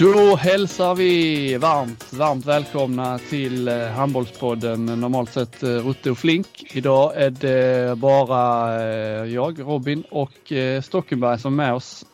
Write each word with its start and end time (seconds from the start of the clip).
Då 0.00 0.36
hälsar 0.36 0.94
vi 0.94 1.56
varmt, 1.56 2.12
varmt 2.12 2.46
välkomna 2.46 3.18
till 3.18 3.68
eh, 3.68 3.86
Handbollspodden. 3.86 4.86
Normalt 4.86 5.32
sett 5.32 5.62
eh, 5.62 5.68
Rutte 5.68 6.10
och 6.10 6.18
Flink. 6.18 6.66
Idag 6.72 7.12
är 7.16 7.30
det 7.30 7.98
bara 7.98 8.74
eh, 8.82 9.24
jag, 9.24 9.60
Robin 9.60 10.04
och 10.10 10.52
Stockenberg 10.82 11.38
som 11.38 11.60
är 11.60 11.64
med 11.66 11.74
oss. 11.74 12.04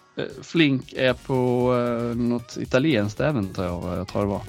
Flink 0.43 0.93
är 0.93 1.13
på 1.13 1.73
något 2.17 2.57
italienskt 2.57 3.21
äventyr, 3.21 3.63
jag 3.97 4.09
tror 4.09 4.23
det 4.23 4.29
var. 4.29 4.43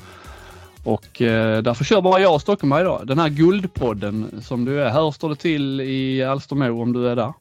Och 0.83 1.07
därför 1.63 1.83
kör 1.83 2.01
bara 2.01 2.19
jag 2.19 2.33
och 2.33 2.41
Stockenberg 2.41 2.81
idag. 2.81 3.07
Den 3.07 3.19
här 3.19 3.29
Guldpodden 3.29 4.41
som 4.43 4.65
du 4.65 4.81
är. 4.81 4.89
Hur 4.89 5.11
står 5.11 5.29
det 5.29 5.35
till 5.35 5.81
i 5.81 6.23
Alstermo 6.23 6.81
om 6.81 6.93
du 6.93 7.07
är 7.07 7.15
där? 7.15 7.33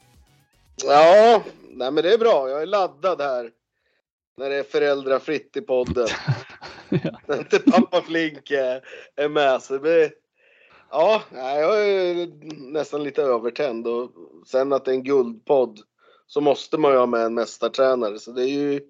Ja, 0.85 1.43
nej 1.75 1.91
men 1.91 2.05
det 2.05 2.13
är 2.13 2.19
bra. 2.19 2.49
Jag 2.49 2.63
är 2.63 2.67
laddad 2.67 3.21
här 3.21 3.51
när 4.37 4.51
det 4.51 4.57
är 4.57 4.63
föräldrafritt 4.63 5.57
i 5.57 5.61
podden. 5.61 6.07
ja. 6.89 7.21
När 7.27 7.39
inte 7.39 7.59
pappa 7.59 8.03
Flink 8.03 8.51
är 9.17 9.29
med. 9.29 9.62
Så 9.62 9.79
det, 9.79 10.12
ja, 10.91 11.23
jag 11.33 11.89
är 11.89 12.27
nästan 12.73 13.03
lite 13.03 13.23
övertänd. 13.23 13.87
Och 13.87 14.11
sen 14.47 14.73
att 14.73 14.85
det 14.85 14.91
är 14.91 14.95
en 14.95 15.05
guldpodd 15.05 15.81
så 16.27 16.41
måste 16.41 16.79
man 16.79 16.93
ju 16.93 16.99
ha 16.99 17.07
med 17.07 17.21
en 17.21 17.35
mästartränare. 17.35 18.19
Så 18.19 18.33
det 18.33 18.43
är 18.43 18.53
ju, 18.53 18.81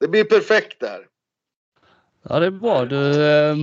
det 0.00 0.08
blir 0.08 0.24
perfekt 0.24 0.80
där. 0.80 1.06
Ja, 2.22 2.38
det 2.38 2.46
är 2.46 2.50
bra. 2.50 2.84
Du 2.84 3.24
eh, 3.24 3.56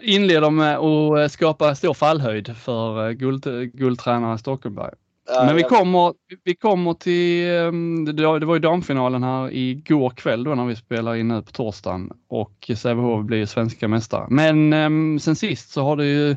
inleder 0.00 0.50
med 0.50 0.78
att 0.78 1.32
skapa 1.32 1.74
stor 1.74 1.94
fallhöjd 1.94 2.56
för 2.56 3.08
eh, 3.08 3.12
guld, 3.12 3.44
guldtränare 3.72 4.38
Stockenberg. 4.38 4.94
Men 5.36 5.56
vi 5.56 5.62
kommer, 5.62 6.14
vi 6.44 6.54
kommer 6.54 6.94
till, 6.94 7.50
ehm, 7.50 8.04
det 8.40 8.46
var 8.46 8.54
ju 8.54 8.60
damfinalen 8.60 9.22
här 9.22 9.54
igår 9.54 10.10
kväll 10.10 10.44
då 10.44 10.54
när 10.54 10.66
vi 10.66 10.76
spelar 10.76 11.14
in 11.14 11.28
nu 11.28 11.42
på 11.42 11.52
torsdagen 11.52 12.12
och 12.28 12.70
Sävehof 12.76 13.24
blir 13.24 13.46
svenska 13.46 13.88
mästare. 13.88 14.26
Men 14.30 14.72
um, 14.72 15.18
sen 15.18 15.36
sist 15.36 15.70
så 15.70 15.82
har 15.82 15.96
det 15.96 16.06
ju, 16.06 16.36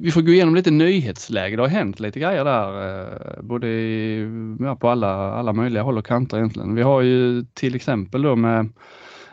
vi 0.00 0.10
får 0.10 0.22
gå 0.22 0.32
igenom 0.32 0.54
lite 0.54 0.70
nyhetsläge. 0.70 1.56
Det 1.56 1.62
har 1.62 1.68
hänt 1.68 2.00
lite 2.00 2.20
grejer 2.20 2.44
där, 2.44 3.00
uh, 3.02 3.42
både 3.42 3.68
i, 3.68 4.28
ja, 4.60 4.76
på 4.76 4.88
alla, 4.88 5.32
alla 5.32 5.52
möjliga 5.52 5.82
håll 5.82 5.98
och 5.98 6.06
kanter 6.06 6.36
egentligen. 6.36 6.74
Vi 6.74 6.82
har 6.82 7.00
ju 7.00 7.44
till 7.54 7.74
exempel 7.74 8.22
då 8.22 8.36
med 8.36 8.68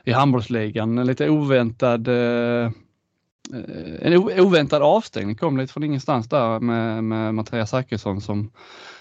i 0.03 0.11
handbollsligan 0.11 1.05
lite 1.05 1.29
oväntad 1.29 2.07
Eh, 2.07 2.71
Eh, 3.53 4.13
en 4.13 4.39
oväntad 4.39 4.81
avstängning 4.81 5.35
kom 5.35 5.57
lite 5.57 5.73
från 5.73 5.83
ingenstans 5.83 6.29
där 6.29 6.59
med, 6.59 7.03
med 7.03 7.33
Mattias 7.33 7.69
Zachrisson 7.69 8.21
som 8.21 8.51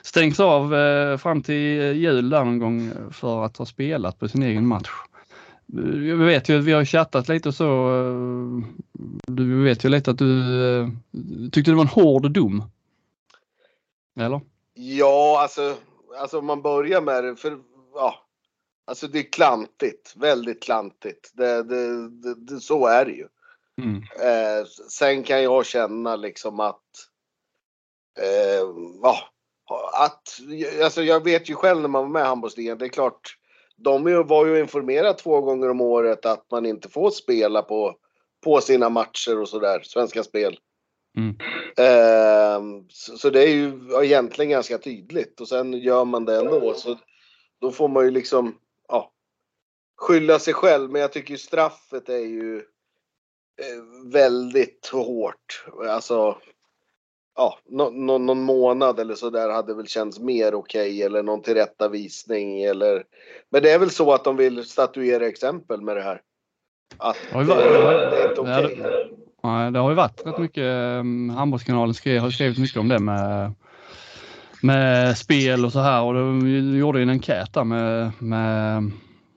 stängs 0.02 0.40
av 0.40 0.74
eh, 0.74 1.16
fram 1.16 1.42
till 1.42 1.80
eh, 1.80 1.92
jul 1.92 2.30
där 2.30 2.44
någon 2.44 2.58
gång 2.58 2.92
för 3.10 3.44
att 3.44 3.56
ha 3.56 3.66
spelat 3.66 4.18
på 4.18 4.28
sin 4.28 4.42
egen 4.42 4.66
match. 4.66 4.90
Eh, 5.72 5.82
vi 5.82 6.08
jag 6.08 6.16
vet 6.16 6.48
ju 6.48 6.58
att 6.58 6.64
vi 6.64 6.72
har 6.72 6.84
chattat 6.84 7.28
lite 7.28 7.48
och 7.48 7.54
så. 7.54 7.90
Du 9.26 9.64
vet 9.64 9.84
ju 9.84 9.88
lite 9.88 10.10
att 10.10 10.18
du 10.18 10.42
tyckte 11.52 11.70
det 11.70 11.74
var 11.74 11.82
en 11.82 11.88
hård 11.88 12.30
dom. 12.30 12.62
Eller? 14.20 14.40
Ja, 14.74 15.42
alltså, 15.42 15.76
alltså 16.20 16.38
om 16.38 16.46
man 16.46 16.62
börjar 16.62 17.00
med 17.00 17.24
det, 17.24 17.36
för 17.36 17.58
ja, 17.94 18.14
alltså 18.84 19.08
det 19.08 19.18
är 19.18 19.32
klantigt, 19.32 20.14
väldigt 20.16 20.62
klantigt. 20.62 21.32
Det, 21.34 21.62
det, 21.62 22.08
det, 22.34 22.60
så 22.60 22.86
är 22.86 23.04
det 23.04 23.12
ju. 23.12 23.26
Mm. 23.82 23.96
Eh, 23.96 24.66
sen 24.90 25.22
kan 25.22 25.42
jag 25.42 25.66
känna 25.66 26.16
liksom 26.16 26.60
att, 26.60 26.82
eh, 28.20 28.68
ja, 29.02 29.16
att, 29.92 30.40
alltså 30.82 31.02
jag 31.02 31.24
vet 31.24 31.50
ju 31.50 31.54
själv 31.54 31.80
när 31.80 31.88
man 31.88 32.02
var 32.02 32.10
med 32.10 32.22
i 32.22 32.26
handbollsligan, 32.26 32.78
det 32.78 32.84
är 32.84 32.88
klart, 32.88 33.38
de 33.76 34.26
var 34.26 34.46
ju 34.46 34.60
informerade 34.60 35.14
två 35.14 35.40
gånger 35.40 35.70
om 35.70 35.80
året 35.80 36.26
att 36.26 36.50
man 36.50 36.66
inte 36.66 36.88
får 36.88 37.10
spela 37.10 37.62
på, 37.62 37.96
på 38.44 38.60
sina 38.60 38.88
matcher 38.88 39.40
och 39.40 39.48
sådär, 39.48 39.80
Svenska 39.82 40.22
Spel. 40.22 40.58
Mm. 41.16 41.36
Eh, 41.76 42.84
så, 42.88 43.18
så, 43.18 43.30
det 43.30 43.42
är 43.42 43.48
ju 43.48 43.72
egentligen 44.02 44.50
ganska 44.50 44.78
tydligt 44.78 45.40
och 45.40 45.48
sen 45.48 45.72
gör 45.72 46.04
man 46.04 46.24
det 46.24 46.38
ändå. 46.38 46.74
Så 46.74 46.98
då 47.60 47.70
får 47.70 47.88
man 47.88 48.04
ju 48.04 48.10
liksom, 48.10 48.58
ja, 48.88 49.12
skylla 49.96 50.38
sig 50.38 50.54
själv. 50.54 50.90
Men 50.90 51.00
jag 51.00 51.12
tycker 51.12 51.30
ju 51.30 51.38
straffet 51.38 52.08
är 52.08 52.18
ju 52.18 52.62
väldigt 54.12 54.90
hårt. 54.92 55.64
Alltså, 55.88 56.36
ja, 57.36 57.58
no, 57.70 57.90
no, 57.90 58.18
någon 58.18 58.42
månad 58.42 59.00
eller 59.00 59.14
så 59.14 59.30
där 59.30 59.50
hade 59.50 59.74
väl 59.74 59.86
känts 59.86 60.20
mer 60.20 60.54
okej 60.54 60.88
okay, 60.88 61.02
eller 61.02 61.22
någon 61.22 61.42
tillrättavisning 61.42 62.62
eller. 62.62 63.04
Men 63.50 63.62
det 63.62 63.70
är 63.70 63.78
väl 63.78 63.90
så 63.90 64.12
att 64.12 64.24
de 64.24 64.36
vill 64.36 64.64
statuera 64.64 65.26
exempel 65.26 65.80
med 65.80 65.96
det 65.96 66.02
här. 66.02 66.20
Att 66.96 67.16
det, 67.32 67.44
det, 67.44 67.54
är 67.54 68.28
inte 68.28 68.40
okej. 68.40 68.64
Okay. 68.64 69.06
Ja, 69.42 69.70
det 69.70 69.78
har 69.78 69.90
ju 69.90 69.96
varit 69.96 70.26
rätt 70.26 70.38
mycket. 70.38 70.64
Um, 71.00 71.30
Handbollskanalen 71.30 71.94
skrev, 71.94 72.20
har 72.20 72.30
skrivit 72.30 72.58
mycket 72.58 72.76
om 72.76 72.88
det 72.88 72.98
med 72.98 73.52
med 74.64 75.18
spel 75.18 75.64
och 75.64 75.72
så 75.72 75.80
här 75.80 76.02
och 76.02 76.14
de 76.14 76.48
gjorde 76.78 77.02
en 77.02 77.08
enkät 77.08 77.52
där 77.52 77.64
med, 77.64 78.12
med 78.18 78.90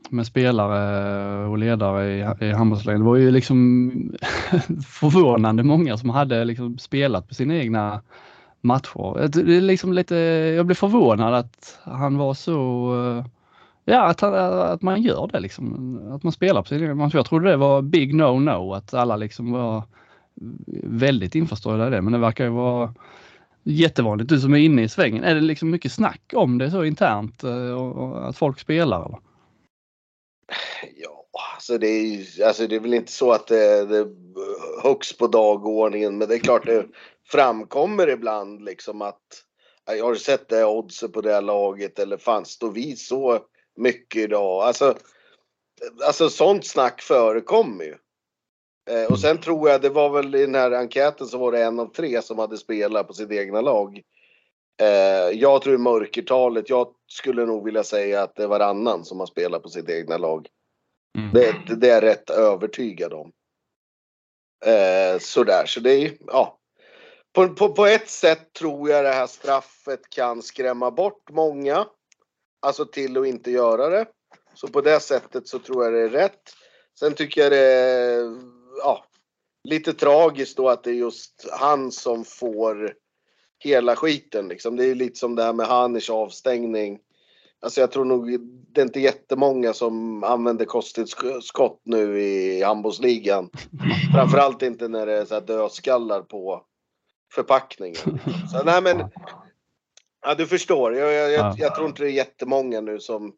med 0.09 0.27
spelare 0.27 1.45
och 1.45 1.57
ledare 1.57 2.13
i, 2.13 2.45
i 2.45 2.51
handbollsligan. 2.51 2.99
Det 2.99 3.07
var 3.07 3.15
ju 3.15 3.31
liksom 3.31 3.91
förvånande 4.87 5.63
många 5.63 5.97
som 5.97 6.09
hade 6.09 6.45
liksom 6.45 6.77
spelat 6.77 7.27
på 7.27 7.33
sina 7.33 7.55
egna 7.55 8.01
matcher. 8.61 9.27
Det 9.27 9.57
är 9.57 9.61
liksom 9.61 9.93
lite, 9.93 10.15
jag 10.55 10.65
blev 10.65 10.75
förvånad 10.75 11.33
att 11.33 11.79
han 11.83 12.17
var 12.17 12.33
så, 12.33 12.91
eh, 12.95 13.25
ja 13.85 14.05
att, 14.05 14.21
han, 14.21 14.33
att 14.59 14.81
man 14.81 15.01
gör 15.01 15.29
det 15.31 15.39
liksom. 15.39 15.99
Att 16.11 16.23
man 16.23 16.31
spelar 16.31 16.61
på 16.61 16.67
sin 16.67 16.83
egen 16.83 16.97
matcher. 16.97 17.15
Jag 17.15 17.25
trodde 17.25 17.49
det 17.49 17.57
var 17.57 17.81
big 17.81 18.13
no-no, 18.13 18.75
att 18.75 18.93
alla 18.93 19.15
liksom 19.15 19.51
var 19.51 19.83
väldigt 20.83 21.35
införstådda 21.35 21.87
i 21.87 21.89
det, 21.89 22.01
men 22.01 22.13
det 22.13 22.19
verkar 22.19 22.43
ju 22.43 22.49
vara 22.49 22.93
jättevanligt. 23.63 24.29
Du 24.29 24.39
som 24.39 24.53
är 24.53 24.57
inne 24.57 24.81
i 24.81 24.89
svängen, 24.89 25.23
är 25.23 25.35
det 25.35 25.41
liksom 25.41 25.69
mycket 25.69 25.91
snack 25.91 26.33
om 26.35 26.57
det 26.57 26.71
så 26.71 26.83
internt 26.83 27.43
eh, 27.43 27.71
och, 27.71 27.95
och 27.95 28.29
att 28.29 28.37
folk 28.37 28.59
spelar? 28.59 29.05
Eller? 29.05 29.26
Ja, 30.95 31.27
alltså 31.55 31.77
det 31.77 31.87
är 31.87 32.43
alltså 32.45 32.67
det 32.67 32.75
är 32.75 32.79
väl 32.79 32.93
inte 32.93 33.11
så 33.11 33.31
att 33.31 33.47
det, 33.47 33.85
det 33.85 34.07
högst 34.83 35.17
på 35.17 35.27
dagordningen, 35.27 36.17
men 36.17 36.27
det 36.27 36.35
är 36.35 36.39
klart 36.39 36.65
det 36.65 36.85
framkommer 37.31 38.09
ibland 38.09 38.63
liksom 38.63 39.01
att 39.01 39.43
jag 39.85 40.05
har 40.05 40.15
sett 40.15 40.49
det 40.49 40.65
oddset 40.65 41.13
på 41.13 41.21
det 41.21 41.33
här 41.33 41.41
laget 41.41 41.99
eller 41.99 42.17
fan 42.17 42.45
står 42.45 42.71
vi 42.71 42.95
så 42.95 43.39
mycket 43.77 44.21
idag? 44.21 44.63
Alltså, 44.63 44.97
alltså 46.05 46.29
sånt 46.29 46.65
snack 46.65 47.01
förekommer 47.01 47.83
ju. 47.83 47.95
Eh, 48.89 49.11
och 49.11 49.19
sen 49.19 49.41
tror 49.41 49.69
jag 49.69 49.81
det 49.81 49.89
var 49.89 50.09
väl 50.09 50.35
i 50.35 50.41
den 50.41 50.55
här 50.55 50.71
enkäten 50.71 51.27
så 51.27 51.37
var 51.37 51.51
det 51.51 51.63
en 51.63 51.79
av 51.79 51.93
tre 51.93 52.21
som 52.21 52.39
hade 52.39 52.57
spelat 52.57 53.07
på 53.07 53.13
sitt 53.13 53.31
egna 53.31 53.61
lag. 53.61 54.01
Eh, 54.81 55.39
jag 55.39 55.61
tror 55.61 55.77
mörkertalet, 55.77 56.69
jag 56.69 56.93
skulle 57.07 57.45
nog 57.45 57.65
vilja 57.65 57.83
säga 57.83 58.23
att 58.23 58.35
det 58.35 58.43
är 58.43 58.47
varannan 58.47 59.05
som 59.05 59.19
har 59.19 59.27
spelat 59.27 59.63
på 59.63 59.69
sitt 59.69 59.89
egna 59.89 60.17
lag. 60.17 60.47
Mm. 61.17 61.33
Det, 61.33 61.75
det, 61.75 61.89
är 61.89 61.93
jag 61.93 62.03
rätt 62.03 62.29
övertygad 62.29 63.13
om. 63.13 63.31
Eh, 64.65 65.19
sådär, 65.19 65.65
så 65.65 65.79
det 65.79 65.91
är 65.91 66.17
ja. 66.27 66.59
På, 67.33 67.49
på, 67.49 67.69
på 67.69 67.85
ett 67.85 68.09
sätt 68.09 68.53
tror 68.53 68.89
jag 68.89 69.05
det 69.05 69.11
här 69.11 69.27
straffet 69.27 70.09
kan 70.09 70.41
skrämma 70.41 70.91
bort 70.91 71.29
många. 71.31 71.87
Alltså 72.59 72.85
till 72.85 73.17
att 73.17 73.27
inte 73.27 73.51
göra 73.51 73.89
det. 73.89 74.05
Så 74.53 74.67
på 74.67 74.81
det 74.81 74.99
sättet 74.99 75.47
så 75.47 75.59
tror 75.59 75.83
jag 75.83 75.93
det 75.93 75.99
är 75.99 76.09
rätt. 76.09 76.53
Sen 76.99 77.13
tycker 77.13 77.41
jag 77.41 77.51
det 77.51 77.57
är 77.57 78.35
ja, 78.77 79.05
lite 79.63 79.93
tragiskt 79.93 80.57
då 80.57 80.69
att 80.69 80.83
det 80.83 80.89
är 80.89 80.93
just 80.93 81.49
han 81.51 81.91
som 81.91 82.25
får 82.25 82.93
hela 83.59 83.95
skiten 83.95 84.47
liksom. 84.47 84.75
Det 84.75 84.85
är 84.85 84.95
lite 84.95 85.19
som 85.19 85.35
det 85.35 85.43
här 85.43 85.53
med 85.53 85.67
Hanish 85.67 86.11
avstängning. 86.11 86.99
Alltså 87.59 87.81
jag 87.81 87.91
tror 87.91 88.05
nog 88.05 88.39
det 88.73 88.81
är 88.81 88.85
inte 88.85 88.99
jättemånga 88.99 89.73
som 89.73 90.23
använder 90.23 90.65
kostigt 90.65 91.15
skott 91.41 91.81
nu 91.83 92.21
i 92.21 92.63
handbollsligan. 92.63 93.49
Framförallt 94.15 94.61
inte 94.61 94.87
när 94.87 95.05
det 95.05 95.13
är 95.13 95.25
så 95.25 95.33
här 95.33 95.41
dödskallar 95.41 96.21
på 96.21 96.63
förpackningen. 97.33 98.19
Så, 98.51 98.63
nej 98.63 98.81
men, 98.81 99.09
ja, 100.21 100.35
du 100.35 100.47
förstår. 100.47 100.95
Jag, 100.95 101.13
jag, 101.13 101.31
jag, 101.31 101.55
jag, 101.59 101.75
tror 101.75 101.87
inte 101.87 102.03
det 102.03 102.09
är 102.09 102.13
jättemånga 102.13 102.81
nu 102.81 102.99
som, 102.99 103.33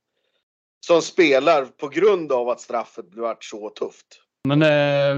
som 0.79 1.01
spelar 1.01 1.65
på 1.65 1.87
grund 1.87 2.31
av 2.31 2.49
att 2.49 2.61
straffet 2.61 3.09
blev 3.09 3.35
så 3.39 3.69
tufft. 3.69 4.21
Men 4.47 4.61
eh, 4.61 5.15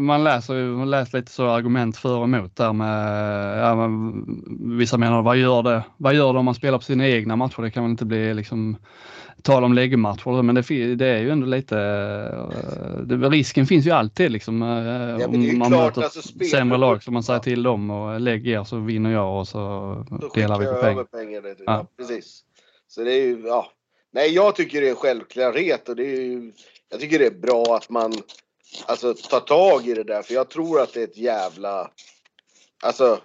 man 0.00 0.24
läser 0.24 0.54
ju 0.54 0.66
man 0.66 0.90
läser 0.90 1.18
lite 1.18 1.32
så 1.32 1.46
argument 1.46 1.96
för 1.96 2.18
och 2.18 2.24
emot 2.24 2.56
där 2.56 2.72
med, 2.72 3.58
ja, 3.58 3.74
men, 3.76 4.78
vissa 4.78 4.98
menar 4.98 5.22
vad 5.22 5.36
gör 5.36 5.62
det, 5.62 5.82
vad 5.96 6.14
gör 6.14 6.32
det 6.32 6.38
om 6.38 6.44
man 6.44 6.54
spelar 6.54 6.78
på 6.78 6.84
sina 6.84 7.08
egna 7.08 7.36
matcher? 7.36 7.62
Det 7.62 7.70
kan 7.70 7.82
väl 7.82 7.90
inte 7.90 8.04
bli 8.04 8.34
liksom 8.34 8.76
tal 9.42 9.64
om 9.64 9.74
läggmatcher, 9.74 10.42
men 10.42 10.54
det, 10.54 10.94
det, 10.94 11.06
är 11.06 11.18
ju 11.18 11.30
ändå 11.30 11.46
lite, 11.46 11.78
eh, 11.78 13.00
det, 13.00 13.28
risken 13.28 13.66
finns 13.66 13.86
ju 13.86 13.90
alltid 13.90 14.30
liksom. 14.30 14.62
Eh, 14.62 14.68
ja, 15.20 15.26
om 15.26 15.58
man 15.58 15.68
klart, 15.68 15.96
möter 15.96 16.02
alltså, 16.02 16.44
sämre 16.44 16.78
lag 16.78 17.02
så 17.02 17.10
man 17.10 17.22
säger 17.22 17.40
till 17.40 17.62
dem 17.62 17.90
och 17.90 18.20
lägg 18.20 18.48
er 18.48 18.64
så 18.64 18.78
vinner 18.78 19.12
jag 19.12 19.38
och 19.38 19.48
så 19.48 19.58
Då 20.20 20.28
delar 20.34 20.58
vi 20.58 20.66
på 20.66 20.74
pengar. 20.74 21.04
pengar 21.04 21.42
det, 21.42 21.48
ja. 21.48 21.64
ja. 21.66 21.86
precis. 21.96 22.44
Så 22.88 23.04
det 23.04 23.12
är 23.12 23.26
ju, 23.26 23.42
ja, 23.46 23.66
nej, 24.12 24.34
jag 24.34 24.56
tycker 24.56 24.80
det 24.80 24.86
är 24.86 24.90
en 24.90 24.96
självklarhet 24.96 25.88
och 25.88 25.96
det 25.96 26.04
är 26.04 26.52
jag 26.90 27.00
tycker 27.00 27.18
det 27.18 27.26
är 27.26 27.40
bra 27.40 27.76
att 27.76 27.90
man 27.90 28.12
alltså 28.86 29.14
tar 29.14 29.40
tag 29.40 29.86
i 29.86 29.94
det 29.94 30.04
där 30.04 30.22
för 30.22 30.34
jag 30.34 30.50
tror 30.50 30.80
att 30.80 30.92
det 30.92 31.00
är 31.00 31.04
ett 31.04 31.16
jävla, 31.16 31.90
alltså, 32.82 33.20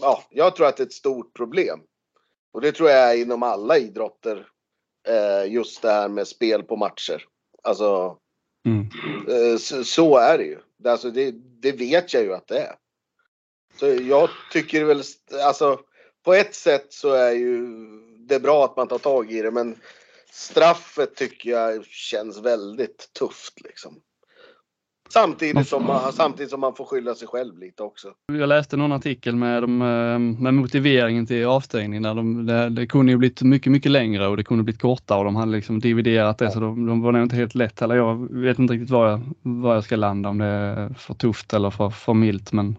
ja, 0.00 0.24
jag 0.30 0.56
tror 0.56 0.66
att 0.66 0.76
det 0.76 0.82
är 0.82 0.86
ett 0.86 0.92
stort 0.92 1.34
problem. 1.36 1.80
Och 2.52 2.60
det 2.60 2.72
tror 2.72 2.90
jag 2.90 3.10
är 3.10 3.22
inom 3.22 3.42
alla 3.42 3.78
idrotter. 3.78 4.48
Eh, 5.08 5.52
just 5.52 5.82
det 5.82 5.90
här 5.90 6.08
med 6.08 6.28
spel 6.28 6.62
på 6.62 6.76
matcher. 6.76 7.24
Alltså, 7.62 8.18
mm. 8.66 8.88
eh, 9.28 9.58
så, 9.58 9.84
så, 9.84 10.16
är 10.16 10.38
det 10.38 10.44
ju. 10.44 10.58
Alltså, 10.84 11.10
det, 11.10 11.30
det 11.60 11.72
vet 11.72 12.14
jag 12.14 12.22
ju 12.22 12.34
att 12.34 12.46
det 12.46 12.58
är. 12.58 12.76
Så 13.78 13.86
jag 13.86 14.28
tycker 14.52 14.84
väl, 14.84 15.02
alltså 15.44 15.80
på 16.24 16.34
ett 16.34 16.54
sätt 16.54 16.92
så 16.92 17.12
är 17.12 17.32
ju 17.32 17.66
det 18.18 18.40
bra 18.40 18.64
att 18.64 18.76
man 18.76 18.88
tar 18.88 18.98
tag 18.98 19.32
i 19.32 19.42
det 19.42 19.50
men 19.50 19.78
straffet 20.30 21.14
tycker 21.14 21.50
jag 21.50 21.86
känns 21.86 22.38
väldigt 22.38 23.12
tufft 23.12 23.60
liksom. 23.60 24.00
Samtidigt 25.12 25.68
som, 25.68 25.86
man, 25.86 26.12
samtidigt 26.12 26.50
som 26.50 26.60
man 26.60 26.74
får 26.74 26.84
skylla 26.84 27.14
sig 27.14 27.28
själv 27.28 27.58
lite 27.58 27.82
också. 27.82 28.08
Jag 28.32 28.48
läste 28.48 28.76
någon 28.76 28.92
artikel 28.92 29.36
med, 29.36 29.62
de, 29.62 29.82
eh, 29.82 30.18
med 30.42 30.54
motiveringen 30.54 31.26
till 31.26 31.46
avstängning. 31.46 32.02
Där 32.02 32.14
de, 32.14 32.46
det, 32.46 32.68
det 32.68 32.86
kunde 32.86 33.12
ju 33.12 33.18
blivit 33.18 33.42
mycket, 33.42 33.72
mycket 33.72 33.92
längre 33.92 34.26
och 34.26 34.36
det 34.36 34.44
kunde 34.44 34.64
blivit 34.64 34.80
kortare 34.80 35.18
och 35.18 35.24
de 35.24 35.36
hade 35.36 35.52
liksom 35.52 35.80
dividerat 35.80 36.38
det 36.38 36.50
så 36.50 36.60
de, 36.60 36.86
de 36.86 37.02
var 37.02 37.12
nog 37.12 37.22
inte 37.22 37.36
helt 37.36 37.54
lätt 37.54 37.80
heller. 37.80 37.94
Jag 37.94 38.34
vet 38.34 38.58
inte 38.58 38.74
riktigt 38.74 38.90
var 38.90 39.10
jag, 39.10 39.20
var 39.42 39.74
jag 39.74 39.84
ska 39.84 39.96
landa, 39.96 40.28
om 40.28 40.38
det 40.38 40.44
är 40.44 40.94
för 40.94 41.14
tufft 41.14 41.52
eller 41.54 41.70
för, 41.70 41.90
för 41.90 42.14
milt. 42.14 42.52
Men 42.52 42.78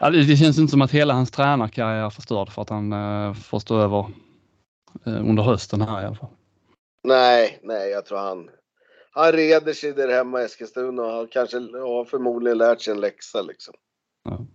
det 0.00 0.36
känns 0.36 0.58
inte 0.58 0.70
som 0.70 0.82
att 0.82 0.90
hela 0.90 1.14
hans 1.14 1.30
tränarkarriär 1.30 2.06
är 2.06 2.10
förstörd 2.10 2.50
för 2.50 2.62
att 2.62 2.70
han 2.70 2.92
uh, 2.92 3.34
får 3.34 3.58
stå 3.58 3.78
över 3.78 4.06
uh, 5.06 5.28
under 5.28 5.42
hösten 5.42 5.80
här 5.80 6.02
i 6.02 6.04
alla 6.04 6.16
fall. 6.16 6.30
Nej, 7.08 7.60
nej, 7.62 7.90
jag 7.90 8.06
tror 8.06 8.18
han, 8.18 8.48
han 9.14 9.32
reder 9.32 9.72
sig 9.72 9.92
där 9.92 10.08
hemma 10.08 10.40
i 10.42 10.44
Eskilstuna 10.44 11.02
och 11.02 11.12
har 11.12 11.26
kanske 11.26 11.56
har 11.56 12.04
förmodligen 12.04 12.58
lärt 12.58 12.80
sig 12.80 12.94
en 12.94 13.00
läxa 13.00 13.42
liksom. 13.42 13.74
Ja. 14.24 14.46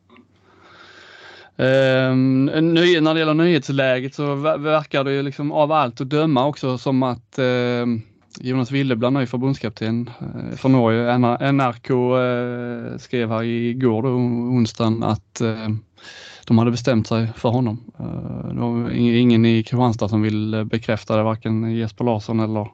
Um, 1.59 2.45
ny, 2.45 2.99
när 2.99 3.13
det 3.13 3.19
gäller 3.19 3.33
nyhetsläget 3.33 4.15
så 4.15 4.35
verkar 4.35 5.03
det 5.03 5.13
ju 5.13 5.21
liksom 5.21 5.51
av 5.51 5.71
allt 5.71 6.01
att 6.01 6.09
döma 6.09 6.47
också 6.47 6.77
som 6.77 7.03
att 7.03 7.39
uh, 7.39 7.85
Jonas 8.39 8.71
Willeblad, 8.71 9.13
ny 9.13 9.25
förbundskapten 9.25 10.09
eh, 10.19 10.55
för 10.57 10.69
Norge. 10.69 11.17
NRK 11.51 11.89
uh, 11.89 12.91
eh, 12.93 12.97
skrev 12.97 13.29
här 13.29 13.43
igår 13.43 14.01
då, 14.01 14.09
onsdagen 14.09 15.03
att 15.03 15.41
uh, 15.41 15.69
de 16.47 16.57
hade 16.57 16.71
bestämt 16.71 17.07
sig 17.07 17.27
för 17.35 17.49
honom. 17.49 17.91
Eh, 17.99 18.53
det 18.53 18.59
var 18.59 18.89
ingen 18.91 19.45
i 19.45 19.63
Kristianstad 19.63 20.09
som 20.09 20.21
vill 20.21 20.65
bekräfta 20.65 21.17
det, 21.17 21.23
varken 21.23 21.75
Jesper 21.75 22.05
Larsson 22.05 22.39
eller 22.39 22.67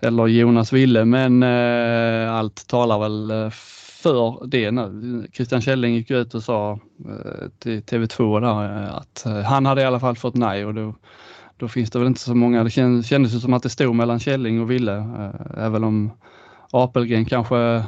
eller 0.00 0.26
Jonas 0.26 0.72
Ville, 0.72 1.04
men 1.04 1.42
eh, 1.42 2.34
allt 2.34 2.66
talar 2.66 2.98
väl 2.98 3.30
eh, 3.30 3.50
för 4.02 4.46
det 4.46 4.70
nu. 4.70 5.26
Christian 5.32 5.60
Källing 5.60 5.94
gick 5.94 6.10
ut 6.10 6.34
och 6.34 6.42
sa 6.42 6.72
eh, 7.08 7.48
till 7.58 7.82
TV2 7.82 8.40
där 8.40 8.82
eh, 8.82 8.94
att 8.94 9.26
eh, 9.26 9.40
han 9.40 9.66
hade 9.66 9.82
i 9.82 9.84
alla 9.84 10.00
fall 10.00 10.16
fått 10.16 10.34
nej 10.34 10.64
och 10.64 10.74
då, 10.74 10.94
då 11.56 11.68
finns 11.68 11.90
det 11.90 11.98
väl 11.98 12.08
inte 12.08 12.20
så 12.20 12.34
många. 12.34 12.64
Det 12.64 12.70
kändes, 12.70 13.12
ju 13.12 13.40
som 13.40 13.54
att 13.54 13.62
det 13.62 13.68
stod 13.68 13.94
mellan 13.94 14.20
Källing 14.20 14.60
och 14.60 14.70
Ville, 14.70 14.96
eh, 14.96 15.64
även 15.64 15.84
om 15.84 16.10
Apelgren 16.70 17.24
kanske 17.24 17.84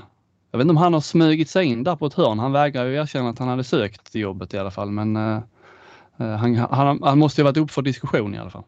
jag 0.53 0.59
vet 0.59 0.65
inte 0.65 0.71
om 0.71 0.77
han 0.77 0.95
har 0.95 1.01
smugit 1.01 1.51
sig 1.51 1.67
in 1.67 1.85
där 1.85 1.97
på 1.97 2.07
ett 2.07 2.15
hörn. 2.15 2.39
Han 2.39 2.53
vägrar 2.53 2.85
ju 2.85 2.95
erkänna 2.95 3.29
att 3.29 3.39
han 3.39 3.49
hade 3.49 3.65
sökt 3.65 4.15
jobbet 4.15 4.55
i 4.55 4.59
alla 4.59 4.71
fall, 4.71 4.91
men 4.91 5.17
eh, 5.17 5.41
han, 6.17 6.57
han, 6.57 7.03
han 7.03 7.19
måste 7.19 7.41
ju 7.41 7.45
varit 7.45 7.57
upp 7.57 7.71
för 7.71 7.83
diskussion 7.83 8.35
i 8.35 8.39
alla 8.39 8.51
fall. 8.51 8.65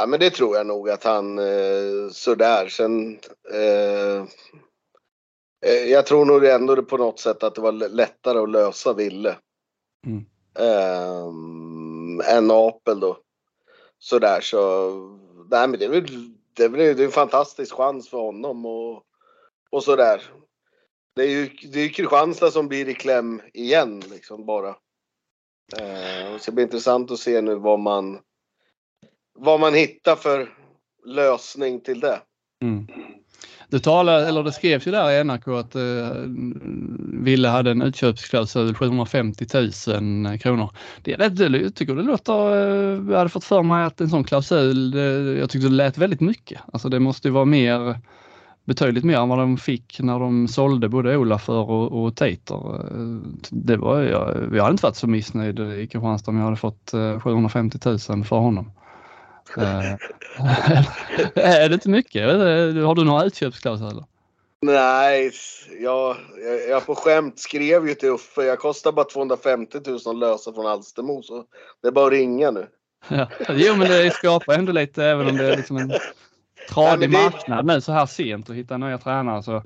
Ja 0.00 0.06
men 0.06 0.20
det 0.20 0.30
tror 0.30 0.56
jag 0.56 0.66
nog 0.66 0.90
att 0.90 1.04
han 1.04 1.38
eh, 1.38 2.10
sådär. 2.10 2.68
Sen 2.68 3.18
eh, 3.52 4.24
eh, 5.66 5.84
jag 5.90 6.06
tror 6.06 6.24
nog 6.24 6.44
ändå 6.44 6.74
det 6.74 6.82
på 6.82 6.96
något 6.96 7.20
sätt 7.20 7.42
att 7.42 7.54
det 7.54 7.60
var 7.60 7.72
lättare 7.72 8.38
att 8.38 8.50
lösa 8.50 8.92
Ville. 8.92 9.36
Mm. 10.06 10.24
Eh, 10.58 11.26
än 12.36 12.50
Apel 12.50 13.00
då. 13.00 13.18
Sådär 13.98 14.40
så. 14.40 14.90
Nej 15.50 15.68
men 15.68 15.78
det 15.78 15.84
är 15.84 15.88
väl, 15.88 16.06
det 16.54 16.64
är, 16.64 16.68
väl, 16.68 16.96
det 16.96 17.02
är 17.02 17.06
en 17.06 17.10
fantastisk 17.10 17.74
chans 17.74 18.08
för 18.08 18.18
honom 18.18 18.66
och, 18.66 19.02
och 19.70 19.84
sådär. 19.84 20.22
Det 21.14 21.22
är 21.22 21.30
ju 21.30 21.50
det 21.72 21.80
är 21.80 21.88
Kristianstad 21.88 22.50
som 22.50 22.68
blir 22.68 22.88
i 22.88 22.94
kläm 22.94 23.42
igen 23.52 24.00
liksom 24.00 24.46
bara. 24.46 24.68
Eh, 25.76 26.32
det 26.32 26.38
ska 26.40 26.52
bli 26.52 26.62
intressant 26.62 27.10
att 27.10 27.18
se 27.18 27.40
nu 27.40 27.54
vad 27.54 27.78
man 27.78 28.18
vad 29.38 29.60
man 29.60 29.74
hittar 29.74 30.16
för 30.16 30.48
lösning 31.06 31.80
till 31.80 32.00
det. 32.00 32.20
Mm. 32.62 32.86
Det, 33.70 33.80
talade, 33.80 34.28
eller 34.28 34.42
det 34.42 34.52
skrevs 34.52 34.86
ju 34.86 34.90
där 34.90 35.10
i 35.10 35.24
NRK 35.24 35.48
att 35.48 35.74
eh, 35.74 35.82
Ville 37.12 37.48
hade 37.48 37.70
en 37.70 37.82
utköpsklausul 37.82 38.74
750 38.74 39.46
000 39.54 40.38
kronor. 40.38 40.70
Det, 41.02 41.16
det, 41.16 41.58
jag 41.58 41.74
tycker 41.74 41.94
det 41.94 42.02
låter, 42.02 42.32
eh, 42.32 43.12
jag 43.12 43.18
hade 43.18 43.28
fått 43.28 43.44
för 43.44 43.62
mig 43.62 43.84
att 43.84 44.00
en 44.00 44.08
sån 44.08 44.24
klausul, 44.24 44.94
jag 45.38 45.50
tyckte 45.50 45.68
det 45.68 45.74
lät 45.74 45.98
väldigt 45.98 46.20
mycket. 46.20 46.60
Alltså 46.72 46.88
det 46.88 47.00
måste 47.00 47.28
ju 47.28 47.32
vara 47.32 47.44
mer, 47.44 48.00
betydligt 48.64 49.04
mer 49.04 49.16
än 49.16 49.28
vad 49.28 49.38
de 49.38 49.56
fick 49.56 50.00
när 50.00 50.18
de 50.18 50.48
sålde 50.48 50.88
både 50.88 51.16
Olafur 51.16 51.70
och, 51.70 52.04
och 52.04 52.16
Tater. 52.16 52.74
Eh, 52.74 53.20
det 53.50 53.76
var, 53.76 54.00
jag, 54.00 54.48
jag 54.52 54.62
hade 54.62 54.72
inte 54.72 54.86
varit 54.86 54.96
så 54.96 55.06
missnöjd 55.06 55.60
i 55.60 55.86
Kristianstad 55.86 56.30
om 56.30 56.36
jag 56.36 56.44
hade 56.44 56.56
fått 56.56 56.94
eh, 56.94 57.20
750 57.20 57.78
000 57.84 58.24
för 58.24 58.36
honom. 58.36 58.70
Eh, 59.56 59.94
är 61.34 61.68
det 61.68 61.74
inte 61.74 61.88
mycket? 61.88 62.26
Har 62.84 62.94
du 62.94 63.04
några 63.04 63.24
utköpsklausuler? 63.24 64.04
Nej, 64.62 65.32
jag, 65.80 66.16
jag, 66.68 66.86
på 66.86 66.94
skämt 66.94 67.38
skrev 67.38 67.88
ju 67.88 67.94
till 67.94 68.08
Uffe. 68.08 68.42
Jag 68.42 68.58
kostar 68.58 68.92
bara 68.92 69.04
250 69.04 69.78
000 69.86 69.98
att 70.06 70.16
lösa 70.16 70.52
från 70.52 70.66
Alstermo 70.66 71.22
så 71.22 71.44
det 71.82 71.88
är 71.88 71.92
bara 71.92 72.06
att 72.06 72.12
ringa 72.12 72.50
nu. 72.50 72.66
Ja. 73.08 73.28
Jo 73.48 73.76
men 73.76 73.88
det 73.88 74.10
skapar 74.14 74.54
ändå 74.54 74.72
lite 74.72 75.04
även 75.04 75.28
om 75.28 75.36
det 75.36 75.52
är 75.52 75.56
liksom 75.56 75.76
en 75.76 75.92
tradig 76.70 77.10
marknad 77.10 77.66
nu 77.66 77.80
så 77.80 77.92
här 77.92 78.06
sent 78.06 78.50
att 78.50 78.56
hitta 78.56 78.76
nya 78.76 78.98
tränare 78.98 79.42
så 79.42 79.62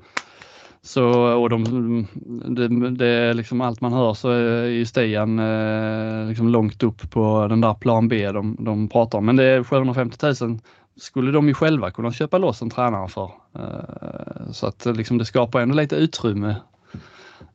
så, 0.85 1.33
och 1.33 1.49
de, 1.49 2.07
det, 2.55 2.89
det 2.89 3.07
är 3.07 3.33
liksom 3.33 3.61
allt 3.61 3.81
man 3.81 3.93
hör 3.93 4.13
så 4.13 4.29
är 4.29 4.65
ju 4.65 4.85
Stian 4.85 5.39
eh, 5.39 6.27
liksom 6.27 6.47
långt 6.49 6.83
upp 6.83 7.11
på 7.11 7.47
den 7.49 7.61
där 7.61 7.73
plan 7.73 8.07
B 8.07 8.31
de, 8.31 8.57
de 8.59 8.89
pratar 8.89 9.17
om. 9.17 9.25
Men 9.25 9.35
det 9.35 9.43
är 9.43 9.63
750 9.63 10.17
000 10.41 10.59
skulle 10.95 11.31
de 11.31 11.47
ju 11.47 11.53
själva 11.53 11.91
kunna 11.91 12.11
köpa 12.11 12.37
loss 12.37 12.61
en 12.61 12.69
tränare 12.69 13.07
för. 13.07 13.31
Eh, 13.55 14.51
så 14.51 14.67
att 14.67 14.85
liksom 14.85 15.17
det 15.17 15.25
skapar 15.25 15.61
ändå 15.61 15.75
lite 15.75 15.95
utrymme 15.95 16.55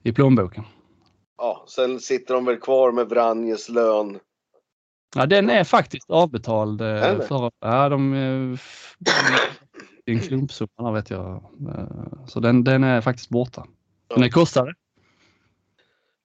i 0.03 0.13
plånboken. 0.13 0.65
Ja, 1.39 1.65
sen 1.69 2.01
sitter 2.01 2.35
de 2.35 2.45
väl 2.45 2.57
kvar 2.57 2.93
med 2.93 3.09
Vranjes 3.09 3.69
lön. 3.69 4.19
Ja, 5.15 5.27
den 5.27 5.51
är 5.51 5.65
faktiskt 5.65 6.11
avbetald. 6.11 6.81
Eh, 6.81 7.21
för, 7.21 7.51
ja, 7.61 7.89
de, 7.89 8.59
eh, 10.09 10.15
en 10.15 10.21
klumpsumma 10.29 10.93
vet 10.93 11.11
jag. 11.11 11.45
Eh, 11.69 12.27
så 12.27 12.41
den, 12.41 12.65
den 12.65 12.85
är 12.85 13.01
faktiskt 13.01 13.29
borta. 13.29 13.67
Men 14.11 14.21
det 14.21 14.31
kostar 14.31 14.67
det. 14.67 14.75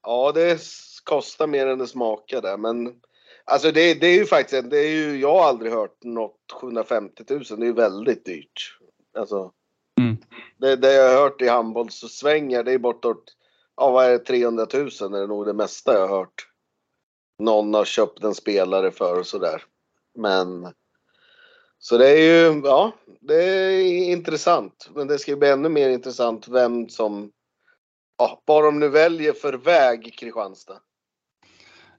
Ja, 0.03 0.31
det 0.31 0.61
kostar 1.03 1.47
mer 1.47 1.67
än 1.67 1.79
det 1.79 1.87
smakar 1.87 2.41
där. 2.41 2.57
Men 2.57 2.93
alltså 3.45 3.71
det, 3.71 3.93
det 3.93 4.07
är 4.07 4.15
ju 4.15 4.25
faktiskt, 4.25 4.69
det 4.69 4.79
är 4.79 4.89
ju, 4.89 5.19
jag 5.19 5.33
har 5.33 5.43
aldrig 5.43 5.71
hört 5.71 6.03
något 6.03 6.51
750 6.61 7.23
000. 7.29 7.43
Det 7.43 7.53
är 7.53 7.65
ju 7.65 7.73
väldigt 7.73 8.25
dyrt. 8.25 8.77
Alltså, 9.17 9.51
mm. 9.99 10.17
det, 10.57 10.75
det 10.75 10.93
jag 10.93 11.09
har 11.09 11.21
hört 11.21 11.41
i 11.41 11.47
handbollssvängar 11.47 12.63
det 12.63 12.71
är 12.71 12.77
bortåt, 12.77 13.23
ja 13.77 13.91
vad 13.91 14.05
är 14.05 14.11
det, 14.11 14.19
300 14.19 14.67
000 14.73 14.83
är 14.83 15.19
det 15.19 15.27
nog 15.27 15.45
det 15.45 15.53
mesta 15.53 15.93
jag 15.93 16.07
har 16.07 16.17
hört. 16.17 16.47
Någon 17.39 17.73
har 17.73 17.85
köpt 17.85 18.23
en 18.23 18.35
spelare 18.35 18.91
för 18.91 19.19
och 19.19 19.27
sådär. 19.27 19.63
Men 20.15 20.73
så 21.85 21.97
det 21.97 22.09
är 22.09 22.17
ju, 22.17 22.61
ja, 22.63 22.91
det 23.21 23.43
är 23.43 24.11
intressant. 24.11 24.89
Men 24.95 25.07
det 25.07 25.19
ska 25.19 25.31
ju 25.31 25.37
bli 25.37 25.49
ännu 25.49 25.69
mer 25.69 25.89
intressant 25.89 26.47
vem 26.47 26.89
som, 26.89 27.31
ja, 28.17 28.41
vad 28.45 28.63
de 28.63 28.79
nu 28.79 28.89
väljer 28.89 29.33
för 29.33 29.53
väg 29.53 30.15
Kristianstad. 30.19 30.77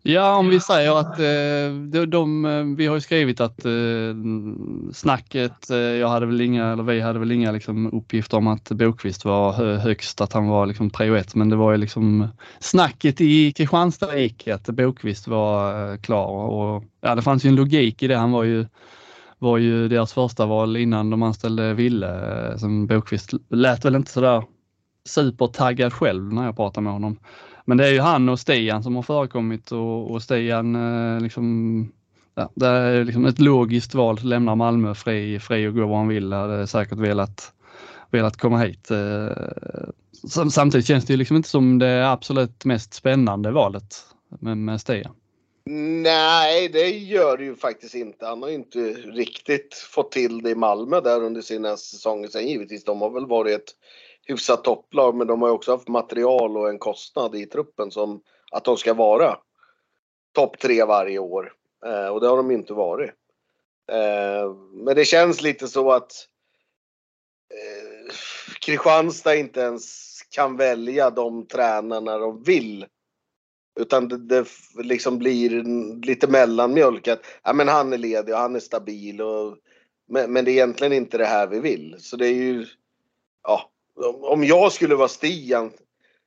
Ja, 0.02 0.36
om 0.36 0.48
vi 0.48 0.60
säger 0.60 0.98
att 1.00 1.18
eh, 1.18 1.76
de, 1.90 2.06
de, 2.06 2.44
eh, 2.44 2.76
vi 2.76 2.86
har 2.86 2.94
ju 2.94 3.00
skrivit 3.00 3.40
att 3.40 3.64
eh, 3.64 3.72
snacket, 4.92 5.70
eh, 5.70 5.76
jag 5.76 6.08
hade 6.08 6.26
väl 6.26 6.40
inga, 6.40 6.72
eller 6.72 6.82
vi 6.82 7.00
hade 7.00 7.18
väl 7.18 7.32
inga 7.32 7.52
liksom, 7.52 7.92
uppgifter 7.92 8.36
om 8.36 8.46
att 8.46 8.68
Bokvist 8.68 9.24
var 9.24 9.52
högst, 9.76 10.20
att 10.20 10.32
han 10.32 10.48
var 10.48 10.66
liksom 10.66 10.90
prio 10.90 11.14
ett, 11.14 11.34
men 11.34 11.48
det 11.48 11.56
var 11.56 11.72
ju 11.72 11.78
liksom 11.78 12.28
snacket 12.60 13.20
i 13.20 13.52
Kristianstad 13.52 14.18
gick 14.18 14.48
att 14.48 14.66
Bokvist 14.66 15.28
var 15.28 15.92
eh, 15.92 15.98
klar 15.98 16.28
och 16.28 16.84
ja, 17.00 17.14
det 17.14 17.22
fanns 17.22 17.44
ju 17.44 17.48
en 17.48 17.56
logik 17.56 18.02
i 18.02 18.06
det. 18.06 18.16
Han 18.16 18.32
var 18.32 18.44
ju 18.44 18.66
var 19.44 19.58
ju 19.58 19.88
deras 19.88 20.12
första 20.12 20.46
val 20.46 20.76
innan 20.76 21.10
de 21.10 21.22
anställde 21.22 21.74
Ville 21.74 22.50
eh, 22.50 22.56
som 22.56 22.86
Bokvist 22.86 23.30
lät 23.50 23.84
väl 23.84 23.94
inte 23.94 24.10
sådär 24.10 24.44
supertaggad 25.04 25.92
själv 25.92 26.32
när 26.32 26.44
jag 26.44 26.56
pratade 26.56 26.84
med 26.84 26.92
honom. 26.92 27.18
Men 27.64 27.76
det 27.76 27.86
är 27.86 27.92
ju 27.92 28.00
han 28.00 28.28
och 28.28 28.40
Stian 28.40 28.82
som 28.82 28.96
har 28.96 29.02
förekommit 29.02 29.72
och, 29.72 30.10
och 30.10 30.22
Stian 30.22 30.74
eh, 30.74 31.20
liksom 31.20 31.88
ja, 32.34 32.50
det 32.54 32.66
är 32.66 33.04
liksom 33.04 33.26
ett 33.26 33.40
logiskt 33.40 33.94
val. 33.94 34.18
Lämnar 34.22 34.56
Malmö 34.56 34.94
fri, 34.94 35.38
fri 35.38 35.66
och 35.66 35.74
gå 35.74 35.86
var 35.86 35.96
han 35.96 36.08
vill. 36.08 36.32
Hade 36.32 36.66
säkert 36.66 36.98
velat, 36.98 37.52
velat 38.10 38.36
komma 38.36 38.58
hit. 38.58 38.90
Eh. 38.90 39.28
Samtidigt 40.50 40.86
känns 40.86 41.04
det 41.04 41.12
ju 41.12 41.16
liksom 41.16 41.36
inte 41.36 41.48
som 41.48 41.78
det 41.78 42.10
absolut 42.10 42.64
mest 42.64 42.94
spännande 42.94 43.50
valet 43.50 43.96
med, 44.40 44.58
med 44.58 44.80
Stian. 44.80 45.14
Nej, 45.66 46.68
det 46.68 46.88
gör 46.88 47.36
det 47.36 47.44
ju 47.44 47.56
faktiskt 47.56 47.94
inte. 47.94 48.26
Han 48.26 48.42
har 48.42 48.48
ju 48.48 48.54
inte 48.54 48.78
riktigt 48.92 49.74
fått 49.74 50.12
till 50.12 50.42
det 50.42 50.50
i 50.50 50.54
Malmö 50.54 51.00
där 51.00 51.22
under 51.22 51.42
sina 51.42 51.76
säsonger. 51.76 52.28
Sen 52.28 52.48
givetvis, 52.48 52.84
de 52.84 53.00
har 53.00 53.10
väl 53.10 53.26
varit 53.26 53.54
ett 53.54 53.70
hyfsat 54.26 54.64
topplag, 54.64 55.14
men 55.14 55.26
de 55.26 55.42
har 55.42 55.48
ju 55.48 55.54
också 55.54 55.70
haft 55.70 55.88
material 55.88 56.56
och 56.56 56.68
en 56.68 56.78
kostnad 56.78 57.34
i 57.34 57.46
truppen 57.46 57.90
som 57.90 58.22
att 58.52 58.64
de 58.64 58.76
ska 58.76 58.94
vara 58.94 59.38
topp 60.34 60.58
tre 60.58 60.84
varje 60.84 61.18
år. 61.18 61.52
Eh, 61.86 62.06
och 62.06 62.20
det 62.20 62.28
har 62.28 62.36
de 62.36 62.50
ju 62.50 62.56
inte 62.56 62.72
varit. 62.72 63.10
Eh, 63.92 64.54
men 64.72 64.96
det 64.96 65.04
känns 65.04 65.42
lite 65.42 65.68
så 65.68 65.92
att 65.92 66.12
eh, 67.54 68.14
Kristianstad 68.60 69.34
inte 69.34 69.60
ens 69.60 70.12
kan 70.30 70.56
välja 70.56 71.10
de 71.10 71.46
tränarna 71.46 72.18
de 72.18 72.42
vill 72.42 72.86
utan 73.80 74.08
det, 74.08 74.18
det 74.18 74.46
liksom 74.82 75.18
blir 75.18 75.64
lite 76.06 76.26
mellanmjölk. 76.26 77.08
Att, 77.08 77.20
ja, 77.44 77.52
men 77.52 77.68
han 77.68 77.92
är 77.92 77.98
ledig 77.98 78.34
och 78.34 78.40
han 78.40 78.56
är 78.56 78.60
stabil. 78.60 79.20
Och, 79.20 79.56
men, 80.08 80.32
men 80.32 80.44
det 80.44 80.50
är 80.50 80.52
egentligen 80.52 80.92
inte 80.92 81.18
det 81.18 81.24
här 81.24 81.46
vi 81.46 81.60
vill. 81.60 81.96
Så 81.98 82.16
det 82.16 82.26
är 82.26 82.34
ju... 82.34 82.66
Ja, 83.42 83.70
om 84.22 84.44
jag 84.44 84.72
skulle 84.72 84.94
vara 84.94 85.08
Stian. 85.08 85.70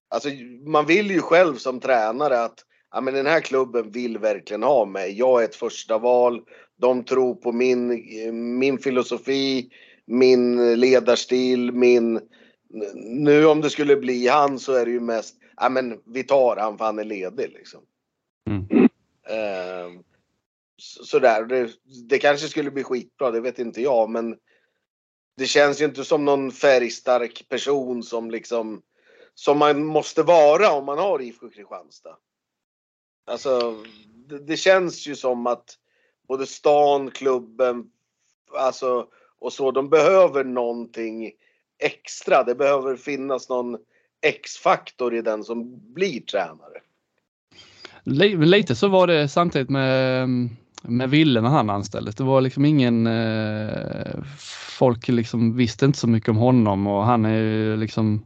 Alltså 0.10 0.30
man 0.66 0.86
vill 0.86 1.12
ju 1.12 1.22
själv 1.22 1.56
som 1.56 1.80
tränare 1.80 2.44
att 2.44 2.60
ja, 2.92 3.02
men 3.02 3.14
den 3.14 3.26
här 3.26 3.42
klubben 3.42 3.92
vill 3.92 4.18
verkligen 4.18 4.64
ha 4.64 4.86
mig. 4.86 5.20
Jag 5.20 5.42
är 5.42 5.46
ett 5.46 5.56
första 5.56 5.98
val. 5.98 6.42
De 6.80 7.04
tror 7.04 7.36
på 7.36 7.52
min, 7.52 8.04
min 8.60 8.78
filosofi, 8.78 9.70
min 10.06 10.76
ledarstil, 10.80 11.72
min... 11.72 12.20
Nu 12.96 13.46
om 13.46 13.62
det 13.62 13.70
skulle 13.70 13.96
bli 13.96 14.28
han 14.28 14.60
så 14.60 14.74
är 14.74 14.86
det 14.86 14.92
ju 14.92 15.00
mest 15.00 15.36
ja 15.58 15.70
men 15.70 16.02
vi 16.06 16.24
tar 16.24 16.58
han 16.58 16.78
för 16.78 16.86
han 16.86 17.00
är 17.00 17.04
ledig 17.04 17.50
liksom. 17.50 17.82
Mm. 18.50 18.84
Uh, 19.30 20.02
sådär, 20.78 21.46
det, 21.46 21.72
det 22.10 22.18
kanske 22.18 22.48
skulle 22.48 22.72
bli 22.72 22.84
skitbra, 22.84 23.32
det 23.32 23.42
vet 23.42 23.60
inte 23.60 23.82
jag 23.82 24.10
men 24.10 24.38
det 25.38 25.46
känns 25.46 25.82
ju 25.82 25.86
inte 25.86 26.04
som 26.04 26.26
någon 26.26 26.52
färgstark 26.52 27.50
person 27.50 28.04
som 28.04 28.32
liksom 28.32 28.82
som 29.34 29.58
man 29.58 29.86
måste 29.86 30.24
vara 30.24 30.72
om 30.72 30.86
man 30.86 30.98
har 30.98 31.22
IFK 31.22 31.50
Kristianstad. 31.50 32.18
Alltså, 33.26 33.84
det, 34.28 34.40
det, 34.40 34.58
känns 34.58 35.08
ju 35.08 35.16
som 35.16 35.48
att 35.48 35.78
både 36.28 36.46
stan, 36.46 37.12
klubben, 37.12 37.92
alltså 38.52 39.08
och 39.40 39.54
så, 39.54 39.72
de 39.72 39.90
behöver 39.90 40.44
någonting 40.44 41.32
extra. 41.80 42.44
Det 42.44 42.56
behöver 42.56 42.96
finnas 42.96 43.50
någon 43.50 43.78
X-faktor 44.22 45.16
i 45.16 45.22
den 45.22 45.44
som 45.44 45.80
blir 45.94 46.22
tränare. 46.22 46.82
Lite 48.46 48.76
så 48.76 48.88
var 48.88 49.08
det 49.08 49.28
samtidigt 49.28 49.70
med, 49.70 50.30
med 50.82 51.10
Ville 51.10 51.42
när 51.42 51.50
han 51.50 51.70
anställdes. 51.70 52.16
Det 52.16 52.24
var 52.24 52.42
liksom 52.42 52.66
ingen, 52.66 53.08
eh, 53.08 54.24
folk 54.78 55.08
liksom 55.08 55.58
visste 55.58 55.86
inte 55.86 56.00
så 56.00 56.08
mycket 56.08 56.30
om 56.30 56.38
honom 56.38 56.88
och 56.88 57.04
han 57.04 57.26
är 57.26 57.38
ju 57.38 57.78
liksom 57.78 58.26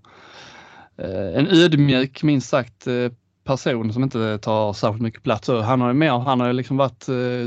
eh, 0.97 1.37
en 1.37 1.47
ödmjuk 1.47 2.23
minst 2.23 2.49
sagt 2.49 2.87
eh, 2.87 3.11
person 3.43 3.93
som 3.93 4.03
inte 4.03 4.37
tar 4.37 4.73
särskilt 4.73 5.01
mycket 5.01 5.23
plats. 5.23 5.47
Han 5.47 5.81
har 5.81 5.87
ju 5.87 5.93
mer, 5.93 6.19
han 6.19 6.39
har 6.39 6.47
ju 6.47 6.53
liksom 6.53 6.77
varit 6.77 7.03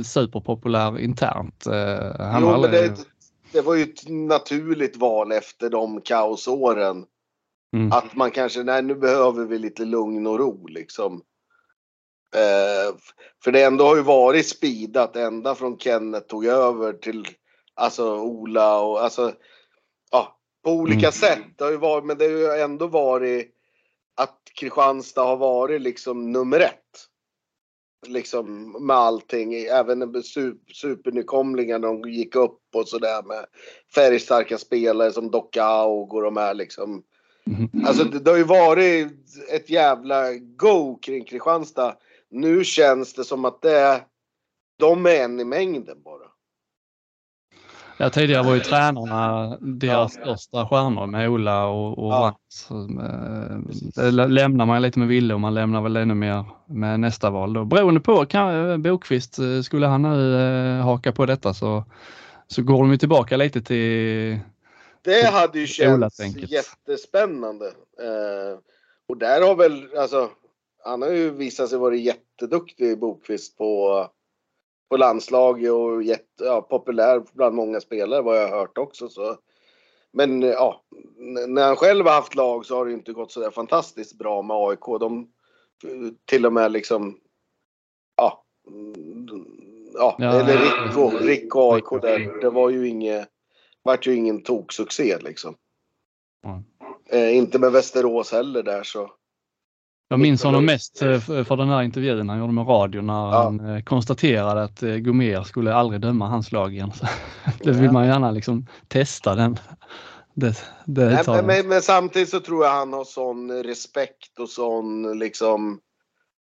superpopulär 0.07 0.99
internt. 0.99 1.65
Han 2.19 2.43
jo, 2.43 2.49
aldrig... 2.49 2.73
det, 2.73 2.97
det 3.53 3.61
var 3.61 3.75
ju 3.75 3.83
ett 3.83 4.09
naturligt 4.09 4.97
val 4.97 5.33
efter 5.33 5.71
de 5.71 6.01
kaosåren 6.01 7.05
Mm. 7.73 7.93
Att 7.93 8.17
man 8.17 8.31
kanske, 8.31 8.63
nej 8.63 8.83
nu 8.83 8.95
behöver 8.95 9.45
vi 9.45 9.59
lite 9.59 9.85
lugn 9.85 10.27
och 10.27 10.39
ro 10.39 10.67
liksom. 10.67 11.23
Eh, 12.35 12.97
för 13.45 13.53
det 13.53 13.63
ändå 13.63 13.85
har 13.85 13.97
ju 13.97 14.03
varit 14.03 14.49
speedat 14.49 15.17
ända 15.17 15.55
från 15.55 15.79
Kenneth 15.79 16.27
tog 16.27 16.47
över 16.47 16.93
till 16.93 17.27
alltså 17.75 18.19
Ola 18.19 18.81
och 18.81 19.03
alltså 19.03 19.33
ja, 20.11 20.39
på 20.65 20.71
olika 20.71 21.07
mm. 21.07 21.13
sätt. 21.13 21.45
Det 21.57 21.65
har 21.65 21.71
ju 21.71 21.77
varit, 21.77 22.05
men 22.05 22.19
det 22.19 22.25
har 22.25 22.31
ju 22.31 22.63
ändå 22.63 22.87
varit 22.87 23.51
att 24.17 24.39
Kristianstad 24.55 25.23
har 25.23 25.37
varit 25.37 25.81
liksom 25.81 26.33
nummer 26.33 26.61
ett. 26.61 27.09
Liksom 28.07 28.77
med 28.87 28.97
allting, 28.97 29.55
även 29.55 30.23
supernykomlingar 30.73 31.79
de 31.79 32.11
gick 32.11 32.37
upp 32.37 32.61
och 32.75 32.89
sådär 32.89 33.23
med 33.23 33.47
färgstarka 33.95 34.59
spelare 34.59 35.13
som 35.13 35.31
Docka 35.31 35.83
och 35.83 36.23
de 36.23 36.37
här 36.37 36.55
liksom. 36.55 37.03
Alltså 37.87 38.05
det, 38.05 38.19
det 38.19 38.31
har 38.31 38.39
ju 38.39 38.45
varit 38.45 39.09
ett 39.53 39.71
jävla 39.71 40.33
go 40.57 40.99
kring 41.03 41.25
Kristianstad. 41.25 41.95
Nu 42.31 42.65
känns 42.65 43.15
det 43.15 43.25
som 43.25 43.45
att 43.45 43.63
det 43.63 43.79
är, 43.79 44.01
de 44.79 45.07
är 45.07 45.25
en 45.25 45.41
i 45.41 45.45
mängden 45.45 46.03
bara. 46.05 46.25
Ja, 47.97 48.11
tidigare 48.11 48.43
var 48.43 48.55
ju 48.55 48.61
tränarna 48.61 49.57
deras 49.61 50.17
ja. 50.17 50.23
största 50.23 50.69
stjärnor 50.69 51.07
med 51.07 51.31
Ola 51.31 51.67
och, 51.67 51.99
och 51.99 52.13
ja. 52.13 52.39
Det 53.95 54.11
lämnar 54.11 54.67
man 54.67 54.83
lite 54.83 54.99
med 54.99 55.09
Ville 55.09 55.35
och 55.35 55.41
man 55.41 55.55
lämnar 55.55 55.83
väl 55.83 55.97
ännu 55.97 56.15
mer 56.15 56.45
med 56.67 57.01
nästa 57.01 57.31
val 57.31 57.53
då. 57.53 57.65
Beroende 57.65 58.01
på, 58.01 58.27
kan, 58.27 58.83
Bokvist, 58.83 59.39
skulle 59.65 59.87
han 59.87 60.03
nu 60.03 60.37
eh, 60.41 60.85
haka 60.85 61.13
på 61.13 61.27
detta 61.27 61.55
så, 61.55 61.85
så 62.47 62.63
går 62.63 62.79
de 62.79 62.91
ju 62.91 62.97
tillbaka 62.97 63.37
lite 63.37 63.63
till 63.63 64.39
det 65.05 65.27
hade 65.27 65.59
ju 65.59 65.67
känts 65.67 66.21
jättespännande. 66.37 67.67
Eh, 68.01 68.59
och 69.09 69.17
där 69.17 69.43
har 69.43 69.55
väl, 69.55 69.97
alltså, 69.97 70.31
han 70.85 71.03
har 71.03 71.11
ju 71.11 71.31
visat 71.31 71.71
sig 71.71 71.79
vara 71.79 71.95
jätteduktig 71.95 72.99
Bokvist 72.99 73.59
på, 73.59 74.07
på 74.91 74.97
landslaget 74.97 75.71
och 75.71 76.03
jätte, 76.03 76.45
ja, 76.45 76.63
populär 76.63 77.23
bland 77.33 77.55
många 77.55 77.81
spelare 77.81 78.23
vad 78.23 78.39
jag 78.39 78.49
har 78.49 78.59
hört 78.59 78.79
också. 78.79 79.09
Så. 79.09 79.37
Men 80.13 80.43
ja, 80.43 80.85
när 81.49 81.67
han 81.67 81.77
själv 81.77 82.07
har 82.07 82.13
haft 82.15 82.35
lag 82.35 82.67
så 82.67 82.77
har 82.77 82.87
det 82.87 82.93
inte 82.93 83.13
gått 83.13 83.33
så 83.33 83.41
där 83.41 83.51
fantastiskt 83.51 84.19
bra 84.19 84.43
med 84.43 84.57
AIK. 84.57 85.01
De 85.01 85.31
till 86.25 86.47
och 86.47 86.53
med 86.53 86.73
liksom, 86.73 87.19
ja, 88.17 88.45
ja, 89.95 90.17
ja 90.19 90.41
eller 90.41 90.59
Rick 90.59 90.97
och, 90.97 91.21
Rick 91.21 91.55
och 91.55 91.75
AIK 91.75 92.03
där. 92.03 92.41
Det 92.41 92.51
var 92.51 92.71
ju 92.71 92.89
inget 92.89 93.29
vart 93.85 94.07
ju 94.07 94.15
ingen 94.15 94.43
toksuccé 94.43 95.19
liksom. 95.19 95.55
Mm. 96.47 96.65
Eh, 97.11 97.37
inte 97.37 97.59
med 97.59 97.73
Västerås 97.73 98.33
heller 98.33 98.63
där 98.63 98.83
så. 98.83 99.11
Jag 100.09 100.21
minns 100.21 100.43
honom 100.43 100.65
mest 100.65 101.03
eh, 101.03 101.21
för 101.21 101.57
den 101.57 101.69
här 101.69 101.83
intervjun 101.83 102.29
han 102.29 102.39
gjorde 102.39 102.53
med 102.53 102.69
radio 102.69 103.03
när 103.03 103.15
ja. 103.15 103.43
han 103.43 103.61
eh, 103.61 103.83
konstaterade 103.83 104.63
att 104.63 104.83
eh, 104.83 104.97
Gomer 104.97 105.43
skulle 105.43 105.75
aldrig 105.75 106.01
döma 106.01 106.29
hans 106.29 106.53
lag 106.53 106.75
igen. 106.75 106.93
det 107.63 107.73
vill 107.73 107.91
man 107.91 108.07
gärna 108.07 108.31
liksom 108.31 108.67
testa 108.89 109.35
den. 109.35 109.59
Det, 110.35 110.65
det 110.85 111.05
Nej, 111.05 111.25
men, 111.27 111.47
men, 111.47 111.69
men, 111.69 111.83
samtidigt 111.83 112.29
så 112.29 112.41
tror 112.41 112.65
jag 112.65 112.73
han 112.73 112.93
har 112.93 113.05
sån 113.05 113.63
respekt 113.63 114.39
och 114.39 114.49
sån 114.49 115.19
liksom 115.19 115.81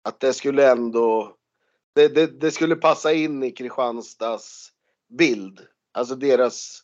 att 0.04 0.20
det 0.20 0.34
skulle 0.34 0.72
ändå 0.72 1.36
det, 1.96 2.08
det, 2.08 2.40
det 2.42 2.52
skulle 2.52 2.76
passa 2.76 3.14
in 3.14 3.44
i 3.44 3.52
Kristianstads 3.52 4.70
bild. 5.18 5.60
Alltså 5.94 6.16
deras 6.16 6.82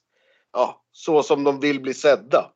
ja, 0.53 0.81
så 0.91 1.23
som 1.23 1.43
de 1.43 1.59
vill 1.59 1.81
bli 1.81 1.93
sedda. 1.93 2.51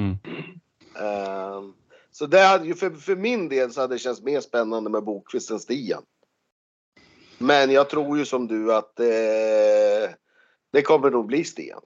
Mm. 0.00 0.12
Uh, 0.12 1.70
så 2.10 2.26
det 2.26 2.40
hade 2.40 2.66
ju 2.66 2.74
för, 2.74 2.90
för 2.90 3.16
min 3.16 3.48
del 3.48 3.72
så 3.72 3.80
hade 3.80 3.94
det 3.94 3.98
känts 3.98 4.22
mer 4.22 4.40
spännande 4.40 4.90
med 4.90 5.04
Bokvist 5.04 5.50
än 5.50 5.60
Stian. 5.60 6.02
Men 7.38 7.70
jag 7.70 7.90
tror 7.90 8.18
ju 8.18 8.24
som 8.24 8.46
du 8.46 8.74
att 8.74 9.00
eh, 9.00 9.06
det 10.72 10.82
kommer 10.82 11.10
nog 11.10 11.26
bli 11.26 11.44
Stian. 11.44 11.80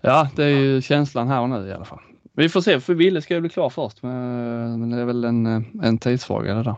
Ja, 0.00 0.30
det 0.36 0.44
är 0.44 0.48
ju 0.48 0.82
känslan 0.82 1.28
här 1.28 1.40
och 1.40 1.50
nu 1.50 1.68
i 1.68 1.72
alla 1.72 1.84
fall. 1.84 2.00
Vi 2.32 2.48
får 2.48 2.60
se, 2.60 2.80
för 2.80 2.94
Ville 2.94 3.22
ska 3.22 3.34
ju 3.34 3.40
bli 3.40 3.50
klar 3.50 3.70
först, 3.70 4.02
men 4.02 4.90
det 4.90 5.00
är 5.00 5.04
väl 5.04 5.24
en, 5.24 5.46
en 5.82 5.98
tidsfråga 5.98 6.54
det 6.54 6.62
där. 6.62 6.76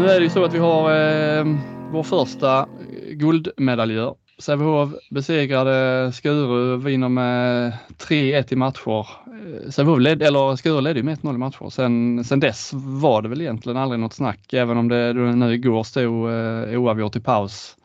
Nu 0.00 0.08
är 0.08 0.20
det 0.20 0.24
ju 0.24 0.30
så 0.30 0.44
att 0.44 0.54
vi 0.54 0.58
har 0.58 0.90
eh, 0.90 1.46
vår 1.92 2.02
första 2.02 2.66
guldmedaljör. 3.12 4.14
Sävehof 4.38 4.90
besegrade 5.10 6.12
Skuru, 6.12 6.76
vinner 6.76 7.08
med 7.08 7.72
3-1 7.98 8.52
i 8.52 8.56
matcher. 8.56 8.98
Eh, 9.00 9.70
Sävehof 9.70 10.00
led, 10.00 10.22
eller 10.22 10.56
Skuru 10.56 10.80
ledde 10.80 11.00
ju 11.00 11.04
med 11.04 11.18
1-0 11.18 11.34
i 11.34 11.38
matcher. 11.38 11.70
Sen, 11.70 12.24
sen 12.24 12.40
dess 12.40 12.70
var 12.74 13.22
det 13.22 13.28
väl 13.28 13.40
egentligen 13.40 13.76
aldrig 13.76 14.00
något 14.00 14.12
snack, 14.12 14.52
även 14.52 14.76
om 14.76 14.88
det 14.88 15.12
nu 15.12 15.54
igår 15.54 15.82
stod 15.82 16.30
eh, 16.30 16.80
oavgjort 16.80 17.16
i 17.16 17.20
paus. 17.20 17.76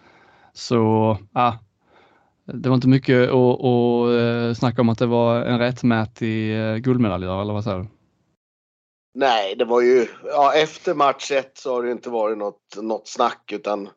Så 0.54 1.18
ah, 1.34 1.54
det 2.46 2.70
var 2.70 2.76
inte 2.76 2.88
mycket 2.88 3.30
att, 3.30 3.66
att 3.66 4.10
eh, 4.10 4.54
snacka 4.54 4.82
om 4.82 4.90
att 4.90 5.00
det 5.00 5.06
var 5.06 5.42
en 5.42 5.60
rättmätig 5.60 6.60
eh, 6.60 6.76
guldmedaljör, 6.76 7.42
eller 7.42 7.54
vad 7.54 7.64
säger 7.64 7.78
du? 7.78 7.88
Nej, 9.18 9.56
det 9.56 9.66
var 9.66 9.82
ju, 9.82 10.08
ja 10.24 10.54
efter 10.54 10.94
match 10.94 11.32
1 11.32 11.58
så 11.58 11.74
har 11.74 11.84
det 11.84 11.92
inte 11.92 12.10
varit 12.10 12.38
något, 12.38 12.78
något 12.82 13.08
snack 13.08 13.52
utan 13.52 13.90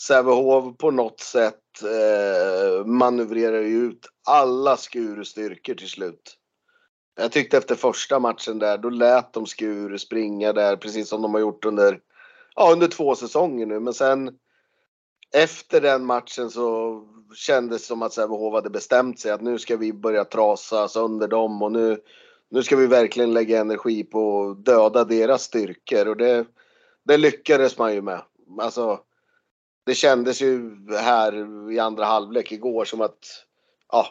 Sävehof 0.00 0.76
på 0.76 0.90
något 0.90 1.20
sätt 1.20 1.82
eh, 1.82 2.86
manövrerar 2.86 3.60
ju 3.60 3.76
ut 3.76 4.06
alla 4.28 4.76
Skuru 4.76 5.24
styrkor 5.24 5.74
till 5.74 5.88
slut. 5.88 6.36
Jag 7.16 7.32
tyckte 7.32 7.58
efter 7.58 7.74
första 7.74 8.18
matchen 8.18 8.58
där, 8.58 8.78
då 8.78 8.90
lät 8.90 9.32
de 9.32 9.46
Skuru 9.46 9.98
springa 9.98 10.52
där 10.52 10.76
precis 10.76 11.08
som 11.08 11.22
de 11.22 11.34
har 11.34 11.40
gjort 11.40 11.64
under, 11.64 12.00
ja, 12.54 12.72
under 12.72 12.88
två 12.88 13.14
säsonger 13.14 13.66
nu. 13.66 13.80
Men 13.80 13.94
sen 13.94 14.38
efter 15.34 15.80
den 15.80 16.06
matchen 16.06 16.50
så 16.50 17.00
kändes 17.34 17.82
det 17.82 17.86
som 17.86 18.02
att 18.02 18.12
Sävehof 18.12 18.54
hade 18.54 18.70
bestämt 18.70 19.20
sig 19.20 19.30
att 19.30 19.42
nu 19.42 19.58
ska 19.58 19.76
vi 19.76 19.92
börja 19.92 20.24
trasa 20.24 20.88
sönder 20.88 21.28
dem 21.28 21.62
och 21.62 21.72
nu, 21.72 22.00
nu 22.52 22.62
ska 22.62 22.76
vi 22.76 22.86
verkligen 22.86 23.32
lägga 23.32 23.60
energi 23.60 24.04
på 24.04 24.50
att 24.50 24.64
döda 24.64 25.04
deras 25.04 25.42
styrkor 25.42 26.08
och 26.08 26.16
det, 26.16 26.44
det 27.04 27.16
lyckades 27.16 27.78
man 27.78 27.94
ju 27.94 28.02
med. 28.02 28.22
Alltså, 28.60 29.00
det 29.86 29.94
kändes 29.94 30.42
ju 30.42 30.70
här 30.90 31.46
i 31.72 31.78
andra 31.78 32.04
halvlek 32.04 32.52
igår 32.52 32.84
som 32.84 33.00
att 33.00 33.18
ja, 33.92 34.06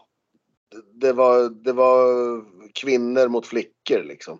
det 0.93 1.13
var, 1.13 1.49
det 1.63 1.73
var 1.73 2.05
kvinnor 2.73 3.27
mot 3.27 3.45
flickor 3.45 4.03
liksom. 4.03 4.39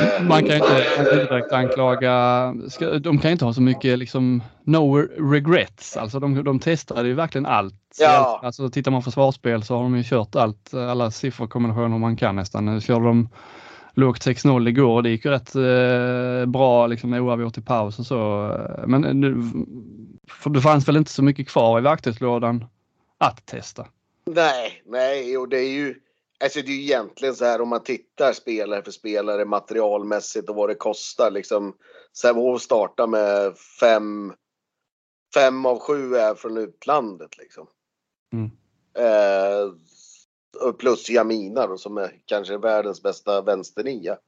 Eh, 0.00 0.22
man 0.22 0.40
kan 0.40 0.50
ju 0.50 0.64
inte 0.98 1.26
direkt 1.26 1.52
anklaga, 1.52 2.54
de 3.00 3.18
kan 3.18 3.30
inte 3.30 3.44
ha 3.44 3.52
så 3.52 3.62
mycket 3.62 3.98
liksom 3.98 4.42
no 4.64 4.96
regrets. 5.32 5.96
Alltså 5.96 6.20
de, 6.20 6.44
de 6.44 6.60
testade 6.60 7.08
ju 7.08 7.14
verkligen 7.14 7.46
allt. 7.46 7.74
Ja. 7.98 8.40
Alltså 8.42 8.70
tittar 8.70 8.90
man 8.90 9.02
försvarsspel 9.02 9.62
så 9.62 9.76
har 9.76 9.82
de 9.82 9.96
ju 9.96 10.02
kört 10.04 10.34
allt, 10.34 10.74
alla 10.74 11.10
sifferkombinationer 11.10 11.98
man 11.98 12.16
kan 12.16 12.36
nästan. 12.36 12.64
Nu 12.64 12.80
körde 12.80 13.06
de 13.06 13.28
lågt 13.94 14.26
6-0 14.26 14.68
igår 14.68 14.94
och 14.94 15.02
det 15.02 15.10
gick 15.10 15.24
ju 15.24 15.30
rätt 15.30 15.54
eh, 15.54 16.46
bra 16.46 16.86
liksom 16.86 17.12
oavgjort 17.12 17.58
i 17.58 17.62
paus 17.62 17.98
och 17.98 18.06
så. 18.06 18.50
Men 18.86 19.00
nu, 19.00 19.52
för 20.28 20.50
det 20.50 20.60
fanns 20.60 20.88
väl 20.88 20.96
inte 20.96 21.10
så 21.10 21.22
mycket 21.22 21.48
kvar 21.48 21.78
i 21.78 21.82
verktygslådan 21.82 22.64
att 23.18 23.46
testa? 23.46 23.86
Nej, 24.30 24.82
nej 24.86 25.38
och 25.38 25.48
det 25.48 25.58
är 25.58 25.70
ju 25.70 25.94
Alltså 26.44 26.62
det 26.62 26.70
är 26.70 26.76
ju 26.76 26.82
egentligen 26.82 27.34
så 27.34 27.44
här 27.44 27.60
om 27.60 27.68
man 27.68 27.82
tittar 27.82 28.32
spelare 28.32 28.82
för 28.82 28.90
spelare 28.90 29.44
materialmässigt 29.44 30.48
och 30.48 30.56
vad 30.56 30.68
det 30.68 30.74
kostar 30.74 31.30
liksom. 31.30 31.76
Sävehof 32.12 32.62
startar 32.62 33.06
med 33.06 33.58
fem, 33.80 34.32
fem 35.34 35.66
av 35.66 35.78
sju 35.78 36.16
är 36.16 36.34
från 36.34 36.58
utlandet 36.58 37.38
liksom. 37.38 37.66
Mm. 38.32 38.50
Eh, 38.98 40.72
plus 40.78 41.10
Jamina 41.10 41.66
då 41.66 41.78
som 41.78 41.98
är 41.98 42.20
kanske 42.24 42.58
världens 42.58 43.02
bästa 43.02 43.42
vänsternia. 43.42 44.18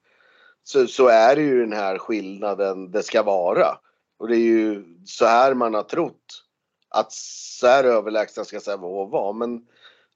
Så, 0.62 0.86
så 0.86 1.08
är 1.08 1.36
det 1.36 1.42
ju 1.42 1.60
den 1.60 1.72
här 1.72 1.98
skillnaden 1.98 2.90
det 2.90 3.02
ska 3.02 3.22
vara. 3.22 3.78
Och 4.18 4.28
det 4.28 4.36
är 4.36 4.40
ju 4.40 4.84
så 5.04 5.26
här 5.26 5.54
man 5.54 5.74
har 5.74 5.82
trott 5.82 6.44
att 6.88 7.12
så 7.12 7.66
här 7.66 7.84
överlägsna 7.84 8.44
ska 8.44 8.60
Sävehof 8.60 9.12
vara. 9.12 9.32
Men 9.32 9.66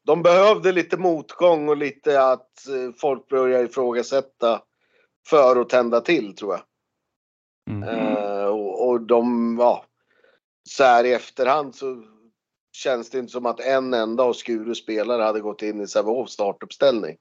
de 0.02 0.22
behövde 0.22 0.72
lite 0.72 0.96
motgång 0.96 1.68
och 1.68 1.76
lite 1.76 2.24
att 2.24 2.68
eh, 2.68 2.92
folk 2.96 3.28
börjar 3.28 3.64
ifrågasätta 3.64 4.62
för 5.28 5.60
att 5.60 5.68
tända 5.68 6.00
till 6.00 6.36
tror 6.36 6.52
jag. 6.52 6.62
Mm. 7.70 7.88
Uh, 7.88 8.44
och, 8.44 8.88
och, 8.88 9.00
de, 9.00 9.56
ja, 9.60 9.84
så 10.68 10.84
här 10.84 11.04
i 11.04 11.12
efterhand 11.12 11.74
så 11.74 12.04
känns 12.72 13.10
det 13.10 13.18
inte 13.18 13.32
som 13.32 13.46
att 13.46 13.60
en 13.60 13.94
enda 13.94 14.22
av 14.22 14.32
Skuru 14.32 14.74
spelare 14.74 15.22
hade 15.22 15.40
gått 15.40 15.62
in 15.62 15.80
i 15.80 15.86
Sävehofs 15.86 16.32
startuppställning. 16.32 17.16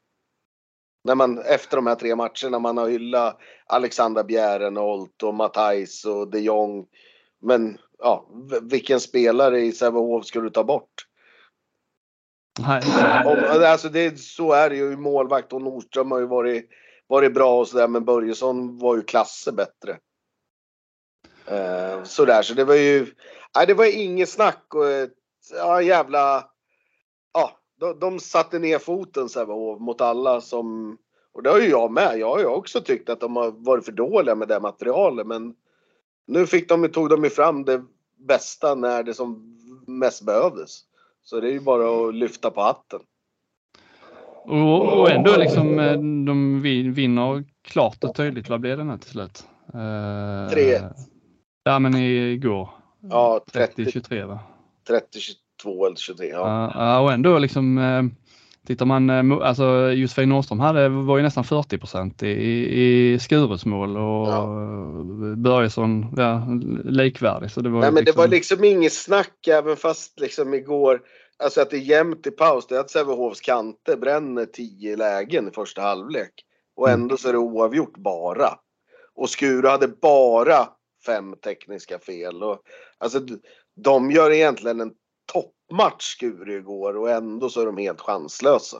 När 1.03 1.15
man 1.15 1.39
efter 1.39 1.77
de 1.77 1.87
här 1.87 1.95
tre 1.95 2.15
matcherna 2.15 2.59
man 2.59 2.77
har 2.77 2.89
hyllat 2.89 3.37
Alexander 3.65 4.23
Bjärenholt 4.23 5.23
och 5.23 5.33
Matthijs 5.33 6.05
och 6.05 6.31
de 6.31 6.39
Jong. 6.39 6.87
Men 7.41 7.77
ja, 7.99 8.29
vilken 8.61 8.99
spelare 8.99 9.59
i 9.59 9.71
Sävehof 9.71 10.25
skulle 10.25 10.45
du 10.45 10.49
ta 10.49 10.63
bort? 10.63 11.07
Nej. 12.59 12.81
Om, 13.25 13.61
alltså 13.65 13.89
det, 13.89 14.19
så 14.19 14.53
är 14.53 14.69
det 14.69 14.75
ju. 14.75 14.97
Målvakt 14.97 15.53
och 15.53 15.61
Nordström 15.61 16.11
har 16.11 16.19
ju 16.19 16.25
varit, 16.25 16.69
varit 17.07 17.33
bra 17.33 17.59
och 17.59 17.67
sådär 17.67 17.87
men 17.87 18.05
Börjesson 18.05 18.77
var 18.77 18.95
ju 18.95 19.01
klasser 19.01 19.51
bättre. 19.51 19.97
Uh, 21.51 22.03
sådär 22.03 22.41
så 22.41 22.53
det 22.53 22.63
var 22.63 22.75
ju, 22.75 23.07
nej 23.55 23.67
det 23.67 23.73
var 23.73 23.97
inget 23.97 24.29
snack 24.29 24.65
och 24.73 24.85
ja 25.49 25.81
jävla, 25.81 26.45
ja 27.33 27.51
de, 27.79 27.99
de 27.99 28.19
satte 28.19 28.59
ner 28.59 28.79
foten 28.79 29.29
Sävehof 29.29 29.79
mot 29.79 30.01
alla 30.01 30.41
som, 30.41 30.97
och 31.33 31.43
det 31.43 31.49
har 31.49 31.59
ju 31.59 31.69
jag 31.69 31.91
med. 31.91 32.19
Jag 32.19 32.29
har 32.29 32.39
ju 32.39 32.45
också 32.45 32.81
tyckt 32.81 33.09
att 33.09 33.19
de 33.19 33.35
har 33.35 33.51
varit 33.51 33.85
för 33.85 33.91
dåliga 33.91 34.35
med 34.35 34.47
det 34.47 34.59
materialet 34.59 35.27
men 35.27 35.55
nu 36.27 36.47
fick 36.47 36.69
de, 36.69 36.87
tog 36.87 37.09
de 37.09 37.23
ju 37.23 37.29
fram 37.29 37.65
det 37.65 37.83
bästa 38.27 38.75
när 38.75 39.03
det 39.03 39.13
som 39.13 39.57
mest 39.87 40.25
behövdes. 40.25 40.79
Så 41.23 41.39
det 41.39 41.47
är 41.47 41.51
ju 41.51 41.59
bara 41.59 42.07
att 42.07 42.15
lyfta 42.15 42.51
på 42.51 42.61
hatten. 42.61 42.99
Och, 44.43 44.99
och 44.99 45.09
ändå 45.11 45.37
liksom 45.37 45.79
eh, 45.79 45.93
de 46.25 46.61
vinner 46.93 47.43
klart 47.61 48.03
och 48.03 48.15
tydligt. 48.15 48.49
Vad 48.49 48.61
blev 48.61 48.77
det 48.77 48.83
nu 48.83 48.97
till 48.97 49.09
slut? 49.09 49.45
3-1. 49.73 50.75
Eh, 50.75 50.91
ja 51.63 51.79
men 51.79 51.95
igår. 51.95 52.69
Ja, 53.01 53.41
30-23 53.53 54.25
va? 54.25 54.39
30-22 54.89 55.85
eller 55.85 55.95
23 55.95 56.27
ja. 56.27 56.71
ja. 56.75 56.99
och 56.99 57.11
ändå 57.11 57.39
liksom 57.39 57.77
eh, 57.77 58.03
Tittar 58.67 58.85
man, 58.85 59.09
alltså 59.41 59.91
Josefin 59.91 60.29
Nordström 60.29 60.59
hade, 60.59 60.89
var 60.89 61.17
ju 61.17 61.23
nästan 61.23 61.43
40 61.43 61.77
procent 61.77 62.23
i, 62.23 62.27
i 62.27 63.19
Skures 63.19 63.65
mål 63.65 63.97
och 63.97 64.27
ja. 64.27 64.47
Börjesson 65.37 66.13
ja, 66.17 66.47
likvärdig. 66.83 67.51
Så 67.51 67.61
det 67.61 67.69
var 67.69 67.81
Nej, 67.81 67.91
men 67.91 68.03
liksom... 68.03 68.21
det 68.21 68.27
var 68.27 68.27
liksom 68.27 68.63
inget 68.63 68.93
snack 68.93 69.47
även 69.47 69.77
fast 69.77 70.19
liksom 70.19 70.53
igår, 70.53 71.01
alltså 71.43 71.61
att 71.61 71.69
det 71.69 71.77
är 71.77 71.81
jämnt 71.81 72.27
i 72.27 72.31
paus, 72.31 72.67
det 72.67 72.75
är 72.75 72.79
att 72.79 72.89
Sävehofs 72.89 73.41
kanter 73.41 73.97
bränner 73.97 74.45
10 74.45 74.95
lägen 74.95 75.47
i 75.47 75.51
första 75.51 75.81
halvlek. 75.81 76.33
Och 76.75 76.89
mm. 76.89 77.01
ändå 77.01 77.17
så 77.17 77.29
är 77.29 77.33
det 77.33 77.39
oavgjort 77.39 77.97
bara. 77.97 78.53
Och 79.15 79.29
Skuru 79.29 79.67
hade 79.67 79.87
bara 79.87 80.69
fem 81.05 81.35
tekniska 81.43 81.99
fel. 81.99 82.43
Och, 82.43 82.61
alltså, 82.97 83.19
de 83.83 84.11
gör 84.11 84.31
egentligen 84.31 84.81
en 84.81 84.91
toppmatch 85.33 86.03
Skuru 86.03 86.57
igår 86.57 86.97
och 86.97 87.09
ändå 87.11 87.49
så 87.49 87.61
är 87.61 87.65
de 87.65 87.77
helt 87.77 88.01
chanslösa. 88.01 88.77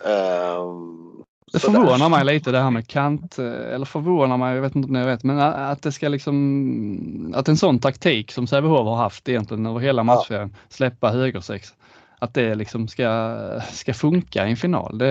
Um, 0.00 1.24
det 1.52 1.58
förvånar 1.58 2.08
mig 2.08 2.24
lite 2.24 2.50
det 2.50 2.58
här 2.58 2.70
med 2.70 2.88
kant, 2.88 3.38
eller 3.38 3.84
förvånar 3.84 4.36
mig, 4.36 4.54
jag 4.54 4.62
vet 4.62 4.76
inte 4.76 4.86
om 4.86 4.92
ni 4.92 5.04
vet, 5.04 5.24
men 5.24 5.38
att 5.38 5.82
det 5.82 5.92
ska 5.92 6.08
liksom, 6.08 7.32
att 7.36 7.48
en 7.48 7.56
sån 7.56 7.78
taktik 7.78 8.32
som 8.32 8.46
Sävehof 8.46 8.86
har 8.86 8.96
haft 8.96 9.28
egentligen 9.28 9.66
över 9.66 9.80
hela 9.80 10.02
matchen, 10.02 10.50
ja. 10.54 10.58
släppa 10.68 11.10
högersex, 11.10 11.74
att 12.18 12.34
det 12.34 12.54
liksom 12.54 12.88
ska, 12.88 13.60
ska 13.72 13.94
funka 13.94 14.46
i 14.46 14.50
en 14.50 14.56
final. 14.56 14.98
Det, 14.98 15.08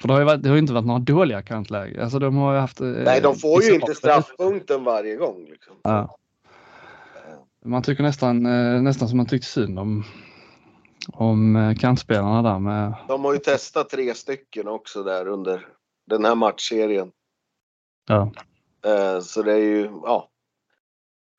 för 0.00 0.08
det 0.08 0.14
har 0.14 0.20
ju 0.20 0.26
varit, 0.26 0.42
det 0.42 0.48
har 0.48 0.56
inte 0.56 0.72
varit 0.72 0.86
några 0.86 1.00
dåliga 1.00 1.42
kantlägen. 1.42 2.02
Alltså 2.02 2.18
de 2.18 2.36
har 2.36 2.54
haft... 2.54 2.80
Nej, 2.80 3.20
de 3.20 3.36
får 3.36 3.62
ju 3.62 3.74
inte 3.74 3.94
straffpunkten 3.94 4.84
varje 4.84 5.16
gång. 5.16 5.46
Liksom. 5.50 5.74
Ja. 5.82 6.16
Man 7.64 7.82
tycker 7.82 8.02
nästan, 8.02 8.46
eh, 8.46 8.82
nästan 8.82 9.08
som 9.08 9.16
man 9.16 9.26
tyckte 9.26 9.48
synd 9.48 9.78
om, 9.78 10.04
om 11.12 11.56
eh, 11.56 11.74
kantspelarna 11.74 12.42
där 12.42 12.58
med. 12.58 12.94
De 13.08 13.24
har 13.24 13.32
ju 13.32 13.38
testat 13.38 13.88
tre 13.88 14.14
stycken 14.14 14.68
också 14.68 15.02
där 15.02 15.28
under 15.28 15.66
den 16.06 16.24
här 16.24 16.34
matchserien. 16.34 17.12
Ja. 18.08 18.32
Eh, 18.84 19.20
så 19.20 19.42
det 19.42 19.52
är 19.52 19.58
ju, 19.58 19.82
ja. 19.82 20.30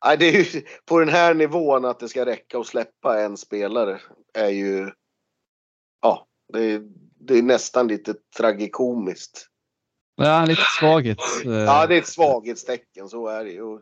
Nej, 0.06 0.18
det 0.18 0.26
är 0.26 0.34
ju 0.34 0.62
på 0.86 1.00
den 1.00 1.10
här 1.10 1.34
nivån 1.34 1.86
att 1.86 2.00
det 2.00 2.10
ska 2.10 2.26
räcka 2.26 2.60
att 2.60 2.68
släppa 2.68 3.22
en 3.22 3.38
spelare 3.38 4.00
är 4.34 4.50
ju, 4.50 4.92
ja, 6.02 6.28
det 6.54 6.64
är, 6.64 6.82
det 7.20 7.38
är 7.38 7.44
nästan 7.44 7.88
lite 7.88 8.16
tragikomiskt. 8.38 9.48
Ja, 10.16 10.46
lite 10.46 10.62
svaghet. 10.80 11.18
Ja, 11.44 11.88
det 11.88 11.96
är 11.96 12.00
ett 12.00 12.08
svaghetstecken, 12.08 13.10
så 13.10 13.28
är 13.28 13.44
det 13.44 13.52
ju. 13.52 13.80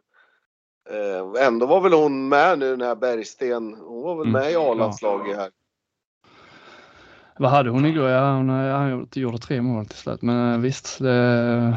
Eh, 0.89 1.45
ändå 1.45 1.65
var 1.65 1.81
väl 1.81 1.93
hon 1.93 2.29
med 2.29 2.59
nu 2.59 2.69
den 2.69 2.81
här 2.81 2.95
Bergsten. 2.95 3.73
Hon 3.73 4.03
var 4.03 4.15
väl 4.15 4.27
mm. 4.27 4.41
med 4.41 4.51
i 4.51 4.55
A-landslaget 4.55 5.37
här. 5.37 5.51
Vad 7.37 7.51
hade 7.51 7.69
hon 7.69 7.85
igår? 7.85 8.09
Ja, 8.09 8.35
hon 8.35 8.49
ja, 8.49 9.05
gjorde 9.13 9.37
tre 9.37 9.61
mål 9.61 9.85
till 9.85 9.97
slut. 9.97 10.21
Men 10.21 10.53
eh, 10.53 10.59
visst. 10.59 10.99
Det, 10.99 11.75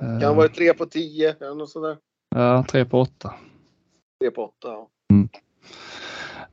eh, 0.00 0.20
kan 0.20 0.36
vara 0.36 0.48
tre 0.48 0.74
på 0.74 0.86
tio 0.86 1.36
eller 1.40 1.54
något 1.54 1.70
sådär. 1.70 1.96
Ja, 2.34 2.64
tre 2.68 2.84
på 2.84 3.00
åtta. 3.00 3.34
Tre 4.20 4.30
på 4.30 4.44
åtta, 4.44 4.68
ja. 4.68 4.88
Mm. 5.12 5.28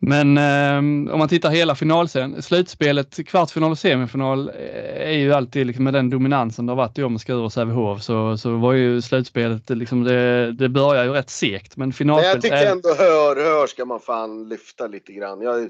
Men 0.04 0.38
eh, 0.38 0.78
om 1.14 1.20
man 1.20 1.28
tittar 1.28 1.50
hela 1.50 1.76
finalserien, 1.76 2.42
slutspelet, 2.42 3.28
kvartsfinal 3.28 3.72
och 3.72 3.78
semifinal 3.78 4.50
eh, 4.50 5.08
är 5.08 5.18
ju 5.18 5.34
alltid 5.34 5.68
liksom 5.68 5.84
med 5.84 5.94
den 5.94 6.10
dominansen 6.10 6.66
det 6.66 6.72
har 6.72 6.78
varit 6.78 6.98
i 6.98 7.04
om 7.04 7.20
Skuru 7.20 7.40
och 7.40 7.54
Sävehof 7.54 8.02
så, 8.02 8.38
så 8.38 8.58
var 8.58 8.74
ju 8.74 9.02
slutspelet 9.02 9.70
liksom 9.70 10.04
det, 10.04 10.52
det 10.52 10.70
börjar 10.70 11.04
ju 11.04 11.12
rätt 11.12 11.30
segt 11.30 11.78
men 11.78 11.94
finalspelet. 11.94 12.44
Men 12.44 12.52
jag 12.52 12.60
tycker 12.60 12.72
ändå 12.72 13.04
hör, 13.04 13.36
hör 13.36 13.68
ska 13.68 13.86
man 13.86 14.00
fan 14.00 14.50
lyfta 14.50 14.88
lite 14.88 15.14
grann. 15.14 15.42
Jag, 15.42 15.70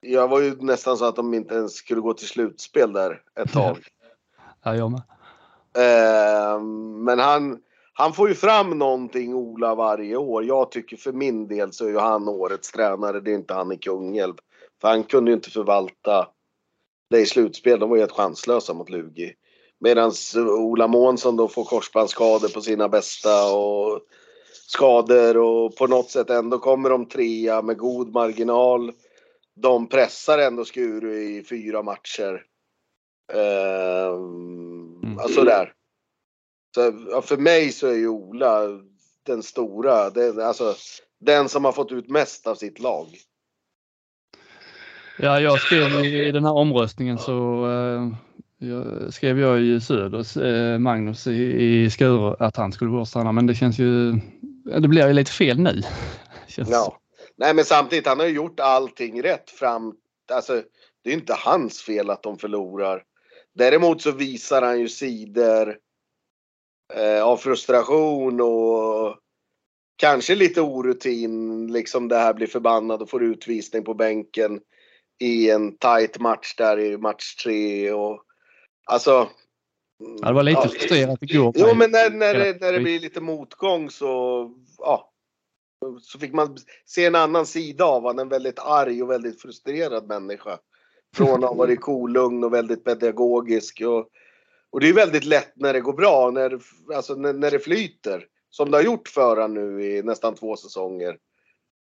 jag 0.00 0.28
var 0.28 0.40
ju 0.40 0.56
nästan 0.60 0.96
så 0.96 1.04
att 1.04 1.16
de 1.16 1.34
inte 1.34 1.54
ens 1.54 1.74
skulle 1.74 2.00
gå 2.00 2.12
till 2.12 2.28
slutspel 2.28 2.92
där 2.92 3.20
ett 3.40 3.52
tag. 3.52 3.78
ja, 4.64 4.76
jag 4.76 4.90
med. 4.90 5.02
Eh, 5.76 6.60
men 7.04 7.18
han, 7.18 7.58
han 7.98 8.12
får 8.12 8.28
ju 8.28 8.34
fram 8.34 8.78
någonting 8.78 9.34
Ola 9.34 9.74
varje 9.74 10.16
år. 10.16 10.44
Jag 10.44 10.70
tycker 10.70 10.96
för 10.96 11.12
min 11.12 11.48
del 11.48 11.72
så 11.72 11.84
är 11.84 11.88
ju 11.88 11.98
han 11.98 12.28
årets 12.28 12.72
tränare. 12.72 13.20
Det 13.20 13.30
är 13.30 13.34
inte 13.34 13.54
han 13.54 13.72
i 13.72 13.78
Kungälv. 13.78 14.34
För 14.80 14.88
han 14.88 15.04
kunde 15.04 15.30
ju 15.30 15.34
inte 15.34 15.50
förvalta 15.50 16.28
det 17.10 17.20
i 17.20 17.26
slutspel. 17.26 17.80
De 17.80 17.88
var 17.88 17.96
ju 17.96 18.02
helt 18.02 18.12
chanslösa 18.12 18.74
mot 18.74 18.90
Lugi. 18.90 19.34
Medan 19.80 20.12
Ola 20.36 20.86
Månsson 20.86 21.36
då 21.36 21.48
får 21.48 21.64
korsbandsskador 21.64 22.48
på 22.48 22.60
sina 22.60 22.88
bästa 22.88 23.54
och 23.56 24.00
skador 24.66 25.36
och 25.36 25.76
på 25.76 25.86
något 25.86 26.10
sätt 26.10 26.30
ändå 26.30 26.58
kommer 26.58 26.90
de 26.90 27.08
trea 27.08 27.62
med 27.62 27.78
god 27.78 28.12
marginal. 28.12 28.92
De 29.54 29.88
pressar 29.88 30.38
ändå 30.38 30.64
Skuru 30.64 31.14
i 31.14 31.44
fyra 31.44 31.82
matcher. 31.82 32.42
Uh, 33.34 34.14
mm. 34.14 35.18
Alltså 35.18 35.42
där. 35.42 35.72
Så, 36.76 37.22
för 37.22 37.36
mig 37.36 37.72
så 37.72 37.86
är 37.86 37.94
ju 37.94 38.08
Ola 38.08 38.60
den 39.26 39.42
stora, 39.42 40.10
den, 40.10 40.40
alltså 40.40 40.74
den 41.20 41.48
som 41.48 41.64
har 41.64 41.72
fått 41.72 41.92
ut 41.92 42.08
mest 42.08 42.46
av 42.46 42.54
sitt 42.54 42.78
lag. 42.78 43.06
Ja, 45.18 45.40
jag 45.40 45.60
skrev 45.60 46.04
i 46.04 46.32
den 46.32 46.44
här 46.44 46.52
omröstningen 46.52 47.18
så 47.18 47.66
uh, 47.66 48.14
jag, 48.58 49.12
skrev 49.14 49.38
jag 49.38 49.60
ju 49.60 49.80
Söders 49.80 50.36
uh, 50.36 50.78
Magnus 50.78 51.26
i, 51.26 51.42
i 51.42 51.90
Skuru 51.90 52.36
att 52.38 52.56
han 52.56 52.72
skulle 52.72 53.06
tränare 53.06 53.32
men 53.32 53.46
det 53.46 53.54
känns 53.54 53.78
ju, 53.78 54.12
det 54.80 54.88
blir 54.88 55.06
ju 55.06 55.12
lite 55.12 55.32
fel 55.32 55.58
nu. 55.58 55.82
känns 56.48 56.70
ja. 56.70 56.98
Nej 57.36 57.54
men 57.54 57.64
samtidigt, 57.64 58.06
han 58.06 58.18
har 58.18 58.26
ju 58.26 58.34
gjort 58.34 58.60
allting 58.60 59.22
rätt 59.22 59.50
fram, 59.50 59.94
alltså 60.32 60.62
det 61.04 61.10
är 61.10 61.14
inte 61.14 61.34
hans 61.38 61.82
fel 61.82 62.10
att 62.10 62.22
de 62.22 62.38
förlorar. 62.38 63.02
Däremot 63.54 64.02
så 64.02 64.12
visar 64.12 64.62
han 64.62 64.80
ju 64.80 64.88
sidor 64.88 65.85
eh, 66.94 67.22
av 67.22 67.36
frustration 67.36 68.40
och 68.40 69.18
kanske 69.96 70.34
lite 70.34 70.60
orutin. 70.60 71.66
Liksom 71.72 72.08
det 72.08 72.16
här 72.16 72.34
blir 72.34 72.46
förbannad 72.46 73.02
och 73.02 73.10
får 73.10 73.22
utvisning 73.22 73.84
på 73.84 73.94
bänken 73.94 74.60
i 75.18 75.50
en 75.50 75.76
tight 75.76 76.18
match 76.18 76.54
där 76.56 76.78
i 76.78 76.96
match 76.96 77.34
tre. 77.34 77.92
Och, 77.92 78.22
alltså. 78.84 79.28
Ja, 80.20 80.28
det 80.28 80.34
var 80.34 80.42
lite 80.42 80.60
ja, 80.64 80.68
frustrerat 80.68 81.22
igår. 81.22 81.52
Jo, 81.56 81.74
men 81.74 81.90
när, 81.90 82.10
när, 82.10 82.34
det, 82.34 82.60
när 82.60 82.72
det 82.72 82.80
blir 82.80 83.00
lite 83.00 83.20
motgång 83.20 83.90
så, 83.90 84.50
ja. 84.78 85.12
Så 86.00 86.18
fick 86.18 86.32
man 86.32 86.56
se 86.84 87.04
en 87.04 87.14
annan 87.14 87.46
sida 87.46 87.84
av 87.84 88.02
honom. 88.02 88.18
En 88.18 88.28
väldigt 88.28 88.58
arg 88.58 89.02
och 89.02 89.10
väldigt 89.10 89.42
frustrerad 89.42 90.06
människa. 90.06 90.58
Från 91.16 91.44
att 91.44 91.50
ha 91.50 91.54
varit 91.54 91.80
kolugn 91.80 92.44
och 92.44 92.54
väldigt 92.54 92.84
pedagogisk. 92.84 93.82
Och, 93.86 94.08
och 94.76 94.80
det 94.80 94.88
är 94.88 94.92
väldigt 94.92 95.24
lätt 95.24 95.52
när 95.54 95.72
det 95.72 95.80
går 95.80 95.92
bra, 95.92 96.30
när, 96.30 96.58
alltså 96.94 97.14
när, 97.14 97.32
när 97.32 97.50
det 97.50 97.58
flyter. 97.58 98.26
Som 98.50 98.70
det 98.70 98.76
har 98.76 98.82
gjort 98.82 99.08
för 99.08 99.36
han 99.36 99.54
nu 99.54 99.84
i 99.84 100.02
nästan 100.02 100.34
två 100.34 100.56
säsonger. 100.56 101.18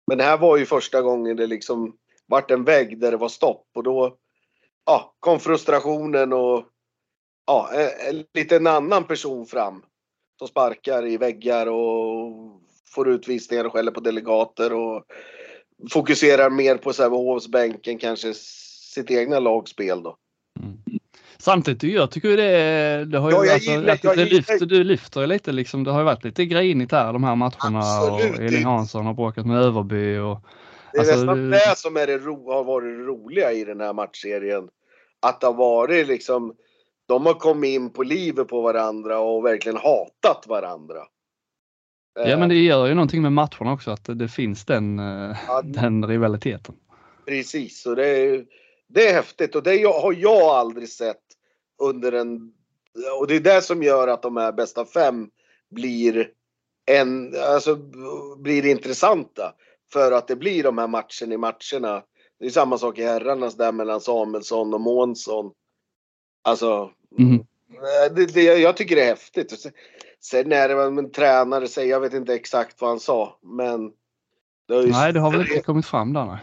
Men 0.08 0.18
det 0.18 0.24
här 0.24 0.38
var 0.38 0.58
ju 0.58 0.66
första 0.66 1.02
gången 1.02 1.38
det 1.38 1.48
liksom 1.48 1.96
vart 2.28 2.52
en 2.52 2.64
vägg 2.64 3.00
där 3.00 3.12
det 3.12 3.18
var 3.18 3.30
stopp 3.30 3.68
och 3.76 3.84
då 3.84 4.18
ja, 4.86 5.16
kom 5.20 5.40
frustrationen 5.40 6.34
och 6.34 6.64
ja, 7.46 7.70
lite 8.34 8.56
en 8.56 8.68
annan 8.68 9.04
person 9.04 9.46
fram. 9.46 9.84
Som 10.40 10.48
sparkar 10.48 11.08
i 11.08 11.18
väggar 11.18 11.68
och 11.68 12.32
får 12.90 13.10
utvisningar 13.10 13.66
och 13.66 13.74
skäller 13.74 13.92
på 13.92 14.00
delegater 14.00 14.74
och 14.74 15.06
fokuserar 15.92 16.50
mer 16.50 16.78
på 16.78 16.94
Sävehofsbänken 16.94 17.98
kanske 17.98 18.34
sitt 18.34 19.12
egna 19.12 19.40
lagspel 19.40 20.04
då. 20.04 20.18
Mm. 20.60 20.93
Samtidigt, 21.44 21.84
jag 21.96 22.12
tycker 22.12 22.38
det, 22.38 23.06
det 23.06 23.18
har 23.18 23.30
ju 23.30 23.36
ja, 23.36 23.40
varit, 23.40 23.68
gillar, 23.68 23.94
att 23.94 24.02
det 24.02 24.26
lyfter, 24.26 24.66
du 24.66 24.84
lyfter 24.84 25.28
lite 25.28 25.52
liksom. 25.52 25.84
Det 25.84 25.92
har 25.92 26.00
ju 26.00 26.06
varit 26.06 26.24
lite 26.24 26.46
grinigt 26.46 26.92
här 26.92 27.14
de 27.14 27.24
här 27.24 27.36
matcherna 27.36 27.80
Absolut. 27.80 28.38
och 28.38 28.44
Elin 28.44 28.66
Hansson 28.66 29.06
har 29.06 29.14
bråkat 29.14 29.46
med 29.46 29.62
Överby 29.62 30.18
och 30.18 30.42
det 30.92 30.98
är 30.98 31.02
alltså, 31.02 31.16
nästan 31.16 31.50
det 31.50 31.78
som 31.78 31.98
är 31.98 32.08
det 32.08 32.18
ro, 32.18 32.52
har 32.52 32.64
varit 32.64 32.98
det 32.98 33.04
roliga 33.04 33.52
i 33.52 33.64
den 33.64 33.82
här 33.82 33.94
matchserien. 33.94 34.68
Att 35.22 35.42
det 35.42 35.48
har 35.48 35.54
varit 35.54 36.08
liksom, 36.08 36.56
de 37.08 37.26
har 37.26 37.34
kommit 37.34 37.70
in 37.70 37.90
på 37.90 38.04
livet 38.04 38.48
på 38.48 38.62
varandra 38.62 39.20
och 39.20 39.46
verkligen 39.46 39.78
hatat 39.78 40.46
varandra. 40.48 41.00
Ja 42.26 42.38
men 42.38 42.50
det 42.50 42.56
gör 42.56 42.88
ju 42.88 42.94
någonting 42.94 43.22
med 43.22 43.32
matcherna 43.32 43.74
också 43.74 43.92
att 43.92 44.20
det 44.20 44.28
finns 44.28 44.66
den, 44.66 45.00
eh, 45.00 45.38
ja, 45.48 45.62
den 45.64 46.08
rivaliteten. 46.08 46.76
Precis, 47.26 47.86
och 47.86 47.96
det 47.96 48.08
är, 48.08 48.46
det 48.88 49.08
är 49.08 49.14
häftigt 49.14 49.56
och 49.56 49.64
det 49.64 49.84
har 50.02 50.14
jag 50.14 50.42
aldrig 50.42 50.90
sett 50.90 51.33
under 51.82 52.12
en... 52.12 52.52
Och 53.20 53.28
det 53.28 53.36
är 53.36 53.40
det 53.40 53.62
som 53.62 53.84
gör 53.84 54.08
att 54.08 54.22
de 54.22 54.38
här 54.38 54.52
bästa 54.52 54.86
fem 54.86 55.30
blir 55.72 56.30
en, 56.86 57.36
alltså, 57.38 57.76
blir 58.38 58.66
intressanta. 58.66 59.54
För 59.94 60.12
att 60.12 60.28
det 60.28 60.36
blir 60.36 60.64
de 60.64 60.78
här 60.78 60.88
matcherna 60.88 61.34
i 61.34 61.38
matcherna. 61.38 62.04
Det 62.40 62.46
är 62.46 62.50
samma 62.50 62.78
sak 62.78 63.00
i 63.00 63.04
herrarnas 63.04 63.56
där 63.58 63.72
mellan 63.72 64.02
Samuelsson 64.02 64.74
och 64.74 64.82
Månsson. 64.82 65.52
Alltså, 66.44 66.92
mm. 67.20 67.46
det, 68.16 68.34
det, 68.34 68.44
jag 68.44 68.78
tycker 68.78 68.96
det 68.96 69.04
är 69.04 69.08
häftigt. 69.08 69.74
Sen 70.20 70.52
är 70.52 70.70
det 70.70 70.76
väl 70.76 70.98
en 70.98 71.12
tränare 71.12 71.68
säger, 71.68 71.90
jag 71.90 72.00
vet 72.00 72.14
inte 72.14 72.34
exakt 72.34 72.82
vad 72.82 72.90
han 72.90 73.00
sa, 73.00 73.40
men. 73.42 73.92
Det 74.68 74.76
just, 74.76 74.92
nej, 74.92 75.14
det 75.14 75.20
har 75.20 75.32
väl 75.32 75.42
inte 75.42 75.62
kommit 75.62 75.86
fram 75.86 76.14
där 76.14 76.26
nej. 76.26 76.40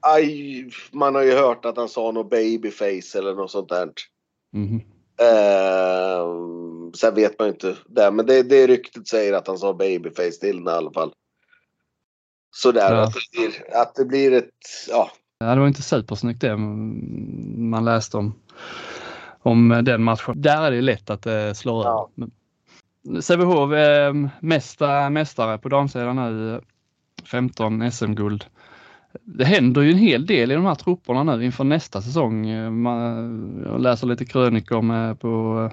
Aj, 0.00 0.70
man 0.92 1.14
har 1.14 1.22
ju 1.22 1.34
hört 1.34 1.64
att 1.64 1.76
han 1.76 1.88
sa 1.88 2.10
något 2.10 2.30
babyface 2.30 3.18
eller 3.18 3.34
något 3.34 3.50
sånt 3.50 3.68
där. 3.68 3.92
Mm. 4.54 4.74
Eh, 5.20 6.26
sen 6.94 7.14
vet 7.14 7.38
man 7.38 7.48
ju 7.48 7.52
inte 7.52 7.76
det, 7.86 8.10
men 8.10 8.26
det, 8.26 8.42
det 8.42 8.66
ryktet 8.66 9.08
säger 9.08 9.32
att 9.32 9.46
han 9.46 9.58
sa 9.58 9.74
babyface 9.74 10.40
till 10.40 10.64
den 10.64 10.74
i 10.74 10.76
alla 10.76 10.92
fall. 10.92 11.12
Sådär, 12.54 12.94
ja. 12.94 13.02
att, 13.02 13.14
det 13.14 13.38
blir, 13.38 13.76
att 13.76 13.94
det 13.94 14.04
blir 14.04 14.32
ett, 14.32 14.50
ja. 14.88 15.10
ja. 15.38 15.54
Det 15.54 15.60
var 15.60 15.68
inte 15.68 15.82
supersnyggt 15.82 16.40
det 16.40 16.56
man 16.56 17.84
läste 17.84 18.16
om, 18.16 18.34
om 19.42 19.82
den 19.84 20.02
matchen. 20.02 20.42
Där 20.42 20.62
är 20.62 20.70
det 20.70 20.80
lätt 20.80 21.10
att 21.10 21.22
det 21.22 21.54
slår 21.54 21.84
ja. 21.84 22.10
över. 22.16 22.30
Sävehof 23.20 23.72
är 23.72 24.30
mästa, 24.40 25.10
mästare 25.10 25.58
på 25.58 25.68
damsidan 25.68 26.16
nu. 26.16 26.60
15 27.24 27.92
SM-guld. 27.92 28.44
Det 29.20 29.44
händer 29.44 29.82
ju 29.82 29.90
en 29.90 29.98
hel 29.98 30.26
del 30.26 30.50
i 30.50 30.54
de 30.54 30.64
här 30.64 30.74
trupperna 30.74 31.22
nu 31.22 31.44
inför 31.44 31.64
nästa 31.64 32.02
säsong. 32.02 32.48
jag 32.48 33.80
läser 33.80 34.06
lite 34.06 34.24
krönikor 34.24 34.82
med 34.82 35.20
på 35.20 35.70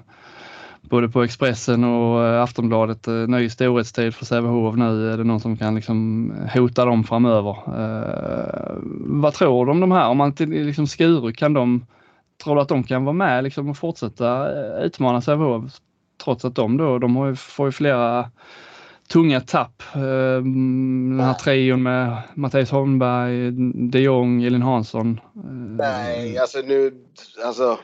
både 0.80 1.08
på 1.08 1.22
Expressen 1.22 1.84
och 1.84 2.42
Aftonbladet. 2.42 3.06
Ny 3.28 3.48
storhetstid 3.48 4.14
för 4.14 4.24
Sävehof 4.24 4.76
nu. 4.76 5.12
Är 5.12 5.16
det 5.16 5.24
någon 5.24 5.40
som 5.40 5.56
kan 5.56 5.74
liksom 5.74 6.32
hota 6.54 6.84
dem 6.84 7.04
framöver? 7.04 7.50
Eh, 7.50 8.74
vad 9.22 9.34
tror 9.34 9.66
du 9.66 9.72
om 9.72 9.80
de 9.80 9.92
här? 9.92 10.08
Om 10.08 10.16
man 10.16 10.34
till 10.34 10.50
liksom 10.50 10.86
Skuru, 10.86 11.32
kan 11.32 11.52
de, 11.52 11.86
tror 12.44 12.54
du 12.54 12.60
att 12.60 12.68
de 12.68 12.84
kan 12.84 13.04
vara 13.04 13.12
med 13.12 13.44
liksom 13.44 13.68
och 13.68 13.76
fortsätta 13.76 14.52
eh, 14.52 14.84
utmana 14.84 15.20
Sävehof? 15.20 15.72
Trots 16.24 16.44
att 16.44 16.54
de 16.54 16.76
då, 16.76 16.98
de 16.98 17.16
har 17.16 17.26
ju, 17.26 17.36
får 17.36 17.66
ju 17.66 17.72
flera 17.72 18.30
tunga 19.12 19.40
tapp. 19.40 19.82
Den 19.92 21.20
här 21.20 21.34
trion 21.34 21.82
med 21.82 22.22
Mattias 22.34 22.70
Holmberg, 22.70 23.50
de 23.90 23.98
Jong, 24.00 24.42
Elin 24.42 24.62
Hansson. 24.62 25.20
Nej, 25.78 26.38
alltså 26.38 26.58
nu, 26.58 27.04
alltså 27.44 27.78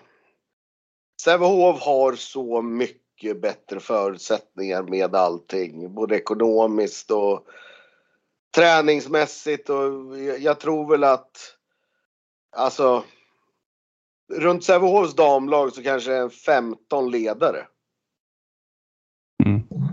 Sävehof 1.22 1.80
har 1.80 2.12
så 2.12 2.62
mycket 2.62 3.42
bättre 3.42 3.80
förutsättningar 3.80 4.82
med 4.82 5.14
allting. 5.14 5.94
Både 5.94 6.16
ekonomiskt 6.16 7.10
och 7.10 7.46
träningsmässigt 8.54 9.70
och 9.70 10.18
jag 10.40 10.60
tror 10.60 10.90
väl 10.90 11.04
att 11.04 11.36
alltså 12.56 13.04
runt 14.32 14.64
Sävehofs 14.64 15.14
damlag 15.14 15.72
så 15.72 15.82
kanske 15.82 16.10
det 16.10 16.16
är 16.16 16.28
15 16.28 17.10
ledare. 17.10 17.66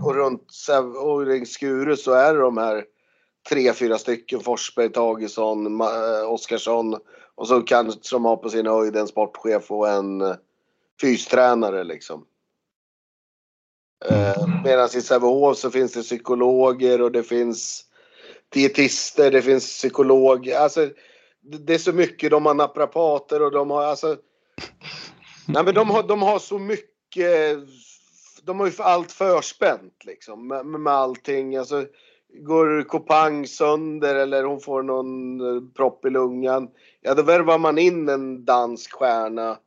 Och 0.04 0.14
runt 0.14 0.52
och 0.96 1.48
Skuru 1.48 1.96
så 1.96 2.12
är 2.12 2.34
det 2.34 2.40
de 2.40 2.58
här 2.58 2.84
tre, 3.48 3.72
fyra 3.72 3.98
stycken. 3.98 4.40
Forsberg, 4.40 4.92
Tagesson, 4.92 5.80
eh, 5.80 6.32
Oskarsson 6.32 6.96
och 7.34 7.48
så 7.48 7.62
kanske 7.62 8.00
de 8.10 8.24
har 8.24 8.36
på 8.36 8.50
sin 8.50 8.66
höjd 8.66 8.96
en 8.96 9.08
sportchef 9.08 9.70
och 9.70 9.88
en 9.88 10.20
eh, 10.20 10.34
fystränare 11.00 11.84
liksom. 11.84 12.26
Mm. 14.10 14.62
Medan 14.64 14.88
i 14.94 15.00
Sävehof 15.00 15.56
så 15.56 15.70
finns 15.70 15.92
det 15.92 16.02
psykologer 16.02 17.00
och 17.00 17.12
det 17.12 17.22
finns 17.22 17.84
dietister, 18.48 19.30
det 19.30 19.42
finns 19.42 19.64
psykologer. 19.64 20.58
Alltså, 20.58 20.88
det 21.40 21.74
är 21.74 21.78
så 21.78 21.92
mycket. 21.92 22.30
De 22.30 22.46
har 22.46 22.54
naprapater 22.54 23.42
och 23.42 23.50
de 23.50 23.70
har 23.70 23.82
alltså... 23.82 24.16
Nej 25.48 25.64
men 25.64 25.74
de 25.74 25.90
har, 25.90 26.02
de 26.02 26.22
har 26.22 26.38
så 26.38 26.58
mycket. 26.58 27.58
De 28.44 28.60
har 28.60 28.66
ju 28.66 28.72
allt 28.78 29.12
förspänt 29.12 30.04
liksom 30.04 30.48
med, 30.48 30.66
med 30.66 30.92
allting. 30.92 31.56
Alltså, 31.56 31.86
går 32.38 32.82
Kopang 32.82 33.46
sönder 33.46 34.14
eller 34.14 34.44
hon 34.44 34.60
får 34.60 34.82
någon 34.82 35.40
eh, 35.40 35.62
propp 35.76 36.06
i 36.06 36.10
lungan. 36.10 36.68
Ja 37.00 37.14
då 37.14 37.22
värvar 37.22 37.58
man 37.58 37.78
in 37.78 38.08
en 38.08 38.44
dansk 38.44 38.92
stjärna 38.92 39.58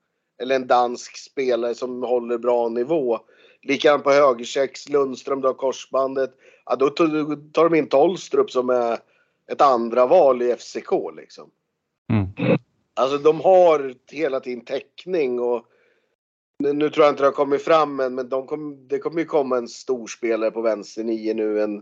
eller 0.42 0.56
en 0.56 0.68
dansk 0.68 1.18
spelare 1.18 1.76
som 1.76 2.04
håller 2.04 2.38
bra 2.38 2.70
nivå. 2.70 3.20
Likadant 3.62 4.04
på 4.04 4.12
högersex, 4.12 4.90
Lundström 4.90 5.42
drar 5.42 5.54
korsbandet. 5.54 6.34
Ja, 6.66 6.76
då 6.76 6.90
tar 6.90 7.70
de 7.70 7.76
in 7.76 7.90
Tolstrup 7.90 8.52
som 8.52 8.70
är 8.70 8.98
ett 9.52 9.62
andra 9.62 10.06
val 10.06 10.42
i 10.42 10.56
FCK 10.56 10.92
liksom. 11.16 11.50
Mm. 12.14 12.58
Alltså 12.94 13.18
de 13.18 13.42
har 13.42 13.94
hela 14.12 14.40
tiden 14.40 14.66
täckning 14.66 15.40
och 15.40 15.66
nu 16.60 16.90
tror 16.90 17.06
jag 17.06 17.12
inte 17.12 17.24
det 17.24 17.28
har 17.28 17.34
kommit 17.34 17.64
fram 17.64 18.00
än 18.00 18.16
men 18.16 18.30
de 18.30 18.48
kom, 18.48 18.88
det 18.88 19.00
kommer 19.00 19.20
ju 19.20 19.26
komma 19.26 19.58
en 19.58 19.68
stor 19.68 20.08
spelare 20.08 20.52
på 20.52 20.62
vänster 20.62 21.04
nio 21.04 21.34
nu. 21.34 21.62
En, 21.62 21.82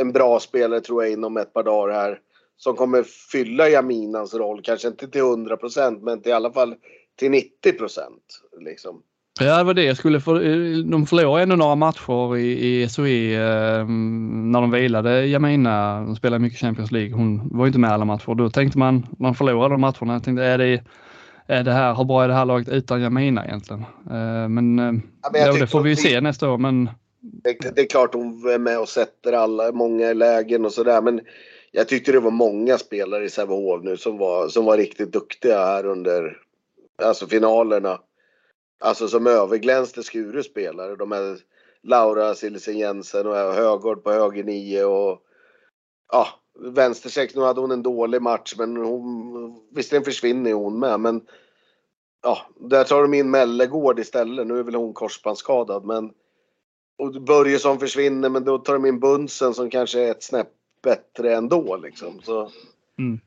en 0.00 0.12
bra 0.12 0.40
spelare 0.40 0.80
tror 0.80 1.04
jag 1.04 1.12
inom 1.12 1.36
ett 1.36 1.52
par 1.52 1.62
dagar 1.62 1.94
här. 1.94 2.20
Som 2.56 2.76
kommer 2.76 3.02
fylla 3.32 3.68
Jaminans 3.68 4.34
roll. 4.34 4.62
Kanske 4.62 4.88
inte 4.88 5.08
till 5.08 5.20
100% 5.20 6.00
men 6.02 6.22
till 6.22 6.30
i 6.30 6.34
alla 6.34 6.52
fall 6.52 6.74
till 7.16 7.30
90 7.30 7.50
liksom. 8.60 9.02
Ja, 9.40 9.58
det 9.58 9.64
var 9.64 9.74
det 9.74 9.84
jag 9.84 9.96
skulle 9.96 10.20
för, 10.20 10.34
De 10.90 11.06
förlorade 11.06 11.42
ändå 11.42 11.56
några 11.56 11.74
matcher 11.74 12.36
i, 12.36 12.82
i 12.82 12.88
SOE 12.88 13.34
eh, 13.34 13.86
när 13.86 14.60
de 14.60 14.70
vilade 14.70 15.26
Jamina. 15.26 16.00
De 16.00 16.16
spelade 16.16 16.42
mycket 16.42 16.58
Champions 16.58 16.92
League. 16.92 17.14
Hon 17.14 17.48
var 17.56 17.64
ju 17.64 17.66
inte 17.66 17.78
med 17.78 17.90
alla 17.90 18.04
matcher. 18.04 18.34
Då 18.34 18.50
tänkte 18.50 18.78
man, 18.78 19.06
när 19.18 19.28
de 19.28 19.34
förlorade 19.34 19.74
de 19.74 19.80
matcherna, 19.80 20.12
jag 20.12 20.24
tänkte 20.24 20.44
är 20.44 20.58
det, 20.58 20.84
det 21.46 21.72
här, 21.72 21.94
hur 21.94 22.04
bra 22.04 22.24
är 22.24 22.28
det 22.28 22.34
här 22.34 22.44
laget 22.44 22.68
utan 22.68 23.00
Jamina 23.00 23.44
egentligen? 23.44 23.84
Eh, 24.10 24.48
men, 24.48 24.78
eh, 24.78 24.92
ja, 25.22 25.30
men 25.32 25.60
det 25.60 25.66
får 25.66 25.80
vi 25.80 25.90
ju 25.90 25.96
se 25.96 26.20
nästa 26.20 26.50
år. 26.50 26.58
Men... 26.58 26.90
Det, 27.20 27.74
det, 27.74 27.80
är 27.80 27.86
klart 27.86 28.14
hon 28.14 28.48
är 28.48 28.58
med 28.58 28.78
och 28.78 28.88
sätter 28.88 29.32
alla, 29.32 29.72
många 29.72 30.12
lägen 30.12 30.64
och 30.64 30.72
sådär. 30.72 31.02
Men 31.02 31.20
jag 31.72 31.88
tyckte 31.88 32.12
det 32.12 32.20
var 32.20 32.30
många 32.30 32.78
spelare 32.78 33.24
i 33.24 33.30
Sävehof 33.30 33.82
nu 33.82 33.96
som 33.96 34.18
var, 34.18 34.48
som 34.48 34.64
var 34.64 34.76
riktigt 34.76 35.12
duktiga 35.12 35.64
här 35.64 35.86
under 35.86 36.36
alltså 37.02 37.26
finalerna. 37.26 37.98
Alltså 38.80 39.08
som 39.08 39.26
överglänste 39.26 40.02
Skures 40.02 40.46
spelare. 40.46 40.96
De 40.96 41.12
här 41.12 41.38
Laura 41.82 42.34
Silsen 42.34 42.78
Jensen 42.78 43.26
och 43.26 43.34
Högård 43.34 44.04
på 44.04 44.12
höger 44.12 44.44
nio 44.44 44.84
och 44.84 45.20
ja, 46.12 46.28
vänstersex. 46.58 47.34
Nu 47.34 47.42
hade 47.42 47.60
hon 47.60 47.70
en 47.70 47.82
dålig 47.82 48.22
match 48.22 48.54
men 48.58 48.76
hon, 48.76 49.60
visserligen 49.70 50.04
försvinner 50.04 50.52
hon 50.52 50.78
med 50.78 51.00
men 51.00 51.26
ja, 52.22 52.38
där 52.56 52.84
tar 52.84 53.02
de 53.02 53.14
in 53.14 53.30
Mellegård 53.30 53.98
istället. 53.98 54.46
Nu 54.46 54.58
är 54.58 54.62
väl 54.62 54.74
hon 54.74 54.92
korsbandsskadad 54.92 55.84
men 55.84 56.12
och 56.98 57.22
Börjesson 57.22 57.78
försvinner 57.78 58.28
men 58.28 58.44
då 58.44 58.58
tar 58.58 58.72
de 58.72 58.86
in 58.86 59.00
Bunsen 59.00 59.54
som 59.54 59.70
kanske 59.70 60.00
är 60.00 60.10
ett 60.10 60.22
snäpp 60.22 60.50
bättre 60.82 61.34
ändå 61.34 61.76
liksom. 61.76 62.22
Så, 62.22 62.50
mm. 62.98 63.20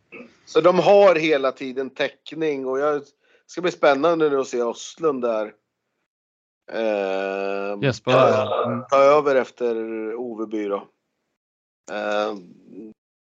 så 0.46 0.62
de 0.62 0.80
har 0.80 1.16
hela 1.16 1.52
tiden 1.52 1.90
täckning 1.90 2.66
och 2.66 2.80
jag 2.80 3.02
det 3.48 3.52
ska 3.52 3.62
bli 3.62 3.72
spännande 3.72 4.30
nu 4.30 4.40
att 4.40 4.48
se 4.48 4.62
Oslund 4.62 5.22
där. 5.22 5.54
Eh, 6.72 7.78
Jesper 7.82 8.12
ta, 8.12 8.88
ta 8.90 8.98
över 8.98 9.36
efter 9.36 9.76
Oveby 10.16 10.68
då. 10.68 10.88
Eh, 11.92 12.36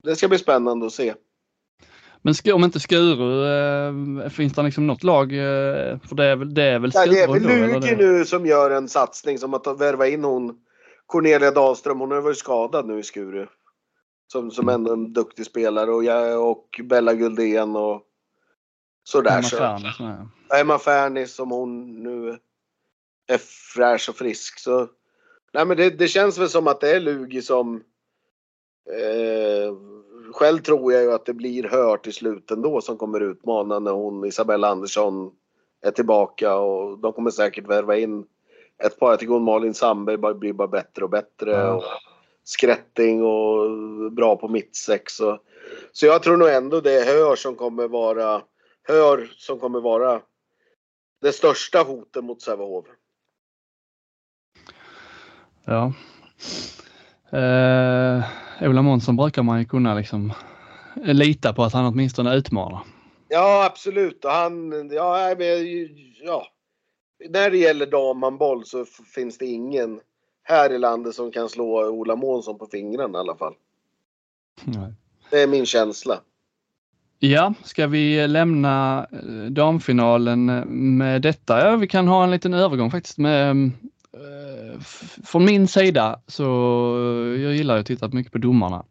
det 0.04 0.16
ska 0.16 0.28
bli 0.28 0.38
spännande 0.38 0.86
att 0.86 0.94
se. 0.94 1.14
Men 2.22 2.54
om 2.54 2.64
inte 2.64 2.80
Skuru, 2.80 3.46
eh, 3.46 4.30
finns 4.30 4.54
det 4.54 4.64
liksom 4.64 4.88
något 4.88 5.04
lag? 5.04 5.34
Eh, 5.34 6.00
för 6.00 6.16
det 6.16 6.26
är 6.26 6.36
väl, 6.36 6.54
det 6.54 6.64
är 6.64 6.80
väl 6.80 6.92
Skuru? 6.92 7.12
Det 7.12 7.24
är 7.24 7.28
väl 7.28 7.72
Lugi 7.72 7.96
nu 7.96 8.26
som 8.26 8.46
gör 8.46 8.72
en 8.72 8.90
satsning 8.90 9.38
som 9.38 9.54
att 9.54 9.82
värva 9.82 10.08
in 10.08 10.24
hon 10.24 10.58
Cornelia 11.06 11.52
Dahlström. 11.52 12.00
Hon 12.00 12.12
har 12.12 12.22
varit 12.22 12.38
skadad 12.38 12.88
nu 12.88 13.00
i 13.00 13.04
Skuru. 13.04 13.48
Som, 14.32 14.52
som 14.52 14.70
ändå 14.70 14.94
en 14.94 15.14
duktig 15.14 15.46
spelare 15.46 15.92
och, 15.92 16.04
jag, 16.04 16.50
och 16.50 16.82
Bella 16.84 17.14
Guldén 17.14 17.76
och 17.76 18.04
Sådär 19.08 19.32
Emma. 19.32 19.42
Fernis 19.42 20.00
med. 20.00 20.28
Emma 20.60 20.80
Fernis 20.80 21.36
som 21.36 21.52
hon 21.52 22.04
nu 22.04 22.38
är 23.28 23.38
fräsch 23.74 24.10
och 24.10 24.16
frisk. 24.16 24.60
Så, 24.60 24.88
nej 25.54 25.66
men 25.66 25.78
det, 25.78 25.90
det 25.90 26.08
känns 26.08 26.38
väl 26.38 26.50
som 26.50 26.68
att 26.68 26.82
det 26.82 26.96
är 26.96 27.00
Lugi 27.00 27.42
som 27.42 27.84
eh, 28.94 29.76
själv 30.34 30.60
tror 30.60 30.94
jag 30.94 31.04
ju 31.04 31.14
att 31.14 31.26
det 31.26 31.34
blir 31.34 31.64
Hör 31.64 31.98
till 31.98 32.14
slut 32.14 32.52
ändå 32.52 32.82
som 32.82 32.98
kommer 32.98 33.20
utmana 33.20 33.80
när 33.80 33.92
hon 33.92 34.26
Isabella 34.26 34.68
Andersson 34.68 35.32
är 35.86 35.92
tillbaka 35.92 36.56
och 36.56 37.00
de 37.00 37.14
kommer 37.14 37.32
säkert 37.32 37.68
värva 37.68 37.98
in 37.98 38.26
ett 38.84 39.00
par. 39.00 39.10
Jag 39.10 39.20
tycker 39.20 39.34
hon 39.34 39.44
Malin 39.44 39.74
Sandberg 39.74 40.34
blir 40.34 40.54
bara 40.54 40.68
bättre 40.68 41.04
och 41.04 41.10
bättre. 41.10 41.72
Och 41.72 41.84
skrätting 42.48 43.24
och 43.24 44.12
bra 44.12 44.36
på 44.36 44.48
mittsex. 44.48 45.14
Så, 45.16 45.40
så 45.92 46.06
jag 46.06 46.24
tror 46.24 46.38
nog 46.38 46.50
ändå 46.50 46.82
det 46.82 46.94
är 46.94 47.06
Hör 47.06 47.36
som 47.36 47.56
kommer 47.56 47.88
vara 47.88 48.42
Hör 48.84 49.32
som 49.38 49.60
kommer 49.60 49.80
vara 49.80 50.22
det 51.22 51.32
största 51.32 51.80
hotet 51.80 52.24
mot 52.24 52.42
Sävehof. 52.42 52.86
Ja. 55.66 55.94
Eh, 57.32 58.17
Ola 58.62 58.82
Månsson 58.82 59.16
brukar 59.16 59.44
man 59.44 59.60
ju 59.60 59.66
kunna 59.66 59.94
liksom 59.94 60.34
lita 60.96 61.54
på 61.54 61.64
att 61.64 61.74
han 61.74 61.86
åtminstone 61.86 62.36
utmanar. 62.36 62.80
Ja 63.30 63.66
absolut 63.66 64.26
och 64.26 64.32
han, 64.32 64.72
ja, 64.92 65.36
ja. 66.24 66.48
När 67.30 67.50
det 67.50 67.58
gäller 67.58 67.86
damhandboll 67.86 68.66
så 68.66 68.86
finns 69.16 69.38
det 69.38 69.46
ingen 69.46 70.00
här 70.44 70.70
i 70.74 70.78
landet 70.78 71.16
som 71.16 71.32
kan 71.32 71.50
slå 71.50 71.90
Ola 71.90 72.16
Månsson 72.16 72.58
på 72.58 72.66
fingrarna 72.66 73.18
i 73.18 73.22
alla 73.22 73.36
fall. 73.36 73.54
Nej. 74.64 74.94
Det 75.30 75.42
är 75.42 75.48
min 75.48 75.66
känsla. 75.66 76.20
Ja, 77.20 77.54
ska 77.64 77.88
vi 77.88 78.28
lämna 78.28 79.08
eh, 79.12 79.52
damfinalen 79.52 80.46
med 80.98 81.22
detta? 81.22 81.66
Ja, 81.66 81.76
vi 81.76 81.88
kan 81.88 82.08
ha 82.08 82.24
en 82.24 82.32
liten 82.32 82.54
övergång 82.54 82.92
faktiskt 82.92 83.18
med 83.18 83.50
eh, 83.50 83.56
Eh, 84.18 84.80
från 85.24 85.46
min 85.46 85.68
sida 85.68 86.20
så 86.28 86.44
eh, 86.98 87.42
jag 87.42 87.56
gillar 87.56 87.78
att 87.78 87.86
titta 87.86 88.08
mycket 88.08 88.32
på 88.32 88.38
domarna. 88.38 88.84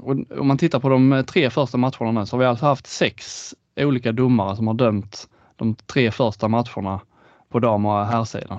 Och 0.00 0.10
om 0.38 0.46
man 0.48 0.58
tittar 0.58 0.80
på 0.80 0.88
de 0.88 1.12
eh, 1.12 1.24
tre 1.24 1.50
första 1.50 1.78
matcherna 1.78 2.12
nu 2.20 2.26
så 2.26 2.36
har 2.36 2.40
vi 2.40 2.46
alltså 2.46 2.66
haft 2.66 2.86
sex 2.86 3.54
olika 3.76 4.12
domare 4.12 4.56
som 4.56 4.66
har 4.66 4.74
dömt 4.74 5.28
de 5.56 5.74
tre 5.74 6.10
första 6.10 6.48
matcherna 6.48 7.00
på 7.48 7.58
dam 7.58 7.86
och 7.86 8.06
herrsidan. 8.06 8.58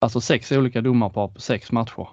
Alltså 0.00 0.20
sex 0.20 0.52
olika 0.52 0.80
domarpar 0.80 1.28
på 1.28 1.40
sex 1.40 1.72
matcher. 1.72 2.08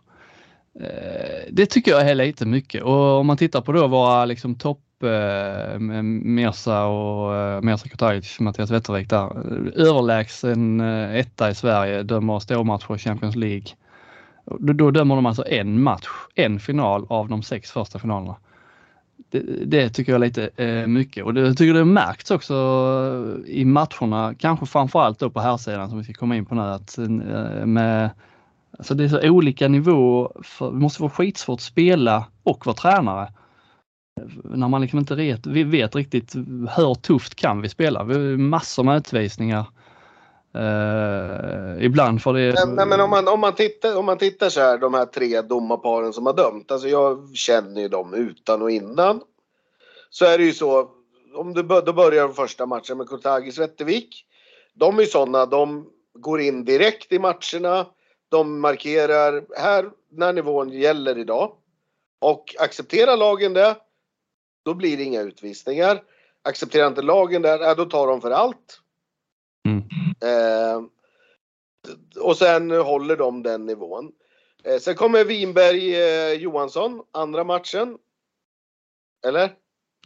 Det 1.52 1.66
tycker 1.66 1.92
jag 1.92 2.10
är 2.10 2.16
lite 2.16 2.46
mycket 2.46 2.84
och 2.84 3.20
om 3.20 3.28
man 3.28 3.38
tittar 3.38 3.62
på 3.62 3.72
då 3.72 3.88
våra 3.88 4.26
liksom 4.26 4.56
topp 4.56 4.82
eh, 5.04 5.80
Mirza 5.80 6.86
och 6.86 7.36
eh, 7.36 7.62
Mirza 7.62 7.90
Kutajic, 7.90 8.24
liksom 8.24 8.46
Mattias 8.46 8.72
Wettervik 8.72 9.10
där. 9.10 9.24
Eh, 9.24 9.88
Överlägsen 9.88 10.82
eh, 10.82 11.16
etta 11.16 11.50
i 11.50 11.56
Sverige, 11.56 12.04
dömer 12.04 12.40
stormatcher 12.40 12.96
i 12.96 12.98
Champions 12.98 13.36
League. 13.36 13.68
Då, 14.46 14.74
då 14.74 14.92
dömer 14.92 15.16
de 15.16 15.26
alltså 15.26 15.48
en 15.48 15.84
match, 15.84 16.08
en 16.36 16.60
final 16.60 17.06
av 17.10 17.30
de 17.30 17.44
sex 17.44 17.72
första 17.72 18.00
finalerna. 18.00 18.36
Det, 19.32 19.40
det 19.66 19.90
tycker 19.90 20.12
jag 20.12 20.22
är 20.22 20.26
lite 20.26 20.50
eh, 20.56 20.88
mycket 20.88 21.26
och 21.26 21.34
det, 21.34 21.42
jag 21.42 21.58
tycker 21.58 21.74
det 21.74 21.86
märks 21.86 22.32
också 22.32 22.54
eh, 23.46 23.52
i 23.52 23.66
matcherna, 23.66 24.36
kanske 24.40 24.66
framförallt 24.66 25.20
då 25.20 25.30
på 25.30 25.40
här 25.40 25.58
sidan 25.58 25.90
som 25.90 25.98
vi 25.98 26.04
ska 26.04 26.14
komma 26.14 26.36
in 26.36 26.46
på 26.46 26.56
nu, 26.56 26.62
att 26.62 26.98
eh, 26.98 27.10
med 27.66 28.10
Alltså 28.78 28.94
det 28.94 29.04
är 29.04 29.08
så 29.08 29.30
olika 29.30 29.68
nivåer. 29.68 30.44
För, 30.44 30.72
det 30.72 30.78
måste 30.78 31.02
vara 31.02 31.12
skitsvårt 31.12 31.58
att 31.58 31.62
spela 31.62 32.26
och 32.44 32.66
vara 32.66 32.76
tränare 32.76 33.32
när 34.44 34.68
man 34.68 34.82
liksom 34.82 35.00
inte 35.00 35.16
vet, 35.16 35.48
vi 35.48 35.64
vet 35.64 35.96
riktigt 35.96 36.36
hur 36.76 36.96
tufft 36.96 37.36
kan 37.36 37.62
vi 37.62 37.70
spela. 37.70 38.04
Vi 38.04 38.14
har 38.14 38.38
massor 38.38 38.84
med 38.84 38.98
utvisningar. 38.98 39.66
Uh, 40.56 41.86
ibland 41.86 42.22
får 42.22 42.34
det... 42.34 42.66
Nej, 42.68 42.86
men 42.88 43.02
om 43.02 43.10
man, 43.10 43.28
om, 43.28 43.40
man 43.40 43.56
tittar, 43.56 43.98
om 43.98 44.06
man 44.06 44.18
tittar 44.18 44.50
så 44.50 44.60
här, 44.60 44.78
de 44.78 44.94
här 44.94 45.06
tre 45.06 45.42
domarparen 45.42 46.14
som 46.14 46.26
har 46.26 46.34
dömt. 46.34 46.72
Alltså 46.72 46.88
jag 46.88 47.36
känner 47.36 47.82
ju 47.82 47.88
dem 47.88 48.14
utan 48.14 48.62
och 48.62 48.72
innan. 48.72 49.22
Så 50.10 50.26
är 50.26 50.38
det 50.38 50.44
ju 50.44 50.54
så, 50.54 50.90
om 51.36 51.54
du 51.54 51.64
då 51.64 51.94
börjar 51.94 52.26
den 52.26 52.34
första 52.34 52.66
matchen 52.66 52.98
med 52.98 53.10
Kurtagis 53.10 53.60
Vättervik. 53.60 54.26
De 54.74 54.98
är 54.98 55.02
ju 55.02 55.08
sådana, 55.08 55.46
de 55.46 55.88
går 56.14 56.42
in 56.42 56.66
direkt 56.66 57.12
i 57.12 57.20
matcherna. 57.20 57.86
De 58.30 58.60
markerar 58.60 59.44
här 59.58 59.86
när 60.12 60.34
nivån 60.34 60.70
gäller 60.70 61.18
idag. 61.18 61.52
Och 62.22 62.56
accepterar 62.60 63.18
lagen 63.18 63.54
det 63.54 63.76
då 64.66 64.74
blir 64.74 64.98
det 64.98 65.04
inga 65.04 65.22
utvisningar. 65.22 66.04
Accepterar 66.42 66.88
inte 66.88 67.02
lagen 67.02 67.42
där, 67.42 67.76
då 67.76 67.86
tar 67.86 68.08
de 68.08 68.22
för 68.22 68.32
allt. 68.32 68.82
Mm. 69.68 69.84
Eh, 70.22 70.82
och 72.24 72.38
sen 72.38 72.72
håller 72.72 73.18
de 73.18 73.44
den 73.44 73.66
nivån. 73.66 74.12
Eh, 74.64 74.78
sen 74.80 74.96
kommer 74.96 75.26
Winberg 75.26 75.96
eh, 75.96 76.34
Johansson, 76.34 77.04
andra 77.12 77.44
matchen. 77.44 77.98
Eller? 79.28 79.56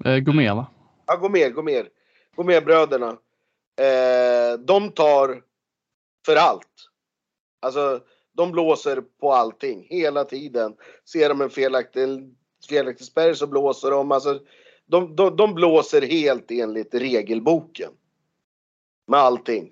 Eh, 0.06 0.18
Gomér 0.18 0.56
va? 0.56 0.68
Ja, 1.06 1.16
Gomér, 1.16 1.50
Gomér. 1.50 1.90
Gomér-bröderna. 2.36 3.18
Eh, 3.80 4.60
de 4.60 4.92
tar 4.92 5.44
för 6.26 6.36
allt. 6.36 6.90
Alltså, 7.62 8.04
de 8.34 8.52
blåser 8.52 9.02
på 9.02 9.34
allting 9.34 9.88
hela 9.90 10.26
tiden. 10.26 10.76
Ser 11.06 11.30
de 11.30 11.42
en 11.42 11.50
felaktig 11.50 12.36
spärr 13.00 13.34
så 13.34 13.48
blåser 13.48 13.92
de. 13.92 14.12
Alltså, 14.12 14.40
de, 14.86 15.16
de, 15.16 15.36
de 15.36 15.54
blåser 15.54 16.02
helt 16.02 16.52
enligt 16.52 16.94
regelboken. 16.94 17.92
Med 19.08 19.20
allting. 19.20 19.72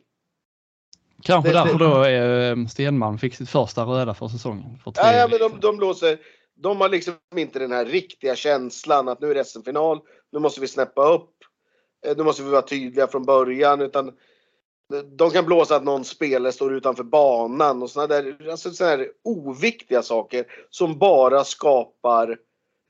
Kanske 1.23 1.51
därför 1.51 1.79
då 1.79 2.03
är 2.03 2.67
Stenman 2.67 3.19
fick 3.19 3.35
sitt 3.35 3.49
första 3.49 3.83
röda 3.83 4.13
för 4.13 4.27
säsongen. 4.27 4.77
För 4.83 4.93
ja, 4.95 5.13
ja, 5.13 5.27
men 5.27 5.39
de, 5.39 5.59
de 5.59 5.77
blåser. 5.77 6.19
De 6.55 6.81
har 6.81 6.89
liksom 6.89 7.13
inte 7.35 7.59
den 7.59 7.71
här 7.71 7.85
riktiga 7.85 8.35
känslan 8.35 9.09
att 9.09 9.21
nu 9.21 9.31
är 9.31 9.35
det 9.35 9.45
SM-final. 9.45 9.99
Nu 10.31 10.39
måste 10.39 10.61
vi 10.61 10.67
snäppa 10.67 11.13
upp. 11.13 11.35
Nu 12.17 12.23
måste 12.23 12.43
vi 12.43 12.49
vara 12.49 12.61
tydliga 12.61 13.07
från 13.07 13.25
början. 13.25 13.81
Utan 13.81 14.11
de 15.17 15.31
kan 15.31 15.45
blåsa 15.45 15.75
att 15.75 15.83
någon 15.83 16.05
spelare 16.05 16.51
står 16.51 16.73
utanför 16.73 17.03
banan 17.03 17.83
och 17.83 17.89
sådana 17.89 18.07
där, 18.07 18.49
alltså 18.51 18.71
såna 18.71 18.89
där 18.89 19.07
oviktiga 19.23 20.03
saker 20.03 20.45
som 20.69 20.97
bara 20.97 21.43
skapar 21.43 22.37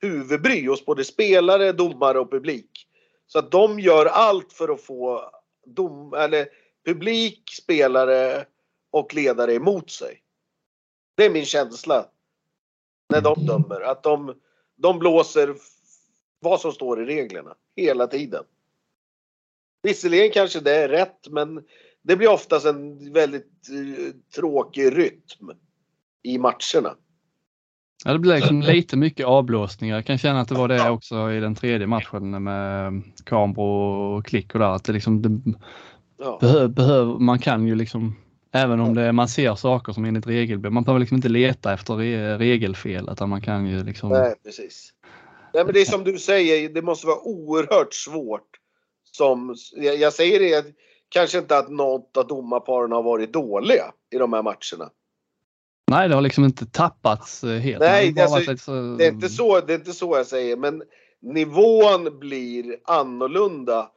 huvudbry 0.02 0.68
hos 0.68 0.86
både 0.86 1.04
spelare, 1.04 1.72
domare 1.72 2.20
och 2.20 2.32
publik. 2.32 2.88
Så 3.28 3.40
att 3.40 3.52
de 3.52 3.80
gör 3.80 4.06
allt 4.06 4.54
för 4.54 4.70
att 4.70 4.82
få 4.82 5.32
dom, 5.66 6.14
eller 6.14 6.48
publik, 6.86 7.50
spelare 7.50 8.46
och 8.92 9.14
ledare 9.14 9.54
emot 9.54 9.92
sig. 9.92 10.22
Det 11.16 11.26
är 11.26 11.30
min 11.30 11.46
känsla 11.46 12.06
när 13.10 13.22
de 13.22 13.46
dömer. 13.46 13.82
Att 13.82 14.04
de, 14.04 14.36
de 14.76 15.00
blåser 15.00 15.56
vad 16.40 16.62
som 16.62 16.72
står 16.72 17.04
i 17.04 17.06
reglerna 17.06 17.56
hela 17.76 18.08
tiden. 18.08 18.44
Visserligen 19.84 20.32
kanske 20.32 20.60
det 20.60 20.76
är 20.76 20.90
rätt 20.90 21.28
men 21.30 21.66
det 22.02 22.16
blir 22.16 22.30
oftast 22.30 22.66
en 22.66 23.14
väldigt 23.14 23.70
uh, 23.72 24.12
tråkig 24.36 24.98
rytm 24.98 25.52
i 26.24 26.38
matcherna. 26.38 26.98
Ja, 28.06 28.14
det 28.14 28.20
blir 28.20 28.36
liksom 28.36 28.62
lite 28.62 28.98
mycket 28.98 29.26
avblåsningar. 29.26 29.96
Jag 29.96 30.06
kan 30.06 30.18
känna 30.18 30.42
att 30.42 30.48
det 30.48 30.56
var 30.56 30.68
det 30.68 30.90
också 30.90 31.32
i 31.32 31.40
den 31.40 31.56
tredje 31.56 31.88
matchen 31.88 32.44
med 32.44 33.02
Cambro 33.26 33.64
och 33.64 34.26
Klick 34.26 34.54
och 34.54 34.60
där. 34.60 34.70
Att 34.70 34.84
det 34.84 34.94
liksom, 34.94 35.22
det 35.22 35.54
ja. 36.20 36.38
behöver, 36.42 36.68
behöver, 36.68 37.20
man 37.20 37.40
kan 37.40 37.68
ju 37.68 37.76
liksom, 37.76 38.16
även 38.52 38.80
om 38.80 38.96
det, 38.96 39.12
man 39.12 39.28
ser 39.28 39.56
saker 39.56 39.94
som 39.94 40.06
enligt 40.06 40.28
regel, 40.28 40.70
man 40.70 40.84
behöver 40.84 41.00
liksom 41.00 41.16
inte 41.16 41.30
leta 41.30 41.74
efter 41.74 41.96
re, 41.96 42.38
regelfel 42.38 43.10
utan 43.12 43.30
man 43.30 43.42
kan 43.42 43.68
ju 43.68 43.84
liksom. 43.84 44.10
Nej, 44.10 44.36
precis. 44.44 44.94
Nej, 45.54 45.66
men 45.66 45.74
det 45.74 45.82
är 45.82 45.86
som 45.86 46.04
du 46.04 46.20
säger, 46.20 46.70
det 46.70 46.82
måste 46.82 47.08
vara 47.08 47.22
oerhört 47.24 47.94
svårt. 47.94 48.48
Som, 49.04 49.56
jag, 49.76 49.98
jag 49.98 50.14
säger 50.14 50.40
det, 50.40 50.66
kanske 51.10 51.38
inte 51.38 51.58
att 51.58 51.70
något 51.70 52.18
av 52.18 52.28
domarparen 52.28 52.92
har 52.92 53.04
varit 53.04 53.34
dåliga 53.34 53.84
i 54.12 54.18
de 54.18 54.34
här 54.34 54.44
matcherna. 54.44 54.92
Nej, 55.92 56.10
det 56.10 56.16
har 56.16 56.22
liksom 56.22 56.44
inte 56.44 56.66
tappats 56.66 57.44
eh, 57.44 57.60
helt. 57.60 57.80
Nej, 57.80 58.12
det, 58.12 58.22
alltså, 58.22 58.58
så... 58.58 58.96
det, 58.98 59.06
är 59.06 59.12
inte 59.12 59.30
så, 59.30 59.62
det 59.62 59.74
är 59.74 59.78
inte 59.78 59.94
så 59.94 60.18
jag 60.18 60.28
säger, 60.28 60.58
men 60.58 60.84
nivån 61.22 62.20
blir 62.20 62.78
annorlunda. 62.84 63.92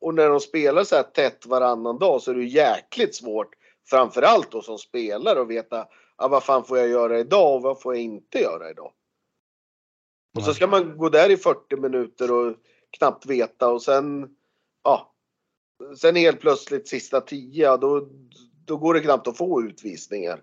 Och 0.00 0.14
när 0.14 0.28
de 0.28 0.40
spelar 0.40 0.84
så 0.84 0.96
här 0.96 1.02
tätt 1.02 1.46
varannan 1.46 1.98
dag 1.98 2.22
så 2.22 2.30
är 2.30 2.34
det 2.34 2.44
jäkligt 2.44 3.14
svårt, 3.14 3.48
framförallt 3.90 4.50
då 4.50 4.62
som 4.62 4.78
spelare, 4.78 5.40
att 5.40 5.48
veta 5.48 5.86
ah, 6.16 6.28
vad 6.28 6.44
fan 6.44 6.64
får 6.64 6.78
jag 6.78 6.88
göra 6.88 7.18
idag 7.18 7.54
och 7.54 7.62
vad 7.62 7.80
får 7.80 7.94
jag 7.94 8.02
inte 8.02 8.38
göra 8.38 8.70
idag. 8.70 8.92
Och 10.36 10.42
så 10.42 10.54
ska 10.54 10.66
man 10.66 10.98
gå 10.98 11.08
där 11.08 11.30
i 11.30 11.36
40 11.36 11.76
minuter 11.76 12.30
och 12.30 12.54
knappt 12.98 13.26
veta 13.26 13.68
och 13.68 13.82
sen, 13.82 14.28
ja, 14.84 15.12
sen 15.96 16.16
helt 16.16 16.40
plötsligt 16.40 16.88
sista 16.88 17.20
10, 17.20 17.76
då, 17.76 18.08
då 18.64 18.76
går 18.76 18.94
det 18.94 19.00
knappt 19.00 19.28
att 19.28 19.36
få 19.36 19.62
utvisningar. 19.62 20.42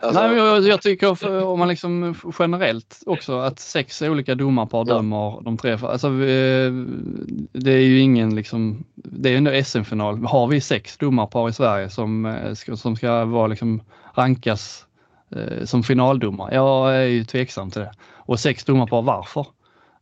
Alltså... 0.00 0.22
Nej, 0.22 0.36
jag, 0.36 0.62
jag 0.62 0.82
tycker 0.82 1.14
för, 1.14 1.44
om 1.44 1.58
man 1.58 1.68
liksom 1.68 2.14
generellt 2.38 3.02
också 3.06 3.38
att 3.38 3.58
sex 3.58 4.02
olika 4.02 4.34
domarpar 4.34 4.84
ja. 4.86 4.94
dömer 4.94 5.40
de 5.44 5.56
tre. 5.56 5.78
Alltså, 5.82 6.10
det 7.52 7.72
är 7.72 7.80
ju 7.80 8.00
ingen 8.00 8.34
liksom, 8.34 8.84
det 8.94 9.28
är 9.28 9.30
ju 9.30 9.36
ändå 9.36 9.62
SM-final. 9.64 10.24
Har 10.24 10.46
vi 10.46 10.60
sex 10.60 10.96
domarpar 10.96 11.48
i 11.48 11.52
Sverige 11.52 11.90
som 11.90 12.26
eh, 12.26 12.74
som 12.74 12.96
ska 12.96 13.24
vara 13.24 13.46
liksom 13.46 13.82
rankas 14.14 14.86
eh, 15.36 15.64
som 15.64 15.82
finaldomare? 15.82 16.54
Jag 16.54 16.96
är 16.96 17.04
ju 17.04 17.24
tveksam 17.24 17.70
till 17.70 17.80
det. 17.80 17.92
Och 18.16 18.40
sex 18.40 18.64
domarpar, 18.64 19.02
varför? 19.02 19.46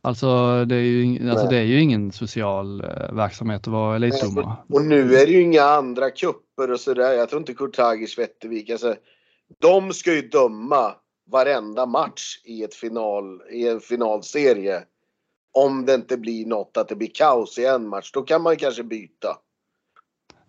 Alltså 0.01 0.65
det 0.65 0.75
är 0.75 0.79
ju, 0.79 1.29
alltså, 1.29 1.47
det 1.47 1.57
är 1.57 1.63
ju 1.63 1.81
ingen 1.81 2.11
social 2.11 2.81
eh, 2.81 3.13
verksamhet 3.13 3.61
att 3.61 3.67
vara 3.67 3.95
elitdomare. 3.95 4.55
Och 4.69 4.81
nu 4.81 5.15
är 5.15 5.25
det 5.25 5.31
ju 5.31 5.41
inga 5.41 5.63
andra 5.63 6.09
kupper 6.09 6.71
och 6.71 6.79
sådär. 6.79 7.13
Jag 7.13 7.29
tror 7.29 7.39
inte 7.39 7.53
Kurtagic, 7.53 8.17
Wettervik, 8.17 8.69
alltså 8.69 8.95
de 9.61 9.93
ska 9.93 10.13
ju 10.13 10.21
döma 10.21 10.93
varenda 11.31 11.85
match 11.85 12.41
i, 12.43 12.63
ett 12.63 12.75
final, 12.75 13.41
i 13.51 13.67
en 13.67 13.79
finalserie. 13.79 14.83
Om 15.53 15.85
det 15.85 15.95
inte 15.95 16.17
blir 16.17 16.45
något, 16.45 16.77
att 16.77 16.87
det 16.87 16.95
blir 16.95 17.11
kaos 17.13 17.57
i 17.57 17.65
en 17.65 17.87
match. 17.87 18.11
Då 18.13 18.21
kan 18.21 18.41
man 18.41 18.55
kanske 18.55 18.83
byta. 18.83 19.37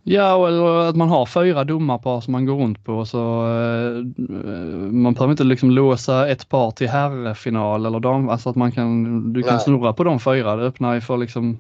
Ja, 0.03 0.49
eller 0.49 0.89
att 0.89 0.97
man 0.97 1.09
har 1.09 1.27
fyra 1.27 1.65
domarpar 1.65 2.21
som 2.21 2.33
man 2.33 2.47
går 2.47 2.57
runt 2.57 2.85
på 2.85 3.05
så 3.07 3.19
eh, 3.19 4.05
man 4.93 5.15
behöver 5.15 5.31
inte 5.31 5.45
liksom 5.45 5.71
låsa 5.71 6.29
ett 6.29 6.49
par 6.49 6.71
till 6.71 6.89
herrfinal 6.89 7.87
eller 7.87 8.01
dam, 8.01 8.29
alltså 8.29 8.51
att 8.51 8.57
man 8.57 8.73
kan, 8.73 9.33
du 9.33 9.43
kan 9.43 9.55
Nej. 9.55 9.65
snurra 9.65 9.93
på 9.93 10.05
de 10.05 10.21
fyra. 10.21 10.57
Det 10.57 10.63
öppnar 10.63 10.95
ju 10.95 11.01
för 11.01 11.17
liksom 11.17 11.59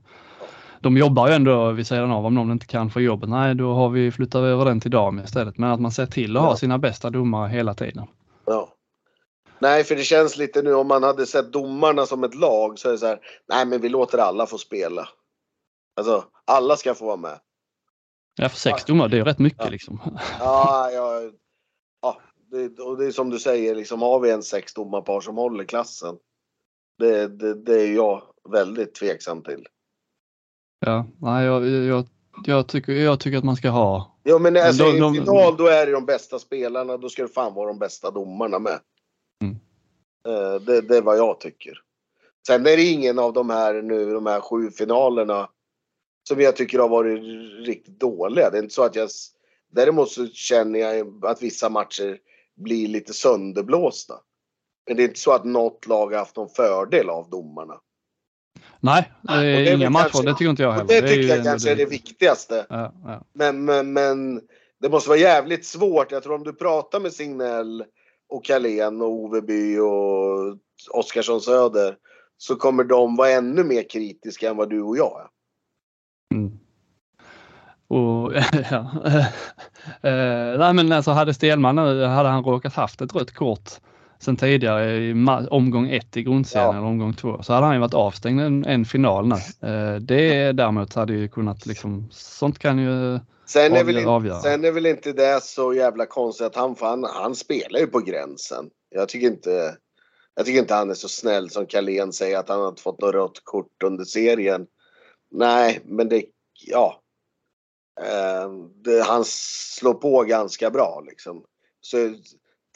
de 0.81 0.97
jobbar 0.97 1.29
ju 1.29 1.35
ändå 1.35 1.73
vid 1.73 1.87
sidan 1.87 2.11
av 2.11 2.27
om 2.27 2.35
någon 2.35 2.53
inte 2.53 2.67
kan 2.67 2.91
få 2.91 3.01
jobbet. 3.01 3.29
Nej, 3.29 3.55
då 3.55 3.73
har 3.73 3.89
vi 3.89 4.13
flyttat 4.13 4.41
över 4.41 4.65
den 4.65 4.81
till 4.81 4.91
dam 4.91 5.19
istället. 5.19 5.59
Men 5.59 5.71
att 5.71 5.81
man 5.81 5.93
ser 5.93 6.07
till 6.07 6.37
att 6.37 6.43
ja. 6.43 6.49
ha 6.49 6.57
sina 6.57 6.79
bästa 6.79 7.11
domare 7.11 7.49
hela 7.49 7.75
tiden. 7.75 8.07
Ja. 8.47 8.69
Nej, 9.59 9.85
för 9.85 9.97
det 9.97 10.03
känns 10.03 10.37
lite 10.37 10.63
nu 10.63 10.75
om 10.75 10.89
man 10.89 11.03
hade 11.03 11.27
sett 11.27 11.53
domarna 11.53 12.07
som 12.07 12.25
ett 12.25 12.35
lag 12.35 12.79
så 12.79 12.89
är 12.89 12.93
det 12.93 12.99
så 12.99 13.07
här. 13.07 13.19
Nej, 13.49 13.67
men 13.67 13.81
vi 13.81 13.89
låter 13.89 14.19
alla 14.19 14.47
få 14.47 14.59
spela. 14.59 15.09
Alltså, 15.97 16.25
alla 16.45 16.77
ska 16.77 16.95
få 16.95 17.07
vara 17.07 17.17
med. 17.17 17.39
Ja, 18.37 18.49
för 18.49 18.59
sex 18.59 18.85
domare, 18.85 19.09
det 19.09 19.19
är 19.19 19.25
rätt 19.25 19.39
mycket 19.39 19.65
ja. 19.65 19.71
liksom. 19.71 20.01
Ja, 20.41 20.91
ja, 20.91 21.23
ja 22.03 22.21
det, 22.51 22.79
och 22.79 22.99
det 22.99 23.07
är 23.07 23.11
som 23.11 23.31
du 23.31 23.39
säger, 23.39 23.75
liksom 23.75 24.03
har 24.03 24.21
vi 24.21 24.31
en 24.31 24.43
sex 24.43 24.75
domarpar 24.75 25.21
som 25.21 25.37
håller 25.37 25.65
klassen. 25.65 26.17
Det, 26.99 27.29
det, 27.29 27.55
det 27.55 27.83
är 27.83 27.95
jag 27.95 28.23
väldigt 28.53 28.95
tveksam 28.95 29.43
till. 29.43 29.67
Ja, 30.81 31.07
nej, 31.21 31.47
jag, 31.47 31.67
jag, 31.67 32.07
jag, 32.45 32.69
tycker, 32.69 32.93
jag 32.93 33.21
tycker 33.21 33.39
att 33.39 33.45
man 33.45 33.57
ska 33.57 33.69
ha. 33.69 34.19
Ja, 34.23 34.39
men 34.39 34.57
alltså, 34.57 34.85
de, 34.85 35.01
de, 35.01 35.15
i 35.15 35.19
final 35.19 35.57
då 35.57 35.67
är 35.67 35.87
det 35.87 35.93
de 35.93 36.07
bästa 36.07 36.39
spelarna. 36.39 36.97
Då 36.97 37.09
ska 37.09 37.23
det 37.23 37.29
fan 37.29 37.55
vara 37.55 37.69
de 37.69 37.79
bästa 37.79 38.11
domarna 38.11 38.59
med. 38.59 38.81
Mm. 39.43 39.57
Uh, 40.29 40.61
det, 40.61 40.81
det 40.81 40.97
är 40.97 41.03
vad 41.03 41.19
jag 41.19 41.41
tycker. 41.41 41.83
Sen 42.47 42.67
är 42.67 42.77
det 42.77 42.83
ingen 42.83 43.19
av 43.19 43.33
de 43.33 43.51
här 43.51 43.83
nu, 43.83 44.13
de 44.13 44.27
här 44.27 44.41
sju 44.41 44.71
finalerna 44.71 45.49
som 46.29 46.41
jag 46.41 46.57
tycker 46.57 46.79
har 46.79 46.89
varit 46.89 47.21
riktigt 47.67 48.01
dåliga. 48.01 48.51
Det 48.51 48.59
är 48.59 48.63
inte 48.63 48.75
så 48.75 48.83
att 48.83 48.97
jag... 48.97 49.09
Däremot 49.71 50.11
så 50.11 50.27
känner 50.27 50.79
jag 50.79 51.25
att 51.27 51.43
vissa 51.43 51.69
matcher 51.69 52.19
blir 52.57 52.89
lite 52.89 53.13
sönderblåsta. 53.13 54.15
Men 54.87 54.97
det 54.97 55.03
är 55.03 55.09
inte 55.09 55.21
så 55.21 55.33
att 55.33 55.45
något 55.45 55.87
lag 55.87 56.13
har 56.13 56.19
haft 56.19 56.37
någon 56.37 56.49
fördel 56.49 57.11
av 57.11 57.31
domarna. 57.31 57.81
Nej, 58.81 59.13
det 59.23 59.33
är, 59.33 59.43
det 59.43 59.71
är 59.71 59.75
inga 59.75 59.91
matcher. 59.91 60.03
Kanske, 60.03 60.31
det 60.31 60.35
tycker 60.35 60.51
inte 60.51 60.63
jag 60.63 60.73
heller. 60.73 60.89
Det, 60.89 61.01
det 61.01 61.09
tycker 61.09 61.37
jag 61.37 61.45
kanske 61.45 61.71
är 61.71 61.77
det 61.77 61.85
viktigaste. 61.85 62.67
Ja, 62.69 62.93
ja. 63.05 63.23
Men, 63.33 63.65
men, 63.65 63.93
men 63.93 64.41
det 64.81 64.89
måste 64.89 65.09
vara 65.09 65.19
jävligt 65.19 65.67
svårt. 65.67 66.13
Jag 66.13 66.23
tror 66.23 66.35
om 66.35 66.45
du 66.45 66.53
pratar 66.53 67.01
med 67.01 67.13
Signell 67.13 67.85
och 68.29 68.45
Carlén 68.45 69.01
och 69.01 69.09
Oveby 69.09 69.79
och 69.79 70.57
Oskarsson 70.91 71.41
Söder 71.41 71.97
så 72.37 72.57
kommer 72.57 72.85
de 72.85 73.17
vara 73.17 73.31
ännu 73.31 73.65
mer 73.65 73.91
kritiska 73.91 74.51
än 74.51 74.57
vad 74.57 74.71
du 74.71 74.83
och 74.83 74.97
jag 74.97 75.21
är. 75.21 75.29
Mm. 76.37 76.59
Och, 77.89 78.33
ja. 78.71 78.91
eh, 80.03 80.59
nej 80.59 80.75
men 80.75 80.93
alltså 80.93 81.11
hade 81.11 81.35
Stelman 81.35 81.79
hade 81.79 82.29
han 82.29 82.45
råkat 82.45 82.75
haft 82.75 83.01
ett 83.01 83.15
rött 83.15 83.35
kort 83.35 83.71
sen 84.21 84.37
tidigare 84.37 84.97
i 84.97 85.27
omgång 85.51 85.91
ett 85.91 86.17
i 86.17 86.23
grundserien 86.23 86.69
ja. 86.69 86.77
eller 86.77 86.87
omgång 86.87 87.15
två 87.15 87.43
så 87.43 87.53
hade 87.53 87.67
han 87.67 87.75
ju 87.75 87.81
varit 87.81 87.95
avstängd 87.95 88.41
en, 88.41 88.65
en 88.65 88.85
final 88.85 89.29
nu. 89.29 89.69
Eh, 89.69 89.97
det 89.97 90.53
däremot 90.53 90.95
hade 90.95 91.13
ju 91.13 91.29
kunnat 91.29 91.67
liksom, 91.67 92.09
sånt 92.11 92.59
kan 92.59 92.79
ju 92.79 93.21
sen 93.47 93.73
är, 93.73 93.85
väl 93.85 94.07
avgöra. 94.07 94.41
sen 94.41 94.65
är 94.65 94.73
väl 94.73 94.87
inte 94.87 95.13
det 95.13 95.43
så 95.43 95.75
jävla 95.75 96.07
konstigt 96.07 96.47
att 96.47 96.57
han, 96.57 96.77
han, 96.81 97.05
han 97.05 97.35
spelar 97.35 97.81
ju 97.81 97.87
på 97.87 97.99
gränsen. 97.99 98.71
Jag 98.91 99.09
tycker 99.09 99.27
inte, 99.27 99.77
jag 100.35 100.47
tycker 100.47 100.61
inte 100.61 100.75
han 100.75 100.91
är 100.91 100.95
så 100.95 101.09
snäll 101.09 101.51
som 101.51 101.67
Carlén 101.67 102.13
säger 102.13 102.39
att 102.39 102.49
han 102.49 102.61
har 102.61 102.75
fått 102.81 103.01
något 103.01 103.15
rött 103.15 103.41
kort 103.45 103.83
under 103.85 104.05
serien. 104.05 104.67
Nej, 105.31 105.81
men 105.85 106.09
det, 106.09 106.25
ja. 106.67 107.03
Eh, 108.01 108.51
det, 108.85 109.03
han 109.03 109.25
slår 109.27 109.95
på 109.95 110.23
ganska 110.23 110.71
bra 110.71 111.03
liksom. 111.09 111.45
Så 111.81 111.97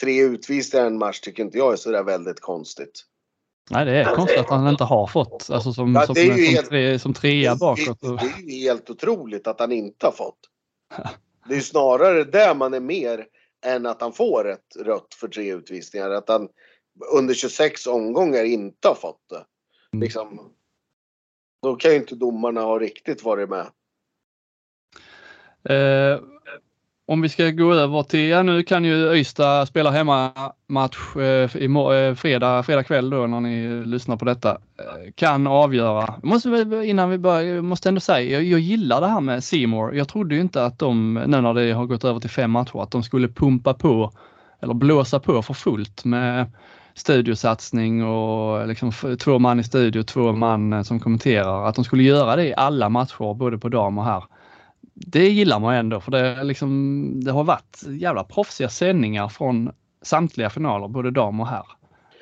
tre 0.03 0.23
utvisningar 0.23 0.85
i 0.85 0.87
en 0.87 0.99
match 0.99 1.21
tycker 1.21 1.43
inte 1.43 1.59
jag 1.59 1.73
är 1.73 1.77
sådär 1.77 2.03
väldigt 2.03 2.41
konstigt. 2.41 3.05
Nej, 3.71 3.85
det 3.85 3.93
är 3.93 4.15
konstigt 4.15 4.39
att 4.39 4.51
han 4.51 4.69
inte 4.69 4.85
har 4.85 5.07
fått, 5.07 5.51
alltså 5.51 5.73
som, 5.73 5.95
ja, 5.95 6.07
som, 6.07 6.15
som, 6.15 6.31
helt, 6.31 6.69
tre, 6.69 6.99
som 6.99 7.15
trea 7.15 7.57
bakåt. 7.57 8.01
Det, 8.01 8.09
det 8.09 8.25
är 8.25 8.51
ju 8.51 8.61
helt 8.61 8.91
otroligt 8.91 9.47
att 9.47 9.61
han 9.61 9.73
inte 9.73 10.07
har 10.07 10.13
fått. 10.13 10.39
Det 11.47 11.55
är 11.55 11.57
ju 11.57 11.63
snarare 11.63 12.25
där 12.25 12.55
man 12.55 12.75
är 12.75 12.81
mer 12.81 13.27
än 13.65 13.87
att 13.87 14.01
han 14.01 14.13
får 14.13 14.51
ett 14.51 14.77
rött 14.79 15.15
för 15.15 15.29
tre 15.29 15.53
utvisningar. 15.53 16.11
Att 16.11 16.29
han 16.29 16.49
under 17.15 17.35
26 17.35 17.87
omgångar 17.87 18.45
inte 18.45 18.89
har 18.89 18.95
fått 18.95 19.29
det. 19.31 19.45
Mm. 19.93 20.03
Liksom, 20.03 20.53
då 21.63 21.77
kan 21.77 21.91
ju 21.91 21.97
inte 21.97 22.15
domarna 22.15 22.61
ha 22.61 22.79
riktigt 22.79 23.23
varit 23.23 23.49
med. 23.49 23.67
Eh, 25.69 26.21
om 27.13 27.21
vi 27.21 27.29
ska 27.29 27.51
gå 27.51 27.73
över 27.73 28.03
till, 28.03 28.29
ja 28.29 28.43
nu 28.43 28.63
kan 28.63 28.85
ju 28.85 29.15
Ystad 29.15 29.67
spela 29.67 29.91
hemmamatch 29.91 31.17
eh, 31.17 31.57
i 31.57 31.65
eh, 31.65 32.15
fredag, 32.15 32.63
fredag 32.63 32.83
kväll 32.85 33.11
då 33.11 33.27
när 33.27 33.41
ni 33.41 33.85
lyssnar 33.87 34.17
på 34.17 34.25
detta. 34.25 34.51
Eh, 34.51 35.13
kan 35.15 35.47
avgöra. 35.47 36.15
Måste, 36.23 36.49
innan 36.85 37.11
vi 37.11 37.19
börjar, 37.19 37.43
jag 37.43 37.65
måste 37.65 37.89
ändå 37.89 38.01
säga, 38.01 38.31
jag, 38.31 38.43
jag 38.43 38.61
gillar 38.61 39.01
det 39.01 39.07
här 39.07 39.21
med 39.21 39.45
Seymour. 39.45 39.95
Jag 39.95 40.09
trodde 40.09 40.35
ju 40.35 40.41
inte 40.41 40.65
att 40.65 40.79
de, 40.79 41.15
nu 41.15 41.41
när 41.41 41.55
det 41.55 41.73
har 41.73 41.87
gått 41.87 42.05
över 42.05 42.21
till 42.21 42.31
fem 42.31 42.51
matcher, 42.51 42.83
att 42.83 42.91
de 42.91 43.03
skulle 43.03 43.29
pumpa 43.29 43.75
på 43.75 44.13
eller 44.61 44.75
blåsa 44.75 45.21
på 45.21 45.43
för 45.43 45.55
fullt 45.55 46.05
med 46.05 46.53
studiosatsning 46.95 48.05
och 48.05 48.69
liksom 48.69 48.93
två 49.19 49.39
man 49.39 49.61
i 49.61 49.65
studio, 49.65 50.03
två 50.03 50.33
man 50.33 50.73
eh, 50.73 50.83
som 50.83 51.01
kommenterar. 51.01 51.69
Att 51.69 51.75
de 51.75 51.85
skulle 51.85 52.03
göra 52.03 52.37
det 52.37 52.47
i 52.47 52.55
alla 52.55 52.89
matcher, 52.89 53.35
både 53.35 53.59
på 53.59 53.69
dam 53.69 53.99
och 53.99 54.05
här 54.05 54.23
det 54.95 55.29
gillar 55.29 55.61
man 55.61 55.75
ändå 55.75 56.01
för 56.01 56.11
det, 56.11 56.45
liksom, 56.45 57.21
det 57.25 57.33
har 57.33 57.45
varit 57.45 57.83
jävla 57.89 58.25
proffsiga 58.25 58.69
sändningar 58.69 59.29
från 59.29 59.73
samtliga 60.03 60.51
finaler, 60.51 60.89
både 60.89 61.11
dam 61.11 61.41
och 61.41 61.47
herr. 61.47 61.67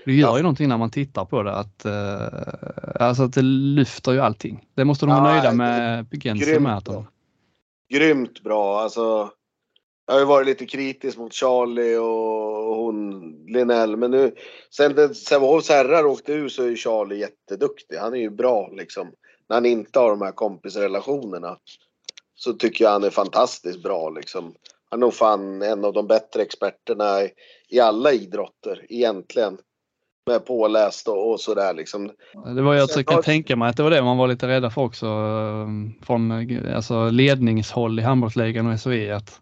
Det 0.05 0.13
gör 0.13 0.29
ja. 0.29 0.37
ju 0.37 0.43
någonting 0.43 0.69
när 0.69 0.79
man 0.79 0.91
tittar 0.91 1.25
på 1.25 1.43
det 1.43 1.53
att, 1.53 1.87
uh, 1.87 3.03
alltså 3.07 3.23
att 3.23 3.33
det 3.33 3.43
lyfter 3.43 4.13
ju 4.13 4.21
allting. 4.21 4.67
Det 4.75 4.85
måste 4.85 5.07
de 5.07 5.23
vara 5.23 5.29
ja, 5.29 5.33
nöjda 5.35 5.53
med 5.53 6.07
begränsningen 6.07 6.63
med. 6.63 6.83
De... 6.85 7.07
Grymt 7.93 8.43
bra 8.43 8.81
alltså. 8.81 9.31
Jag 10.07 10.15
har 10.15 10.21
ju 10.21 10.27
varit 10.27 10.47
lite 10.47 10.67
kritisk 10.67 11.19
mot 11.19 11.35
Charlie 11.35 11.97
och 11.97 12.77
hon 12.77 13.21
Linnell 13.47 13.97
men 13.97 14.11
nu 14.11 14.35
sen 14.77 15.15
Sävehofs 15.15 15.69
herrar 15.69 16.05
åkte 16.05 16.33
ur 16.33 16.49
så 16.49 16.63
är 16.63 16.69
ju 16.69 16.77
Charlie 16.77 17.19
jätteduktig. 17.21 17.97
Han 17.97 18.15
är 18.15 18.19
ju 18.19 18.31
bra 18.31 18.71
liksom. 18.73 19.13
När 19.49 19.57
han 19.57 19.67
inte 19.67 19.99
har 19.99 20.11
de 20.11 20.23
här 20.23 20.33
kompisrelationerna 20.33 21.57
så 22.43 22.53
tycker 22.53 22.85
jag 22.85 22.93
han 22.93 23.05
är 23.05 23.11
fantastiskt 23.11 23.83
bra 23.83 24.11
liksom. 24.11 24.55
Han 24.91 24.99
är 24.99 25.01
nog 25.01 25.15
fan 25.15 25.63
en 25.63 25.85
av 25.85 25.93
de 25.93 26.07
bättre 26.07 26.43
experterna 26.43 27.05
i, 27.69 27.81
alla 27.81 28.13
idrotter 28.13 28.87
egentligen. 28.89 29.59
Med 30.27 30.47
påläst 30.47 31.09
och, 31.09 31.31
och 31.31 31.41
sådär 31.41 31.75
liksom. 31.75 32.11
Det 32.55 32.63
var 32.63 32.75
jag 32.75 32.91
Sen 32.91 33.05
kan 33.05 33.23
tänka 33.23 33.57
mig 33.57 33.69
att 33.71 33.77
det 33.77 33.83
var 33.83 33.91
det 33.91 34.03
man 34.03 34.19
var 34.19 34.29
lite 34.29 34.49
rädda 34.49 34.71
för 34.71 34.81
också 34.81 35.07
ehm, 35.07 35.93
från 36.03 36.31
alltså, 36.75 37.11
ledningshåll 37.11 37.99
i 37.99 38.03
handbollsligan 38.03 38.67
och 38.67 38.81
SOE. 38.81 39.17
Att 39.17 39.41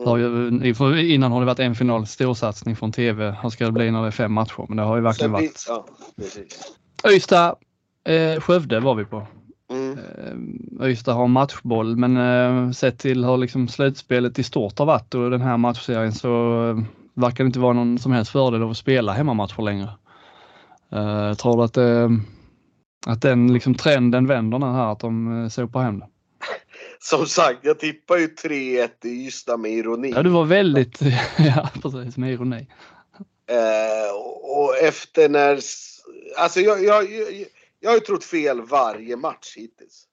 Mm. 0.00 0.98
innan 0.98 1.32
har 1.32 1.40
det 1.40 1.46
varit 1.46 1.58
en 1.58 1.74
final 1.74 2.06
storsatsning 2.06 2.76
från 2.76 2.92
TV. 2.92 3.36
Hur 3.42 3.50
ska 3.50 3.64
det 3.64 3.72
bli 3.72 3.90
när 3.90 4.02
det 4.02 4.06
är 4.06 4.10
fem 4.10 4.32
matcher? 4.32 4.64
Men 4.68 4.76
det 4.76 4.82
har 4.82 4.96
ju 4.96 5.02
verkligen 5.02 5.32
varit. 5.32 5.64
Ja, 5.68 5.86
Öysta, 7.04 7.56
eh, 8.04 8.40
Skövde 8.40 8.80
var 8.80 8.94
vi 8.94 9.04
på. 9.04 9.26
Mm. 9.70 9.98
Eh, 10.80 10.86
Ystad 10.88 11.12
har 11.14 11.26
matchboll 11.26 11.96
men 11.96 12.16
eh, 12.16 12.70
sett 12.70 12.98
till 12.98 13.24
hur 13.24 13.36
liksom 13.36 13.68
slutspelet 13.68 14.38
i 14.38 14.42
stort 14.42 14.78
har 14.78 14.86
varit 14.86 15.14
och 15.14 15.30
den 15.30 15.40
här 15.40 15.56
matchserien 15.56 16.12
så 16.12 16.28
eh, 16.68 16.84
verkar 17.14 17.44
det 17.44 17.46
inte 17.46 17.58
vara 17.58 17.72
någon 17.72 17.98
som 17.98 18.12
helst 18.12 18.32
fördel 18.32 18.62
av 18.62 18.70
att 18.70 18.76
spela 18.76 19.12
hemmamatcher 19.12 19.62
längre. 19.62 19.88
Uh, 20.92 21.34
tror 21.34 21.56
du 21.56 21.62
att, 21.62 21.78
att 23.06 23.22
den 23.22 23.52
liksom 23.52 23.74
trenden 23.74 24.26
vänder 24.26 24.58
nu 24.58 24.66
här, 24.66 24.92
att 24.92 25.00
de 25.00 25.48
sopar 25.50 25.82
hem 25.82 25.98
det? 25.98 26.06
Som 27.00 27.26
sagt, 27.26 27.58
jag 27.62 27.78
tippar 27.78 28.16
ju 28.16 28.26
3-1 28.26 28.88
i 29.04 29.26
Ystad 29.26 29.56
med 29.56 29.70
ironi. 29.70 30.12
Ja, 30.14 30.22
du 30.22 30.30
var 30.30 30.44
väldigt, 30.44 31.00
ja 31.38 31.70
precis, 31.82 32.16
med 32.16 32.32
ironi. 32.32 32.66
Och 34.42 34.76
efter 34.76 35.28
när, 35.28 35.58
alltså 36.38 36.60
jag, 36.60 36.84
jag, 36.84 37.04
jag 37.12 37.46
jag 37.80 37.90
har 37.90 37.94
ju 37.94 38.00
trott 38.00 38.24
fel 38.24 38.60
varje 38.60 39.16
match 39.16 39.56
hittills. 39.56 40.04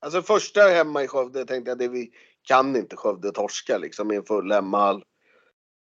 Alltså 0.00 0.22
första 0.22 0.60
hemma 0.60 1.02
i 1.02 1.08
Skövde 1.08 1.44
tänkte 1.44 1.70
jag 1.70 1.78
det 1.78 1.88
vi 1.88 2.10
kan 2.42 2.76
inte 2.76 2.96
Skövde 2.96 3.32
torska 3.32 3.78
liksom 3.78 4.12
i 4.12 4.16
en 4.16 4.24
full 4.24 4.52
hemmahall. 4.52 5.04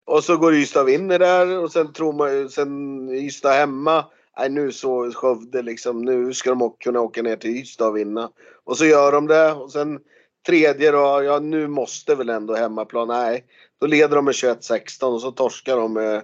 Och 0.05 0.23
så 0.23 0.37
går 0.37 0.55
Ystad 0.55 0.81
och 0.81 0.87
vinner 0.87 1.19
där 1.19 1.57
och 1.57 1.71
sen 1.71 1.93
tror 1.93 2.13
man 2.13 2.37
ju, 2.37 2.49
sen 2.49 3.09
Ystad 3.09 3.53
hemma. 3.53 4.05
Nej 4.37 4.49
nu 4.49 4.71
så 4.71 5.11
Skövde 5.11 5.61
liksom, 5.61 6.01
nu 6.01 6.33
ska 6.33 6.49
de 6.49 6.75
kunna 6.79 7.01
åka 7.01 7.21
ner 7.21 7.35
till 7.35 7.55
Ystad 7.57 7.87
och 7.87 7.97
vinna. 7.97 8.31
Och 8.63 8.77
så 8.77 8.85
gör 8.85 9.11
de 9.11 9.27
det 9.27 9.53
och 9.53 9.71
sen 9.71 9.99
tredje 10.47 10.91
då, 10.91 11.23
ja 11.23 11.39
nu 11.39 11.67
måste 11.67 12.15
väl 12.15 12.29
ändå 12.29 12.55
hemmaplan, 12.55 13.07
nej. 13.07 13.45
Då 13.79 13.87
leder 13.87 14.15
de 14.15 14.25
med 14.25 14.33
21-16 14.33 15.03
och 15.03 15.21
så 15.21 15.31
torskar 15.31 15.77
de 15.77 15.93
med 15.93 16.15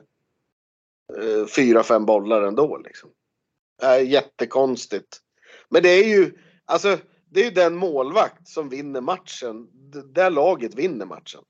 eh, 1.17 1.45
4-5 1.45 2.05
bollar 2.05 2.41
ändå 2.41 2.77
liksom. 2.77 3.09
Är 3.81 3.99
jättekonstigt. 3.99 5.17
Men 5.69 5.83
det 5.83 5.89
är 5.89 6.07
ju, 6.07 6.31
alltså, 6.65 6.97
det 7.29 7.39
är 7.39 7.45
ju 7.45 7.51
den 7.51 7.75
målvakt 7.75 8.47
som 8.47 8.69
vinner 8.69 9.01
matchen. 9.01 9.67
Det 10.13 10.29
laget 10.29 10.75
vinner 10.75 11.05
matchen. 11.05 11.41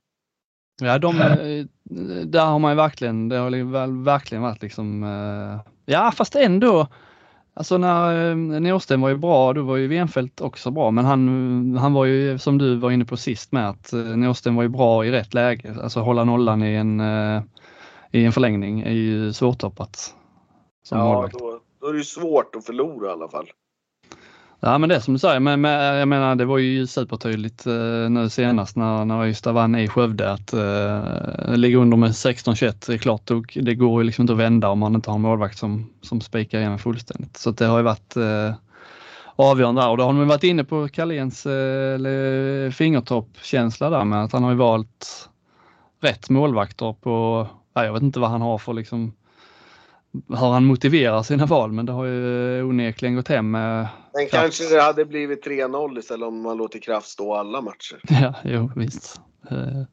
Ja, 0.81 0.99
de, 0.99 1.21
eh, 1.21 1.65
där 2.25 2.45
har 2.45 2.59
man 2.59 2.71
ju 2.71 2.75
verkligen, 2.75 3.29
det 3.29 3.37
har 3.37 4.03
verkligen 4.03 4.41
varit 4.41 4.61
liksom, 4.61 5.03
eh, 5.03 5.71
ja 5.85 6.11
fast 6.11 6.35
ändå, 6.35 6.87
alltså 7.53 7.77
när 7.77 8.29
eh, 8.29 8.35
Norsten 8.35 9.01
var 9.01 9.09
ju 9.09 9.17
bra, 9.17 9.53
då 9.53 9.63
var 9.63 9.77
ju 9.77 9.87
Wenfeldt 9.87 10.41
också 10.41 10.71
bra, 10.71 10.91
men 10.91 11.05
han, 11.05 11.77
han 11.77 11.93
var 11.93 12.05
ju 12.05 12.39
som 12.39 12.57
du 12.57 12.75
var 12.75 12.91
inne 12.91 13.05
på 13.05 13.17
sist 13.17 13.51
med 13.51 13.69
att 13.69 13.93
Norsten 14.15 14.55
var 14.55 14.63
ju 14.63 14.69
bra 14.69 15.05
i 15.05 15.11
rätt 15.11 15.33
läge, 15.33 15.75
alltså 15.83 15.99
hålla 15.99 16.23
nollan 16.23 16.63
i 16.63 16.73
en, 16.73 17.01
i 18.11 18.25
en 18.25 18.31
förlängning 18.31 18.81
är 18.81 18.91
ju 18.91 19.33
svårtoppat. 19.33 20.13
Som 20.83 20.99
ja, 20.99 21.13
målvakt. 21.13 21.39
Då, 21.39 21.59
då 21.85 21.89
är 21.89 21.93
det 21.93 21.99
ju 21.99 22.05
svårt 22.05 22.55
att 22.55 22.65
förlora 22.65 23.09
i 23.09 23.11
alla 23.11 23.29
fall. 23.29 23.49
Ja 24.59 24.77
men 24.77 24.89
det 24.89 24.95
är 24.95 24.99
som 24.99 25.13
du 25.13 25.19
säger, 25.19 25.39
men, 25.39 25.61
men 25.61 25.95
jag 25.95 26.07
menar 26.07 26.35
det 26.35 26.45
var 26.45 26.57
ju 26.57 26.87
supertydligt 26.87 27.65
eh, 27.67 28.09
nu 28.09 28.29
senast 28.29 28.75
när, 28.75 29.05
när 29.05 29.25
Ystad 29.25 29.53
vann 29.53 29.75
i 29.75 29.87
Skövde 29.87 30.31
att 30.31 30.53
eh, 30.53 31.55
ligga 31.55 31.77
under 31.77 31.97
med 31.97 32.09
16-21, 32.09 32.87
det 32.87 32.93
är 32.93 32.97
klart 32.97 33.31
och 33.31 33.57
det 33.61 33.75
går 33.75 34.01
ju 34.01 34.05
liksom 34.05 34.21
inte 34.21 34.33
att 34.33 34.39
vända 34.39 34.69
om 34.69 34.79
man 34.79 34.95
inte 34.95 35.09
har 35.09 35.15
en 35.15 35.21
målvakt 35.21 35.57
som, 35.57 35.89
som 36.01 36.21
spikar 36.21 36.59
igen 36.59 36.79
fullständigt. 36.79 37.37
Så 37.37 37.51
det 37.51 37.65
har 37.65 37.77
ju 37.77 37.83
varit 37.83 38.15
eh, 38.17 38.53
avgörande 39.35 39.81
där 39.81 39.89
och 39.89 39.97
då 39.97 40.03
har 40.03 40.13
man 40.13 40.27
varit 40.27 40.43
inne 40.43 40.63
på 40.63 40.87
Carléns 40.87 41.45
eh, 41.45 42.71
fingertoppkänsla 42.71 43.89
där 43.89 44.03
med 44.03 44.23
att 44.23 44.31
han 44.31 44.43
har 44.43 44.51
ju 44.51 44.57
valt 44.57 45.29
rätt 46.01 46.29
målvakter 46.29 46.93
på, 47.01 47.47
jag 47.73 47.93
vet 47.93 48.03
inte 48.03 48.19
vad 48.19 48.29
han 48.29 48.41
har 48.41 48.57
för 48.57 48.73
liksom 48.73 49.13
hur 50.27 50.51
han 50.51 50.65
motiverar 50.65 51.23
sina 51.23 51.45
val 51.45 51.71
men 51.71 51.85
det 51.85 51.91
har 51.91 52.05
ju 52.05 52.63
onekligen 52.63 53.15
gått 53.15 53.27
hem. 53.27 53.51
Men 53.51 54.27
kanske 54.31 54.75
det 54.75 54.81
hade 54.81 55.05
blivit 55.05 55.45
3-0 55.45 55.99
istället 55.99 56.27
om 56.27 56.41
man 56.41 56.57
låter 56.57 56.79
Kraft 56.79 57.07
stå 57.07 57.35
alla 57.35 57.61
matcher. 57.61 57.99
Ja, 58.21 58.33
jo 58.43 58.71
visst. 58.75 59.21
Eh, 59.51 59.83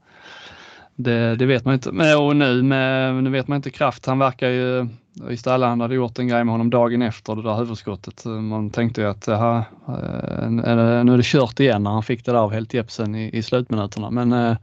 det, 0.96 1.36
det, 1.36 1.46
vet 1.46 1.64
man 1.64 1.74
inte. 1.74 1.92
Men 1.92 2.18
och 2.18 2.36
nu, 2.36 2.62
med, 2.62 3.14
nu 3.24 3.30
vet 3.30 3.48
man 3.48 3.56
inte 3.56 3.70
Kraft. 3.70 4.06
Han 4.06 4.18
verkar 4.18 4.48
ju, 4.48 4.88
istället 5.30 5.68
han 5.68 5.80
hade 5.80 5.94
gjort 5.94 6.18
en 6.18 6.28
grej 6.28 6.44
med 6.44 6.52
honom 6.52 6.70
dagen 6.70 7.02
efter 7.02 7.34
det 7.34 7.42
där 7.42 7.56
huvudskottet. 7.56 8.24
Man 8.24 8.70
tänkte 8.70 9.00
ju 9.00 9.06
att 9.06 9.28
aha, 9.28 9.64
eh, 9.88 10.50
nu 10.50 11.12
är 11.12 11.16
det 11.16 11.24
kört 11.24 11.60
igen 11.60 11.82
när 11.82 11.90
han 11.90 12.02
fick 12.02 12.24
det 12.24 12.32
där 12.32 12.38
av 12.38 12.52
Helt 12.52 12.74
Jepsen 12.74 13.14
i, 13.14 13.30
i 13.36 13.42
slutminuterna. 13.42 14.10
Men 14.10 14.32
eh, 14.32 14.56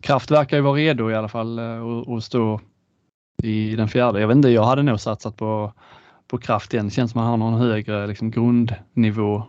Kraft 0.00 0.30
verkar 0.30 0.56
ju 0.56 0.62
vara 0.62 0.76
redo 0.76 1.10
i 1.10 1.14
alla 1.14 1.28
fall 1.28 1.58
att 2.16 2.24
stå 2.24 2.60
i 3.42 3.76
den 3.76 3.88
fjärde. 3.88 4.20
Jag 4.20 4.28
vet 4.28 4.36
inte, 4.36 4.48
jag 4.48 4.64
hade 4.64 4.82
nog 4.82 5.00
satsat 5.00 5.36
på, 5.36 5.72
på 6.28 6.38
kraft 6.38 6.74
igen. 6.74 6.86
Det 6.86 6.94
känns 6.94 7.10
som 7.10 7.20
att 7.20 7.26
han 7.26 7.40
har 7.40 7.50
någon 7.50 7.60
högre 7.60 8.06
liksom, 8.06 8.30
grundnivå. 8.30 9.42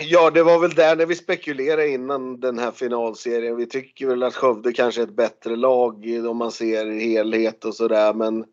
Ja, 0.00 0.30
det 0.30 0.42
var 0.42 0.58
väl 0.58 0.70
där 0.70 0.96
när 0.96 1.06
vi 1.06 1.14
spekulerade 1.14 1.88
innan 1.88 2.40
den 2.40 2.58
här 2.58 2.70
finalserien. 2.70 3.56
Vi 3.56 3.66
tycker 3.66 4.06
väl 4.06 4.22
att 4.22 4.34
Skövde 4.34 4.72
kanske 4.72 5.00
är 5.00 5.06
ett 5.06 5.16
bättre 5.16 5.56
lag 5.56 6.06
om 6.28 6.36
man 6.36 6.52
ser 6.52 7.00
helhet 7.00 7.64
och 7.64 7.74
sådär. 7.74 8.14
Men 8.14 8.44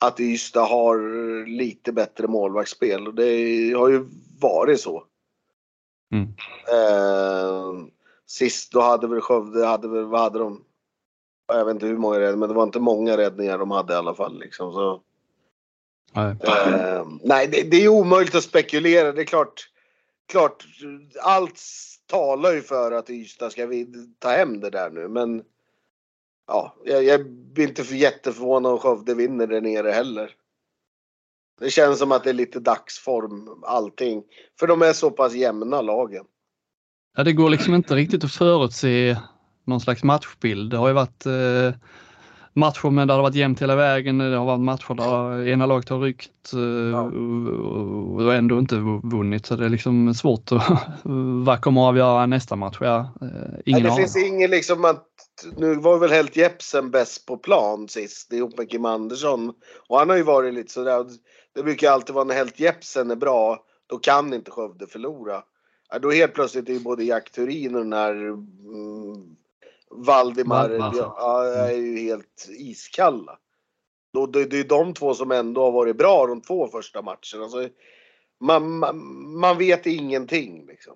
att 0.00 0.20
Ystad 0.20 0.64
har 0.64 1.46
lite 1.46 1.92
bättre 1.92 2.26
målvaktsspel 2.26 3.06
och 3.06 3.14
det 3.14 3.72
har 3.76 3.88
ju 3.88 4.04
varit 4.40 4.80
så. 4.80 5.02
Mm. 6.12 6.28
Eh, 6.72 7.86
sist 8.26 8.72
då 8.72 8.80
hade 8.80 9.06
väl 9.06 9.20
Skövde, 9.20 9.66
hade 9.66 9.88
väl, 9.88 10.04
vad 10.04 10.20
hade 10.20 10.38
de? 10.38 10.64
Jag 11.46 11.64
vet 11.64 11.74
inte 11.74 11.86
hur 11.86 11.96
många 11.96 12.20
räddningar, 12.20 12.36
men 12.36 12.48
det 12.48 12.54
var 12.54 12.62
inte 12.62 12.80
många 12.80 13.16
räddningar 13.16 13.58
de 13.58 13.70
hade 13.70 13.92
i 13.92 13.96
alla 13.96 14.14
fall. 14.14 14.38
Liksom, 14.38 14.72
så. 14.72 15.02
Nej, 16.12 16.36
eh, 16.40 17.06
nej 17.22 17.48
det, 17.48 17.62
det, 17.70 17.76
är 17.76 17.88
omöjligt 17.88 18.34
att 18.34 18.44
spekulera. 18.44 19.12
Det 19.12 19.20
är 19.20 19.26
klart, 19.26 19.70
klart, 20.28 20.64
allt 21.22 21.60
talar 22.06 22.52
ju 22.52 22.62
för 22.62 22.92
att 22.92 23.10
Ystad 23.10 23.50
ska 23.50 23.68
ta 24.18 24.30
hem 24.30 24.60
det 24.60 24.70
där 24.70 24.90
nu, 24.90 25.08
men 25.08 25.42
ja, 26.46 26.76
jag, 26.84 27.04
jag 27.04 27.30
blir 27.30 27.68
inte 27.68 27.84
för 27.84 27.94
jätteförvånad 27.94 28.72
om 28.72 28.78
Skövde 28.78 29.14
vinner 29.14 29.46
där 29.46 29.60
nere 29.60 29.90
heller. 29.90 30.30
Det 31.60 31.70
känns 31.70 31.98
som 31.98 32.12
att 32.12 32.24
det 32.24 32.30
är 32.30 32.34
lite 32.34 32.60
dagsform 32.60 33.62
allting. 33.62 34.22
För 34.58 34.66
de 34.66 34.82
är 34.82 34.92
så 34.92 35.10
pass 35.10 35.34
jämna 35.34 35.82
lagen. 35.82 36.24
Ja, 37.16 37.24
det 37.24 37.32
går 37.32 37.50
liksom 37.50 37.74
inte 37.74 37.94
riktigt 37.94 38.24
att 38.24 38.32
förutse 38.32 39.16
någon 39.66 39.80
slags 39.80 40.02
matchbild. 40.02 40.70
Det 40.70 40.76
har 40.76 40.88
ju 40.88 40.94
varit 40.94 41.26
eh, 41.26 41.80
matcher 42.52 42.90
med 42.90 43.08
där 43.08 43.14
det 43.14 43.18
har 43.18 43.22
varit 43.22 43.34
jämnt 43.34 43.62
hela 43.62 43.76
vägen. 43.76 44.18
Det 44.18 44.36
har 44.36 44.46
varit 44.46 44.60
matcher 44.60 44.94
där 44.94 45.48
ena 45.48 45.66
laget 45.66 45.88
har 45.88 46.00
ryckt 46.00 46.52
ja. 46.92 47.02
och 48.24 48.34
ändå 48.34 48.58
inte 48.58 48.76
vunnit. 49.02 49.46
Så 49.46 49.56
det 49.56 49.64
är 49.64 49.68
liksom 49.68 50.14
svårt 50.14 50.52
att 50.52 50.86
vad 51.44 51.60
kommer 51.60 51.80
att 51.80 51.88
avgöra 51.88 52.26
nästa 52.26 52.56
match? 52.56 52.76
Ja, 52.80 53.10
ingen 53.64 53.82
Nej, 53.82 53.90
det 53.90 53.96
finns 53.96 54.16
ingen 54.16 54.50
liksom 54.50 54.84
att 54.84 55.06
nu 55.56 55.74
var 55.74 55.98
väl 55.98 56.10
helt 56.10 56.36
Jepsen 56.36 56.90
bäst 56.90 57.26
på 57.26 57.36
plan 57.36 57.88
sist 57.88 58.32
ihop 58.32 58.58
med 58.58 58.70
Kim 58.70 58.84
Andersson. 58.84 59.52
Och 59.88 59.98
han 59.98 60.08
har 60.08 60.16
ju 60.16 60.22
varit 60.22 60.54
lite 60.54 60.72
sådär. 60.72 61.06
Det 61.54 61.62
brukar 61.62 61.90
alltid 61.90 62.14
vara 62.14 62.24
när 62.24 62.34
helt 62.34 62.60
Jepsen 62.60 63.10
är 63.10 63.16
bra. 63.16 63.58
Då 63.86 63.98
kan 63.98 64.34
inte 64.34 64.50
Skövde 64.50 64.86
förlora. 64.86 65.42
Ja, 65.92 65.98
då 65.98 66.10
helt 66.10 66.34
plötsligt 66.34 66.68
är 66.68 66.72
ju 66.72 66.80
både 66.80 67.04
Jack 67.04 67.30
Turin 67.32 67.74
och 67.74 67.82
den 67.82 67.92
här 67.92 68.12
mm, 68.12 69.36
Valdimar 69.96 70.70
ja, 70.70 71.44
är 71.44 71.72
ju 71.72 71.98
helt 71.98 72.48
iskalla. 72.58 73.38
Det, 74.32 74.44
det 74.44 74.58
är 74.58 74.64
de 74.64 74.94
två 74.94 75.14
som 75.14 75.30
ändå 75.30 75.62
har 75.64 75.72
varit 75.72 75.96
bra 75.96 76.26
de 76.26 76.40
två 76.40 76.68
första 76.68 77.02
matcherna. 77.02 77.42
Alltså, 77.42 77.68
man, 78.40 78.78
man, 78.78 78.98
man 79.40 79.58
vet 79.58 79.86
ingenting 79.86 80.66
liksom. 80.66 80.94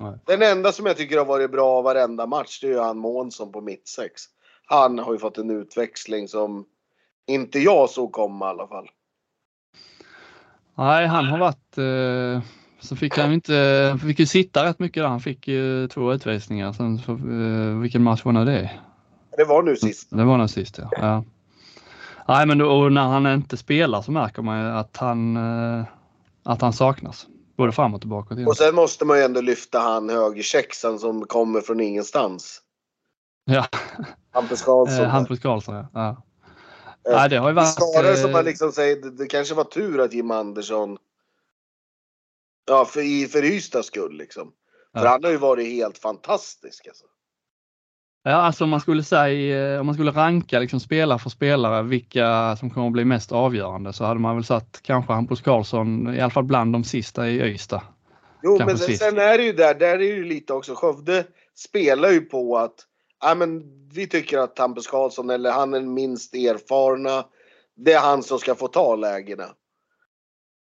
Nej. 0.00 0.18
Den 0.26 0.42
enda 0.42 0.72
som 0.72 0.86
jag 0.86 0.96
tycker 0.96 1.18
har 1.18 1.24
varit 1.24 1.50
bra 1.50 1.82
varenda 1.82 2.26
match 2.26 2.60
det 2.60 2.66
är 2.66 2.70
ju 2.70 2.78
han 2.78 2.98
Månsson 2.98 3.52
på 3.52 3.60
mittsex. 3.60 4.22
Han 4.64 4.98
har 4.98 5.12
ju 5.12 5.18
fått 5.18 5.38
en 5.38 5.50
utväxling 5.50 6.28
som 6.28 6.66
inte 7.26 7.58
jag 7.58 7.90
såg 7.90 8.12
komma 8.12 8.46
i 8.46 8.48
alla 8.48 8.68
fall. 8.68 8.88
Nej, 10.74 11.06
han 11.06 11.24
har 11.24 11.38
varit 11.38 11.78
eh, 11.78 12.42
så 12.80 12.96
fick 12.96 13.18
han 13.18 13.32
inte, 13.32 13.98
fick 14.02 14.18
ju 14.18 14.26
sitta 14.26 14.64
rätt 14.64 14.78
mycket 14.78 15.02
där. 15.02 15.08
Han 15.08 15.20
fick 15.20 15.48
ju 15.48 15.88
två 15.88 16.12
utvisningar. 16.12 16.72
Sen, 16.72 16.98
för, 16.98 17.12
uh, 17.12 17.80
vilken 17.80 18.02
match 18.02 18.24
var 18.24 18.44
det? 18.44 18.70
Det 19.36 19.44
var 19.44 19.62
nu 19.62 19.76
sist. 19.76 20.08
Det 20.10 20.24
var 20.24 20.38
nu 20.38 20.48
sist 20.48 20.78
ja. 20.78 20.90
ja. 20.92 21.24
Nej 22.28 22.46
men 22.46 22.58
då, 22.58 22.88
när 22.88 23.06
han 23.06 23.26
inte 23.26 23.56
spelar 23.56 24.02
så 24.02 24.12
märker 24.12 24.42
man 24.42 24.60
ju 24.60 24.70
att 24.70 24.96
han, 24.96 25.36
uh, 25.36 25.84
att 26.44 26.60
han 26.60 26.72
saknas. 26.72 27.26
Både 27.56 27.72
fram 27.72 27.94
och 27.94 28.00
tillbaka. 28.00 28.34
Till. 28.34 28.46
Och 28.46 28.56
sen 28.56 28.74
måste 28.74 29.04
man 29.04 29.18
ju 29.18 29.24
ändå 29.24 29.40
lyfta 29.40 29.78
han 29.78 30.10
högerkexan 30.10 30.98
som 30.98 31.26
kommer 31.26 31.60
från 31.60 31.80
ingenstans. 31.80 32.62
Ja. 33.44 33.66
Hampus 34.32 34.62
Karlsson. 34.62 35.04
Uh, 35.04 35.10
Hampus 35.10 35.40
Karlsson 35.40 35.74
ja. 35.74 35.86
ja. 35.92 36.22
Nej, 37.10 37.28
det 37.28 37.36
har 37.36 37.48
ju 37.48 37.54
varit... 37.54 37.74
Snarare 37.74 38.16
som 38.16 38.32
man 38.32 38.44
liksom 38.44 38.72
säger, 38.72 38.96
det, 38.96 39.10
det 39.10 39.26
kanske 39.26 39.54
var 39.54 39.64
tur 39.64 40.00
att 40.00 40.12
Jim 40.12 40.30
Andersson 40.30 40.98
Ja, 42.68 42.84
för, 42.84 43.28
för 43.28 43.44
Ystads 43.44 43.86
skull 43.88 44.16
liksom. 44.16 44.52
För 44.98 45.06
han 45.06 45.24
har 45.24 45.30
ju 45.30 45.36
varit 45.36 45.66
helt 45.66 45.98
fantastisk 45.98 46.86
alltså. 46.86 47.04
Ja, 48.22 48.34
alltså 48.34 48.64
om 48.64 48.70
man 48.70 48.80
skulle 48.80 49.02
säga, 49.02 49.74
eh, 49.74 49.80
om 49.80 49.86
man 49.86 49.94
skulle 49.94 50.10
ranka 50.10 50.58
liksom 50.58 50.80
spelare 50.80 51.18
för 51.18 51.30
spelare 51.30 51.82
vilka 51.82 52.56
som 52.56 52.70
kommer 52.70 52.86
att 52.86 52.92
bli 52.92 53.04
mest 53.04 53.32
avgörande 53.32 53.92
så 53.92 54.04
hade 54.04 54.20
man 54.20 54.34
väl 54.36 54.44
satt 54.44 54.80
kanske 54.82 55.12
Hampus 55.12 55.40
Karlsson 55.40 56.14
i 56.14 56.20
alla 56.20 56.30
fall 56.30 56.44
bland 56.44 56.72
de 56.72 56.84
sista 56.84 57.28
i 57.28 57.40
Ystad. 57.40 57.82
Jo, 58.42 58.58
kanske 58.58 58.76
men 58.76 58.78
sist. 58.78 59.02
sen 59.02 59.18
är 59.18 59.38
det 59.38 59.44
ju 59.44 59.52
där, 59.52 59.74
där 59.74 59.94
är 59.94 59.98
det 59.98 60.04
ju 60.04 60.24
lite 60.24 60.52
också, 60.52 60.74
Skövde 60.74 61.24
spelar 61.54 62.10
ju 62.10 62.20
på 62.20 62.58
att 62.58 62.74
ja, 63.20 63.34
men 63.34 63.62
vi 63.92 64.06
tycker 64.06 64.38
att 64.38 64.58
Hampus 64.58 64.86
Karlsson, 64.86 65.30
eller 65.30 65.50
han 65.50 65.74
är 65.74 65.80
minst 65.80 66.34
erfarna, 66.34 67.24
det 67.76 67.92
är 67.92 68.00
han 68.00 68.22
som 68.22 68.38
ska 68.38 68.54
få 68.54 68.68
ta 68.68 68.96
lägena. 68.96 69.44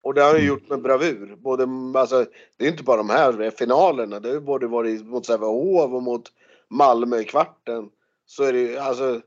Och 0.09 0.15
det 0.15 0.21
har 0.21 0.29
han 0.29 0.37
mm. 0.37 0.49
gjort 0.49 0.69
med 0.69 0.83
bravur. 0.83 1.37
Både, 1.37 1.69
alltså, 2.01 2.27
det 2.57 2.65
är 2.65 2.69
inte 2.69 2.83
bara 2.83 2.97
de 2.97 3.11
här 3.11 3.51
finalerna. 3.51 4.21
Det 4.21 4.29
har 4.29 4.35
ju 4.35 4.41
både 4.41 4.67
varit 4.67 5.07
mot 5.07 5.27
Sävehof 5.27 5.93
och 5.93 6.03
mot 6.03 6.33
Malmö 6.69 7.19
i 7.19 7.25
kvarten. 7.25 7.91
Så 8.27 8.43
är 8.43 8.53
det 8.53 8.79
alltså, 8.79 9.21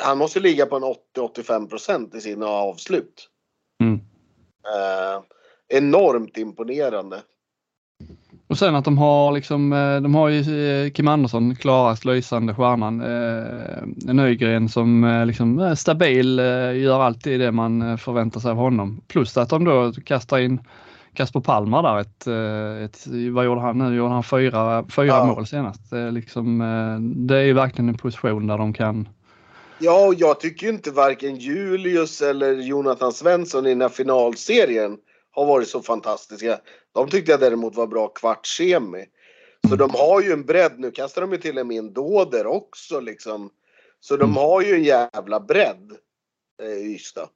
han 0.00 0.18
måste 0.18 0.40
ligga 0.40 0.66
på 0.66 0.76
en 0.76 0.84
80-85 1.16 1.68
procent 1.68 2.14
i 2.14 2.20
sina 2.20 2.46
avslut. 2.46 3.28
Mm. 3.80 3.94
Eh, 4.74 5.22
enormt 5.68 6.38
imponerande. 6.38 7.22
Och 8.48 8.58
sen 8.58 8.74
att 8.74 8.84
de 8.84 8.98
har 8.98 9.32
liksom, 9.32 9.72
eh, 9.72 10.00
de 10.00 10.14
har 10.14 10.28
ju 10.28 10.84
eh, 10.86 10.90
Kim 10.90 11.08
Andersson, 11.08 11.56
klarast 11.56 12.04
lysande 12.04 12.54
stjärnan. 12.54 13.00
Eh, 13.00 14.14
Nygren 14.14 14.68
som 14.68 15.22
liksom 15.26 15.58
är 15.58 15.74
stabil, 15.74 16.38
gör 16.74 17.00
alltid 17.00 17.40
det 17.40 17.52
man 17.52 17.98
förväntar 17.98 18.40
sig 18.40 18.50
av 18.50 18.56
honom. 18.56 19.00
Plus 19.08 19.36
att 19.36 19.48
de 19.48 19.64
då 19.64 19.92
kastar 20.04 20.38
in 20.38 20.60
Kasper 21.14 21.40
Palmar 21.40 21.82
där, 21.82 22.00
ett, 22.00 22.26
ett, 22.84 23.06
vad 23.32 23.44
gjorde 23.44 23.60
han 23.60 23.78
nu? 23.78 23.96
Gjorde 23.96 24.14
han 24.14 24.22
fyra, 24.22 24.84
fyra 24.96 25.06
ja. 25.06 25.24
mål 25.24 25.46
senast? 25.46 25.90
Det 25.90 25.98
är, 25.98 26.10
liksom, 26.10 26.58
det 27.28 27.36
är 27.36 27.42
ju 27.42 27.52
verkligen 27.52 27.88
en 27.88 27.98
position 27.98 28.46
där 28.46 28.58
de 28.58 28.72
kan 28.72 29.08
Ja, 29.78 30.06
och 30.06 30.14
jag 30.14 30.40
tycker 30.40 30.68
inte 30.68 30.90
varken 30.90 31.36
Julius 31.36 32.20
eller 32.20 32.54
Jonathan 32.54 33.12
Svensson 33.12 33.66
i 33.66 33.68
den 33.68 33.80
här 33.80 33.88
finalserien 33.88 34.96
har 35.38 35.46
varit 35.46 35.68
så 35.68 35.82
fantastiska. 35.82 36.60
De 36.94 37.08
tyckte 37.08 37.30
jag 37.30 37.40
däremot 37.40 37.76
var 37.76 37.86
bra 37.86 38.08
kvartssemi. 38.08 39.06
Så 39.68 39.76
de 39.76 39.90
har 39.90 40.22
ju 40.22 40.32
en 40.32 40.44
bredd. 40.44 40.74
Nu 40.78 40.90
kastar 40.90 41.20
de 41.20 41.32
ju 41.32 41.38
till 41.38 41.58
och 41.58 41.66
med 41.66 41.76
in 41.76 41.92
Dåder 41.92 42.46
också 42.46 43.00
liksom. 43.00 43.50
Så 44.00 44.16
de 44.16 44.24
mm. 44.24 44.36
har 44.36 44.62
ju 44.62 44.74
en 44.74 44.84
jävla 44.84 45.40
bredd, 45.40 45.92
eh, 46.62 46.94
Ystad. 46.94 47.28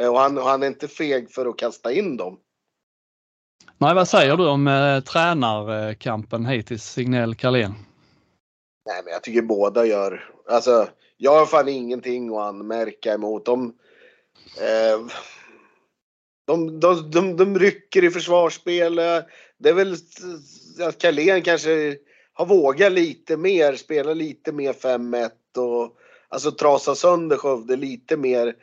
Eh, 0.00 0.08
och 0.08 0.18
han, 0.18 0.36
han 0.36 0.62
är 0.62 0.66
inte 0.66 0.88
feg 0.88 1.30
för 1.30 1.46
att 1.46 1.58
kasta 1.58 1.92
in 1.92 2.16
dem. 2.16 2.38
Nej, 3.78 3.94
vad 3.94 4.08
säger 4.08 4.36
du 4.36 4.48
om 4.48 4.68
eh, 4.68 5.00
tränarkampen 5.00 6.46
hittills, 6.46 6.84
Signell 6.84 7.34
Carlén? 7.34 7.74
Nej, 8.86 9.02
men 9.04 9.12
jag 9.12 9.22
tycker 9.22 9.42
båda 9.42 9.86
gör, 9.86 10.30
alltså 10.48 10.88
jag 11.16 11.38
har 11.38 11.46
fan 11.46 11.68
ingenting 11.68 12.36
att 12.36 12.42
anmärka 12.42 13.14
emot 13.14 13.44
dem. 13.44 13.74
Eh, 14.60 15.06
de, 16.44 16.80
de, 16.80 17.10
de, 17.10 17.36
de 17.36 17.58
rycker 17.58 18.04
i 18.04 18.10
försvarsspel. 18.10 18.94
Det 19.58 19.68
är 19.68 19.72
väl 19.72 19.96
att 20.80 20.98
Carlén 20.98 21.42
kanske 21.42 21.96
har 22.32 22.46
vågat 22.46 22.92
lite 22.92 23.36
mer, 23.36 23.74
spela 23.74 24.14
lite 24.14 24.52
mer 24.52 24.72
5-1 24.72 25.30
och 25.56 25.96
alltså 26.28 26.50
trasa 26.50 26.94
sönder 26.94 27.36
Skövde 27.36 27.76
lite 27.76 28.16
mer. 28.16 28.54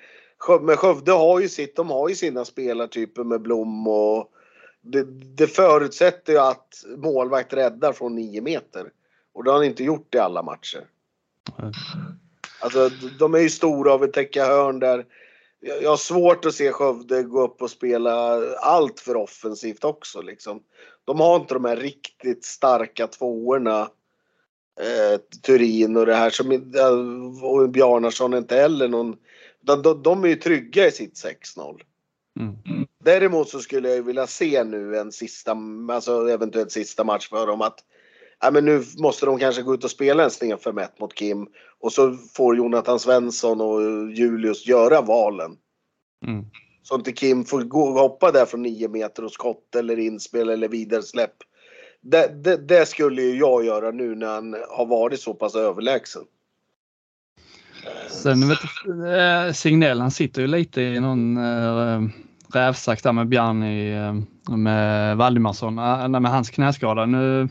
Men 0.61 0.77
Skövde 0.77 1.11
har 1.11 1.39
ju 1.39 1.49
sitt, 1.49 1.75
de 1.75 1.89
har 1.89 2.09
ju 2.09 2.15
sina 2.15 2.45
spelartyper 2.45 3.23
med 3.23 3.41
Blom 3.41 3.87
och 3.87 4.31
det, 4.81 5.03
det 5.35 5.47
förutsätter 5.47 6.33
ju 6.33 6.39
att 6.39 6.83
målvakt 6.97 7.53
räddar 7.53 7.93
från 7.93 8.15
9 8.15 8.41
meter. 8.41 8.89
Och 9.33 9.43
det 9.43 9.51
har 9.51 9.57
han 9.57 9.65
inte 9.65 9.83
gjort 9.83 10.15
i 10.15 10.17
alla 10.17 10.43
matcher. 10.43 10.85
Alltså 12.59 12.89
de 13.19 13.35
är 13.35 13.39
ju 13.39 13.49
stora 13.49 13.93
och 13.93 14.03
vill 14.03 14.11
täcka 14.11 14.45
hörn 14.45 14.79
där 14.79 15.05
jag 15.61 15.89
har 15.89 15.97
svårt 15.97 16.45
att 16.45 16.55
se 16.55 16.71
Skövde 16.71 17.23
gå 17.23 17.41
upp 17.41 17.61
och 17.61 17.69
spela 17.69 18.41
allt 18.55 18.99
för 18.99 19.15
offensivt 19.15 19.83
också. 19.83 20.21
Liksom. 20.21 20.63
De 21.05 21.19
har 21.19 21.35
inte 21.35 21.53
de 21.53 21.65
här 21.65 21.75
riktigt 21.75 22.45
starka 22.45 23.07
tvåorna. 23.07 23.81
Eh, 24.81 25.19
Turin 25.41 25.97
och 25.97 26.05
det 26.05 26.15
här 26.15 26.29
som 26.29 26.51
och 27.43 27.69
Bjarnason 27.69 28.33
inte 28.33 28.55
heller 28.55 28.87
någon. 28.87 29.17
De, 29.61 29.81
de, 29.81 30.03
de 30.03 30.23
är 30.23 30.27
ju 30.27 30.35
trygga 30.35 30.87
i 30.87 30.91
sitt 30.91 31.25
6-0. 31.57 31.81
Mm. 32.39 32.87
Däremot 33.03 33.49
så 33.49 33.59
skulle 33.59 33.89
jag 33.89 34.03
vilja 34.03 34.27
se 34.27 34.63
nu 34.63 34.97
en 34.97 35.11
sista, 35.11 35.57
alltså 35.89 36.27
eventuellt 36.27 36.71
sista 36.71 37.03
match 37.03 37.29
för 37.29 37.47
dem 37.47 37.61
att 37.61 37.79
ja, 38.41 38.51
men 38.51 38.65
nu 38.65 38.83
måste 38.97 39.25
de 39.25 39.39
kanske 39.39 39.61
gå 39.61 39.73
ut 39.73 39.83
och 39.83 39.91
spela 39.91 40.23
en 40.23 40.31
sned 40.31 40.59
5 40.59 40.75
mot 40.99 41.13
Kim. 41.15 41.47
Och 41.79 41.93
så 41.93 42.17
får 42.35 42.57
Jonathan 42.57 42.99
Svensson 42.99 43.61
och 43.61 43.81
Julius 44.11 44.67
göra 44.67 45.01
valen. 45.01 45.51
Mm. 46.27 46.45
Så 46.83 46.95
inte 46.95 47.11
Kim 47.11 47.45
får 47.45 47.61
gå 47.61 47.83
och 47.83 47.99
hoppa 47.99 48.31
där 48.31 48.45
från 48.45 48.61
9 48.61 48.87
meter 48.87 49.25
och 49.25 49.31
skott 49.31 49.75
eller 49.75 49.99
inspel 49.99 50.49
eller 50.49 50.67
vidaresläpp. 50.67 51.33
Det, 52.01 52.43
det, 52.43 52.57
det, 52.57 52.85
skulle 52.85 53.21
ju 53.21 53.39
jag 53.39 53.65
göra 53.65 53.91
nu 53.91 54.15
när 54.15 54.27
han 54.27 54.55
har 54.69 54.85
varit 54.85 55.21
så 55.21 55.33
pass 55.33 55.55
överlägsen. 55.55 56.21
Sen 58.09 58.49
vet 58.49 58.59
eh, 59.07 59.53
Signell 59.53 59.99
han 59.99 60.11
sitter 60.11 60.41
ju 60.41 60.47
lite 60.47 60.81
i 60.81 60.99
någon 60.99 61.37
äh, 61.37 62.01
rävsax 62.53 63.01
där 63.01 63.11
med 63.11 63.27
Bjarni, 63.27 63.93
äh, 63.93 64.55
med 64.57 65.17
Valdimarsson, 65.17 65.79
äh, 65.79 66.19
med 66.19 66.31
hans 66.31 66.49
knäskada. 66.49 67.05
Nu 67.05 67.49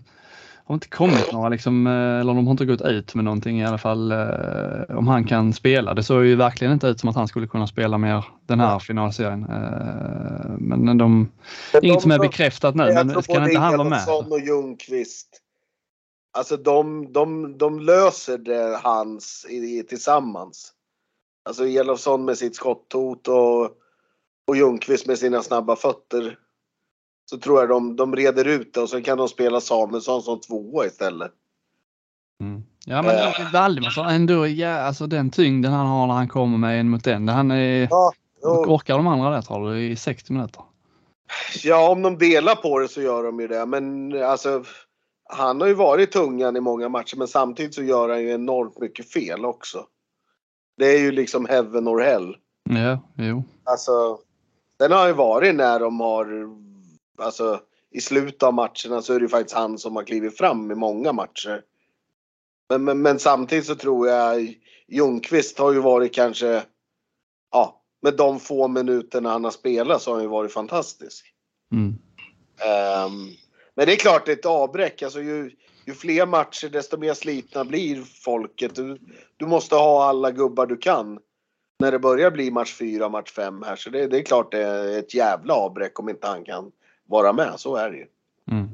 har 0.71 0.75
inte 0.75 0.89
kommit 0.89 1.33
några, 1.33 1.49
liksom, 1.49 1.87
eh, 1.87 1.93
eller 1.93 2.35
de 2.35 2.47
har 2.47 2.51
inte 2.51 2.67
gått 2.67 2.81
ut 2.81 3.15
med 3.15 3.25
någonting 3.25 3.61
i 3.61 3.67
alla 3.67 3.79
fall 3.79 4.13
eh, 4.13 4.97
om 4.97 5.09
han 5.09 5.27
kan 5.27 5.53
spela. 5.53 5.95
Det 5.95 6.03
såg 6.03 6.25
ju 6.25 6.37
verkligen 6.37 6.73
inte 6.73 6.87
ut 6.87 7.01
som 7.01 7.09
att 7.09 7.17
han 7.17 7.29
skulle 7.29 7.47
kunna 7.47 7.67
spela 7.67 7.99
mer 7.99 8.25
den 8.47 8.61
här 8.61 8.79
finalserien. 8.79 9.43
Eh, 9.45 10.51
men 10.59 10.99
de, 10.99 11.31
men 11.73 11.85
inget 11.85 11.97
de, 11.97 12.01
som 12.01 12.11
är 12.11 12.19
bekräftat 12.19 12.75
nu, 12.75 12.85
men 12.95 13.23
kan 13.23 13.45
inte 13.45 13.59
han 13.59 13.77
vara 13.79 13.89
med? 13.89 14.09
och 14.09 14.41
Ljungqvist. 14.41 15.29
Alltså 16.39 16.57
de, 16.57 17.13
de, 17.13 17.59
de 17.59 17.81
löser 17.81 18.39
det 18.39 18.81
hans 18.83 19.47
i, 19.49 19.83
tillsammans. 19.83 20.73
Alltså 21.45 21.67
Elofsson 21.67 22.25
med 22.25 22.39
sitt 22.39 22.57
skotthot 22.57 23.29
och, 23.29 23.65
och 24.47 24.57
Ljungqvist 24.57 25.07
med 25.07 25.19
sina 25.19 25.43
snabba 25.43 25.77
fötter 25.77 26.39
så 27.31 27.39
tror 27.39 27.61
jag 27.61 27.69
de, 27.69 27.97
de 27.97 28.17
reder 28.17 28.45
ut 28.45 28.75
det 28.75 28.81
och 28.81 28.89
så 28.89 29.03
kan 29.03 29.19
de 29.19 29.29
spela 29.29 29.61
Samuelsson 29.61 30.23
som 30.23 30.41
tvåa 30.41 30.87
istället. 30.87 31.33
Mm. 32.41 32.63
Ja 32.87 33.03
men 33.03 33.17
uh, 33.17 33.53
Valdemarsson 33.53 34.07
ändå, 34.07 34.47
ja 34.47 34.81
alltså 34.81 35.07
den 35.07 35.31
tyngden 35.31 35.73
han 35.73 35.87
har 35.87 36.07
när 36.07 36.15
han 36.15 36.29
kommer 36.29 36.59
med 36.59 36.81
en 36.81 36.89
mot 36.89 37.07
en. 37.07 37.29
Han 37.29 37.51
är, 37.51 37.89
ja, 37.91 38.13
och, 38.43 38.73
orkar 38.73 38.97
de 38.97 39.07
andra 39.07 39.31
det 39.31 39.43
tror 39.43 39.71
du 39.71 39.83
i 39.83 39.97
60 39.97 40.33
minuter? 40.33 40.63
Ja 41.63 41.91
om 41.91 42.03
de 42.03 42.19
delar 42.19 42.55
på 42.55 42.79
det 42.79 42.89
så 42.89 43.03
gör 43.03 43.23
de 43.23 43.41
ju 43.41 43.49
det 43.49 43.67
men 43.67 44.13
alltså 44.23 44.65
han 45.29 45.61
har 45.61 45.69
ju 45.69 45.75
varit 45.75 46.13
tungan 46.13 46.57
i 46.57 46.61
många 46.61 46.89
matcher 46.89 47.17
men 47.17 47.29
samtidigt 47.29 47.75
så 47.75 47.83
gör 47.83 48.09
han 48.09 48.23
ju 48.23 48.31
enormt 48.31 48.79
mycket 48.79 49.13
fel 49.13 49.45
också. 49.45 49.87
Det 50.79 50.87
är 50.87 50.99
ju 50.99 51.13
liksom 51.13 51.47
heaven 51.47 51.89
or 51.89 52.01
hell. 52.01 52.37
Ja, 52.71 52.99
jo. 53.17 53.43
Alltså, 53.65 54.19
den 54.79 54.93
har 54.93 55.07
ju 55.07 55.13
varit 55.13 55.55
när 55.55 55.81
de 55.81 56.01
har, 56.01 56.27
alltså 57.21 57.61
i 57.91 58.01
slutet 58.01 58.43
av 58.43 58.55
matcherna 58.55 59.03
så 59.03 59.13
är 59.13 59.19
det 59.19 59.25
ju 59.25 59.29
faktiskt 59.29 59.57
han 59.57 59.79
som 59.79 59.97
har 59.97 60.05
klivit 60.05 60.39
fram 60.39 60.71
i 60.71 60.75
många 60.75 61.13
matcher. 61.13 61.63
Men, 62.69 62.85
men, 62.85 63.03
men 63.03 63.19
samtidigt 63.19 63.67
så 63.67 63.75
tror 63.75 64.09
jag 64.09 64.55
Ljungqvist 64.89 65.59
har 65.59 65.73
ju 65.73 65.81
varit 65.81 66.15
kanske, 66.15 66.63
ja, 67.53 67.83
med 68.03 68.17
de 68.17 68.41
få 68.41 68.69
minuterna 68.69 69.31
han 69.31 69.45
har 69.45 69.51
spelat 69.51 70.03
så 70.03 70.11
har 70.11 70.15
han 70.15 70.25
ju 70.25 70.29
varit 70.29 70.53
fantastisk. 70.53 71.35
Mm. 71.73 71.87
Um, 71.87 73.37
men 73.75 73.87
det 73.87 73.93
är 73.93 73.97
klart 73.97 74.27
det 74.27 74.33
är 74.33 74.37
ett 74.37 74.47
avbräck. 74.47 75.03
Alltså 75.03 75.21
ju, 75.23 75.51
ju 75.87 75.95
fler 75.95 76.27
matcher 76.27 76.69
desto 76.69 76.97
mer 76.99 77.15
slitna 77.15 77.65
blir 77.65 78.03
folket. 78.03 78.75
Du, 78.75 78.99
du 79.37 79.47
måste 79.47 79.75
ha 79.75 80.05
alla 80.05 80.31
gubbar 80.31 80.67
du 80.67 80.77
kan 80.77 81.19
när 81.79 81.93
det 81.93 81.99
börjar 81.99 82.31
bli 82.31 82.51
match 82.51 82.75
4, 82.75 83.09
match 83.09 83.33
5 83.33 83.63
här. 83.63 83.77
Så 83.77 83.91
det, 83.91 84.07
det, 84.07 84.19
är 84.19 84.23
klart 84.23 84.53
det 84.53 84.63
är 84.63 84.99
ett 84.99 85.15
jävla 85.15 85.55
avbräck 85.55 85.99
om 86.01 86.09
inte 86.09 86.27
han 86.27 86.45
kan 86.45 86.73
vara 87.11 87.33
med. 87.33 87.53
Så 87.57 87.77
är 87.77 87.91
det 87.91 87.97
ju. 87.97 88.07
Mm. 88.51 88.69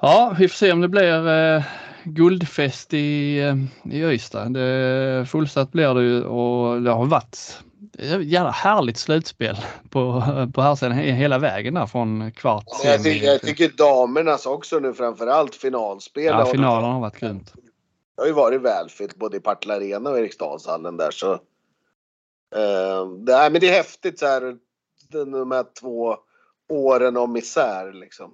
Ja, 0.00 0.36
vi 0.38 0.48
får 0.48 0.54
se 0.54 0.72
om 0.72 0.80
det 0.80 0.88
blir 0.88 1.28
eh, 1.28 1.62
guldfest 2.04 2.94
i, 2.94 3.38
eh, 3.38 3.56
i 3.94 4.02
Ystad. 4.02 4.48
Det, 4.48 5.26
fullsatt 5.28 5.72
blir 5.72 5.94
det 5.94 6.02
ju 6.02 6.24
och 6.24 6.82
det 6.82 6.90
har 6.90 7.06
varit 7.06 7.62
jävla 8.22 8.50
härligt 8.50 8.96
slutspel 8.96 9.56
på, 9.90 10.22
på 10.54 10.62
här 10.62 10.74
sidan 10.74 10.92
hela 10.92 11.38
vägen 11.38 11.74
där 11.74 11.86
från 11.86 12.32
kvart. 12.32 12.64
Ja, 12.84 12.90
jag, 12.90 13.02
tycker, 13.02 13.26
jag 13.26 13.40
tycker 13.40 13.68
damernas 13.68 14.46
också 14.46 14.78
nu 14.78 14.94
framförallt 14.94 15.54
finalspel. 15.54 16.24
Ja, 16.24 16.46
finalen 16.46 16.90
har 16.90 17.00
varit 17.00 17.20
grymt. 17.20 17.52
Det 18.16 18.22
har 18.22 18.26
ju 18.26 18.32
varit 18.32 18.60
välfyllt 18.60 19.16
både 19.16 19.36
i 19.36 19.40
Partille 19.40 19.74
Arena 19.74 20.10
och 20.10 20.18
Eriksdalshallen 20.18 20.96
där 20.96 21.10
så. 21.10 21.32
Uh, 21.32 21.40
det, 23.18 23.50
men 23.52 23.60
det 23.60 23.68
är 23.68 23.72
häftigt 23.72 24.18
så 24.18 24.26
här. 24.26 24.56
De 25.12 25.50
här 25.50 25.64
två 25.80 26.16
åren 26.68 27.16
av 27.16 27.28
misär 27.30 27.92
liksom. 27.92 28.30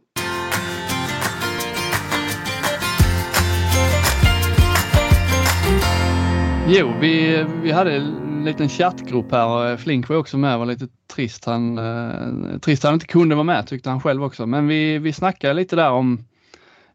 Jo, 6.68 6.92
vi, 7.00 7.46
vi 7.62 7.72
hade 7.72 7.92
en 7.92 8.44
liten 8.44 8.68
chattgrupp 8.68 9.32
här. 9.32 9.76
Flink 9.76 10.08
var 10.08 10.16
också 10.16 10.38
med. 10.38 10.58
var 10.58 10.66
lite 10.66 10.88
trist 11.14 11.44
han, 11.44 11.78
eh, 11.78 12.58
trist 12.58 12.82
han 12.82 12.94
inte 12.94 13.06
kunde 13.06 13.34
vara 13.34 13.44
med 13.44 13.66
tyckte 13.66 13.90
han 13.90 14.00
själv 14.00 14.24
också. 14.24 14.46
Men 14.46 14.68
vi, 14.68 14.98
vi 14.98 15.12
snackade 15.12 15.54
lite 15.54 15.76
där 15.76 15.90
om 15.90 16.24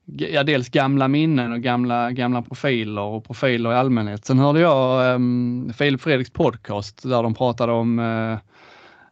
ja, 0.06 0.44
dels 0.44 0.70
gamla 0.70 1.08
minnen 1.08 1.52
och 1.52 1.62
gamla, 1.62 2.12
gamla 2.12 2.42
profiler 2.42 3.02
och 3.02 3.26
profiler 3.26 3.72
i 3.72 3.76
allmänhet. 3.76 4.26
Sen 4.26 4.40
hörde 4.40 4.60
jag 4.60 5.12
eh, 5.12 5.20
Filip 5.74 6.02
Fredriks 6.02 6.32
podcast 6.32 7.04
där 7.04 7.24
de 7.24 7.34
pratade 7.34 7.72
om 7.72 8.00
eh, 8.00 8.38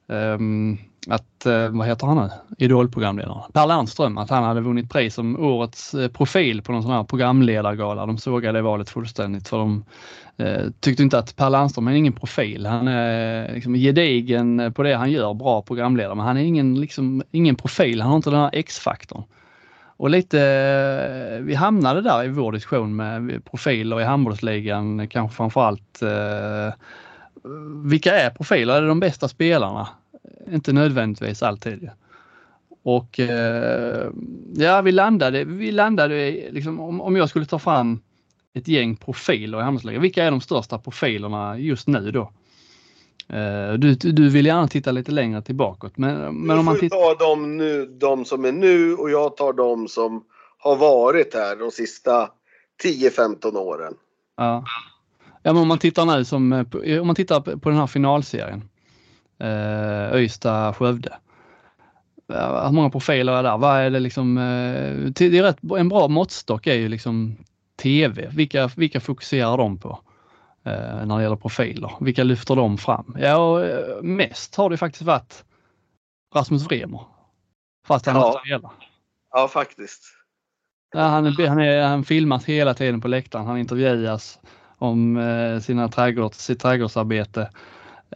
um, 0.08 0.78
att, 1.08 1.46
uh, 1.46 1.78
vad 1.78 1.88
heter 1.88 2.08
han 2.08 2.18
nu, 2.18 2.30
idolprogramledaren, 2.58 3.52
Per 3.54 3.68
Lernström, 3.68 4.18
att 4.18 4.30
han 4.30 4.44
hade 4.44 4.62
vunnit 4.62 4.90
pris 4.90 5.14
som 5.14 5.40
årets 5.40 5.96
uh, 5.96 6.08
profil 6.08 6.62
på 6.62 6.72
någon 6.72 6.84
sån 6.84 6.92
här 6.92 7.04
programledargala. 7.04 8.06
De 8.06 8.18
sågade 8.18 8.58
det 8.58 8.62
valet 8.62 8.90
fullständigt 8.90 9.48
för 9.48 9.58
de 9.58 9.86
uh, 10.42 10.72
tyckte 10.80 11.04
inte 11.04 11.20
att 11.20 11.36
Per 11.36 11.50
Lernström 11.50 11.88
är 11.88 11.92
ingen 11.92 12.14
profil. 12.14 12.66
Han 12.66 12.88
är 12.88 13.54
liksom 13.54 13.74
gedigen 13.74 14.74
på 14.74 14.84
det 14.84 14.94
han 14.94 15.12
gör, 15.12 15.34
bra 15.34 15.62
programledare, 15.62 16.16
men 16.16 16.26
han 16.26 16.38
är 16.38 16.44
ingen, 16.44 16.82
liksom, 16.82 17.24
ingen 17.32 17.56
profil. 17.56 18.02
Han 18.02 18.10
har 18.10 18.18
inte 18.18 18.30
den 18.30 18.40
här 18.40 18.52
X-faktorn. 18.54 19.24
Och 20.00 20.10
lite, 20.10 21.40
vi 21.42 21.56
hamnade 21.56 22.02
där 22.02 22.24
i 22.24 22.28
vår 22.28 22.52
diskussion 22.52 22.96
med 22.96 23.46
profiler 23.46 24.02
i 24.02 24.04
handbollsligan, 24.04 25.08
kanske 25.08 25.36
framförallt 25.36 26.02
eh, 26.02 26.74
vilka 27.86 28.16
är 28.16 28.30
profiler? 28.30 28.76
Är 28.76 28.82
det 28.82 28.88
de 28.88 29.00
bästa 29.00 29.28
spelarna? 29.28 29.88
Inte 30.52 30.74
nödvändigtvis 30.74 31.44
alltid. 31.44 31.90
Och 32.84 33.20
eh, 33.20 34.12
ja, 34.56 34.82
vi 34.82 34.92
landade, 34.92 35.44
vi 35.44 35.72
landade 35.72 36.32
liksom, 36.52 36.80
om, 36.80 37.02
om 37.02 37.16
jag 37.16 37.30
skulle 37.30 37.46
ta 37.46 37.60
fram 37.60 38.00
ett 38.54 38.68
gäng 38.68 38.96
profiler 38.96 39.60
i 39.60 39.62
handbollsligan, 39.62 40.02
vilka 40.02 40.24
är 40.24 40.32
de 40.32 40.42
största 40.42 40.78
profilerna 40.78 41.60
just 41.60 41.88
nu 41.88 42.12
då? 42.12 42.32
Eh, 43.30 43.74
du, 43.74 43.96
du 43.96 44.30
vill 44.30 44.46
gärna 44.46 44.68
titta 44.68 44.92
lite 44.92 45.12
längre 45.12 45.42
tillbaka. 45.42 45.90
Men, 45.96 46.36
men 46.36 46.60
om 46.60 46.66
man 46.66 46.80
tittar... 46.80 47.16
ta 47.16 47.26
de, 47.26 47.58
nu, 47.58 47.86
de 47.86 48.26
som 48.26 48.46
är 48.46 48.52
nu 48.52 48.94
och 48.94 49.10
jag 49.10 49.38
tar 49.38 49.54
de 49.54 49.88
som 49.88 50.24
har 50.58 50.76
varit 50.76 51.34
här 51.34 51.56
de 51.56 51.72
sista 51.72 52.30
10-15 52.84 53.58
åren. 53.58 53.94
Ja. 54.38 54.64
Ja, 55.48 55.54
men 55.54 55.62
om 55.62 55.68
man 55.68 55.80
tittar 55.80 56.06
nu 56.06 56.26
som, 56.26 56.54
eh, 56.54 57.02
om 57.02 57.08
man 57.08 57.16
tittar 57.16 57.40
på 57.40 57.70
den 57.70 57.80
här 57.80 57.88
finalserien. 57.88 58.70
Eh, 59.40 60.14
Öysta-Skövde. 60.14 61.18
Hur 62.28 62.72
många 62.72 62.90
profiler 62.90 63.34
är 63.34 63.44
där? 63.44 63.58
Vad 63.58 63.80
är 63.80 63.90
det 63.90 64.00
liksom? 64.00 64.38
Eh, 64.38 65.12
det 65.12 65.38
är 65.38 65.44
rätt, 65.44 65.58
en 65.78 65.90
bra 65.90 66.08
måttstock 66.08 66.68
är 66.68 66.74
ju 66.74 66.90
liksom 66.90 67.38
TV. 67.82 68.30
Vilka, 68.32 68.70
vilka 68.76 69.00
fokuserar 69.00 69.58
de 69.58 69.78
på? 69.78 70.00
Eh, 70.64 71.06
när 71.06 71.18
det 71.18 71.24
gäller 71.24 71.36
profiler. 71.36 71.92
Vilka 72.02 72.24
lyfter 72.24 72.56
de 72.56 72.78
fram? 72.78 73.18
Ja, 73.20 73.66
eh, 73.66 74.02
mest 74.02 74.56
har 74.56 74.70
det 74.70 74.78
faktiskt 74.78 75.04
varit 75.04 75.44
Rasmus 76.36 76.66
Vremer. 76.66 77.02
Fast 77.86 78.06
han 78.06 78.16
ja. 78.16 78.42
spelar. 78.46 78.72
Ja, 79.34 79.48
faktiskt. 79.48 80.04
Ja, 80.94 81.02
han, 81.02 81.26
han, 81.26 81.60
är, 81.60 81.88
han 81.88 82.04
filmas 82.04 82.46
hela 82.46 82.74
tiden 82.74 83.02
på 83.02 83.08
läktaren. 83.08 83.46
Han 83.46 83.58
intervjuas 83.58 84.40
om 84.78 85.18
eh, 85.18 85.60
sina 85.60 85.90
trädgårds, 85.90 86.38
sitt 86.38 86.60
trädgårdsarbete. 86.60 87.50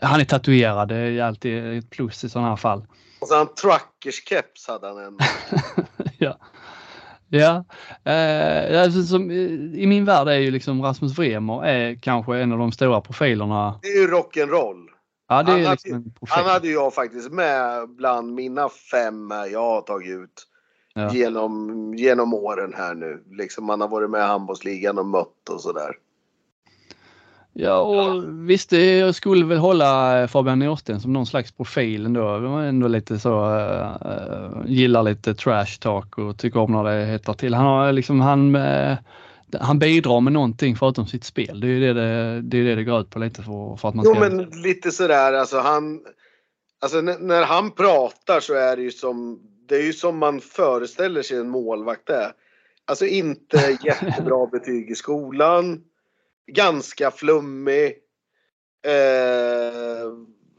Han 0.01 0.20
är 0.20 0.26
tatuerad, 0.26 0.88
det 0.88 0.95
är 0.95 1.24
alltid 1.24 1.78
ett 1.78 1.89
plus 1.89 2.24
i 2.24 2.30
sådana 2.30 2.49
här 2.49 2.55
fall. 2.55 2.86
Och 3.22 3.28
så 3.28 3.36
han 3.36 3.47
truckers 3.55 4.24
keps 4.26 4.68
hade 4.68 4.88
han 4.88 4.97
en. 4.97 5.18
ja. 6.18 6.38
Ja, 7.34 7.66
eh, 8.12 8.82
alltså, 8.82 9.03
som, 9.03 9.32
i 9.32 9.86
min 9.88 10.05
värld 10.05 10.28
är 10.28 10.38
ju 10.38 10.51
liksom 10.51 10.82
Rasmus 10.82 11.18
Vremer 11.18 11.66
är 11.66 11.95
kanske 11.95 12.38
en 12.38 12.51
av 12.51 12.57
de 12.57 12.72
stora 12.72 13.01
profilerna. 13.01 13.80
Det 13.82 13.88
är 13.88 14.01
ju 14.01 14.07
rock'n'roll. 14.07 14.88
Ja, 15.30 15.43
det 15.43 15.51
är 15.51 15.66
han, 15.66 15.72
liksom 15.72 15.93
hade, 15.93 16.41
han 16.41 16.45
hade 16.45 16.68
jag 16.68 16.93
faktiskt 16.93 17.32
med 17.32 17.89
bland 17.89 18.34
mina 18.34 18.70
fem 18.70 19.34
jag 19.51 19.59
har 19.59 19.82
tagit 19.82 20.18
ut 20.18 20.47
ja. 20.93 21.14
genom, 21.14 21.93
genom 21.97 22.34
åren 22.34 22.74
här 22.78 22.93
nu. 22.93 23.24
Liksom 23.32 23.66
man 23.66 23.82
har 23.82 23.88
varit 23.88 24.09
med 24.09 24.20
i 24.20 24.28
handbollsligan 24.28 24.97
och 24.97 25.05
mött 25.05 25.49
och 25.49 25.62
sådär. 25.62 25.91
Ja, 27.54 27.80
och 27.80 28.24
visst, 28.49 28.72
jag 28.72 29.16
skulle 29.16 29.45
väl 29.45 29.58
hålla 29.58 30.28
Fabian 30.28 30.60
Norsten 30.60 30.99
som 31.02 31.14
någon 31.14 31.26
slags 31.26 31.52
profil 31.52 32.06
ändå. 32.06 32.28
Ändå 32.28 32.88
lite 32.88 33.20
så, 33.20 33.45
uh, 33.45 34.64
gillar 34.66 35.04
lite 35.04 35.34
trash 35.34 35.80
talk 35.80 36.18
och 36.18 36.38
tycker 36.38 36.60
om 36.60 36.72
när 36.72 36.84
det 36.84 37.06
hettar 37.06 37.34
till. 37.34 37.54
Han 37.54 37.66
har 37.66 37.91
liksom, 37.91 38.20
han, 38.20 38.56
uh, 38.56 38.97
han 39.60 39.80
bidrar 39.80 40.20
med 40.20 40.34
någonting 40.34 40.76
förutom 40.76 41.08
sitt 41.08 41.24
spel. 41.24 41.60
Det 41.60 41.68
är 41.68 41.70
ju 41.70 41.80
det 41.80 41.93
det, 41.93 42.41
det, 42.41 42.58
är 42.58 42.64
det, 42.64 42.76
det 42.76 42.84
går 42.84 43.02
ut 43.02 43.10
på 43.10 43.20
lite 43.20 43.43
för, 43.43 43.76
för 43.76 43.89
att 43.89 43.95
man 43.95 44.06
ska... 44.06 44.14
Jo 44.14 44.20
men 44.20 44.62
lite 44.64 44.91
sådär 44.91 45.34
alltså 45.34 45.60
han, 45.60 45.99
alltså 46.82 47.02
när 47.02 47.45
han 47.45 47.72
pratar 47.72 48.39
så 48.39 48.54
är 48.54 48.76
det 48.76 48.84
ju 48.84 48.91
som, 48.91 49.39
det 49.70 49.76
är 49.76 49.84
ju 49.84 49.93
som 49.93 50.18
man 50.18 50.41
föreställer 50.41 51.22
sig 51.22 51.38
en 51.38 51.49
målvakt 51.49 52.10
är. 52.10 52.32
Alltså 52.86 53.06
inte 53.06 53.58
jättebra 53.84 54.47
betyg 54.47 54.91
i 54.91 54.95
skolan 54.95 55.82
ganska 56.48 57.12
flummig. 57.12 57.94
Eh, 58.86 58.94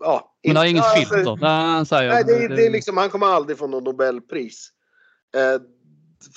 ja, 0.00 0.36
Men 0.46 0.54
det 0.54 0.60
är 0.60 0.64
inget 0.64 0.84
alltså, 0.84 1.14
filter? 1.14 1.36
Nej, 1.40 1.86
säger, 1.86 2.10
nej 2.10 2.24
det, 2.24 2.56
det, 2.56 2.66
är 2.66 2.70
liksom, 2.70 2.96
han 2.96 3.10
kommer 3.10 3.26
aldrig 3.26 3.58
få 3.58 3.66
något 3.66 3.84
Nobelpris. 3.84 4.70
Eh, 5.36 5.62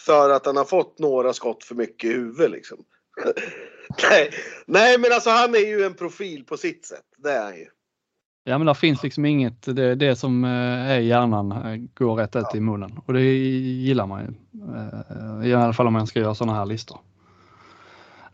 för 0.05 0.29
att 0.29 0.45
han 0.45 0.57
har 0.57 0.65
fått 0.65 0.99
några 0.99 1.33
skott 1.33 1.63
för 1.63 1.75
mycket 1.75 2.09
i 2.09 2.13
huvudet 2.13 2.51
liksom. 2.51 2.77
nej, 4.11 4.31
nej, 4.65 4.97
men 4.99 5.13
alltså 5.13 5.29
han 5.29 5.55
är 5.55 5.67
ju 5.67 5.83
en 5.83 5.93
profil 5.93 6.43
på 6.43 6.57
sitt 6.57 6.85
sätt. 6.85 7.05
Det 7.17 7.31
är 7.31 7.43
han 7.43 7.57
ju. 7.57 7.67
Ja 8.47 8.57
men 8.57 8.67
det 8.67 8.75
finns 8.75 9.03
liksom 9.03 9.25
inget, 9.25 9.75
det, 9.75 9.95
det 9.95 10.15
som 10.15 10.43
eh, 10.43 10.91
är 10.91 10.99
i 10.99 11.07
hjärnan 11.07 11.51
eh, 11.51 11.75
går 11.93 12.15
rätt 12.15 12.35
ut 12.35 12.45
ja. 12.51 12.57
i 12.57 12.59
munnen 12.59 12.99
och 13.05 13.13
det 13.13 13.21
gillar 13.21 14.07
man 14.07 14.21
ju. 14.21 14.27
Eh, 15.41 15.49
I 15.49 15.53
alla 15.53 15.73
fall 15.73 15.87
om 15.87 15.93
man 15.93 16.07
ska 16.07 16.19
göra 16.19 16.35
sådana 16.35 16.57
här 16.57 16.65
listor. 16.65 16.99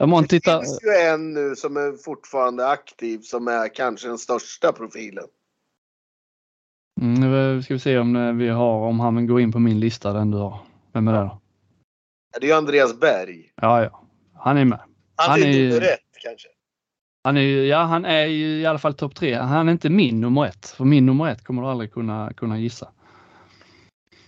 Om 0.01 0.09
man 0.09 0.27
tittar... 0.27 0.59
Det 0.59 0.65
finns 0.65 0.79
ju 0.83 0.89
en 0.89 1.33
nu 1.33 1.55
som 1.55 1.77
är 1.77 2.03
fortfarande 2.03 2.67
aktiv 2.67 3.19
som 3.21 3.47
är 3.47 3.75
kanske 3.75 4.07
den 4.07 4.17
största 4.17 4.71
profilen. 4.71 5.25
Mm, 7.01 7.31
nu 7.31 7.61
ska 7.63 7.73
vi 7.73 7.79
se 7.79 7.97
om 7.97 8.15
eh, 8.15 8.33
vi 8.33 8.47
har, 8.49 8.87
om 8.87 8.99
han 8.99 9.27
går 9.27 9.41
in 9.41 9.51
på 9.51 9.59
min 9.59 9.79
lista 9.79 10.13
den 10.13 10.31
du 10.31 10.37
har. 10.37 10.59
Vem 10.93 11.07
är 11.07 11.13
det 11.13 11.19
då? 11.19 11.41
Det 12.39 12.45
är 12.45 12.49
ju 12.49 12.55
Andreas 12.55 12.99
Berg. 12.99 13.51
Ja, 13.55 13.83
ja. 13.83 14.03
Han 14.33 14.57
är 14.57 14.65
med. 14.65 14.79
Han, 15.15 15.29
Han 15.29 15.43
är 15.43 15.47
ju- 15.47 15.77
ett 15.77 15.99
kanske. 16.23 16.47
Han 17.23 17.37
är, 17.37 17.41
ju- 17.41 17.65
ja, 17.65 17.83
han 17.83 18.05
är 18.05 18.25
ju 18.25 18.61
i 18.61 18.65
alla 18.65 18.79
fall 18.79 18.93
topp 18.93 19.15
tre. 19.15 19.33
Han 19.35 19.67
är 19.67 19.71
inte 19.71 19.89
min 19.89 20.21
nummer 20.21 20.45
ett. 20.45 20.65
För 20.65 20.85
min 20.85 21.05
nummer 21.05 21.29
ett 21.29 21.43
kommer 21.43 21.61
du 21.61 21.67
aldrig 21.67 21.93
kunna, 21.93 22.33
kunna 22.33 22.59
gissa. 22.59 22.91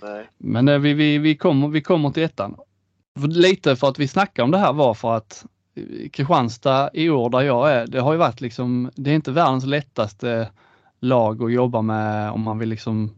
Nej. 0.02 0.30
Men 0.38 0.68
eh, 0.68 0.80
vi, 0.80 0.94
vi, 0.94 1.18
vi, 1.18 1.38
kommer, 1.38 1.68
vi 1.68 1.82
kommer 1.82 2.10
till 2.10 2.24
ettan. 2.24 2.58
Lite 3.28 3.76
för 3.76 3.88
att 3.88 4.00
vi 4.00 4.08
snackar 4.08 4.44
om 4.44 4.52
det 4.52 4.58
här 4.58 4.74
var 4.74 4.94
för 4.94 5.14
att 5.16 5.46
eh, 5.46 5.50
Kristianstad 6.12 6.90
i 6.94 7.10
år 7.10 7.30
där 7.30 7.42
jag 7.42 7.72
är, 7.72 7.88
det 7.88 8.00
har 8.00 8.12
ju 8.12 8.18
varit 8.20 8.42
liksom, 8.42 8.92
det 8.96 9.12
är 9.12 9.16
inte 9.16 9.32
världens 9.32 9.66
lättaste 9.66 10.50
lag 11.00 11.44
att 11.44 11.52
jobba 11.52 11.82
med 11.82 12.32
om 12.32 12.42
man 12.42 12.60
vill 12.60 12.70
liksom 12.70 13.12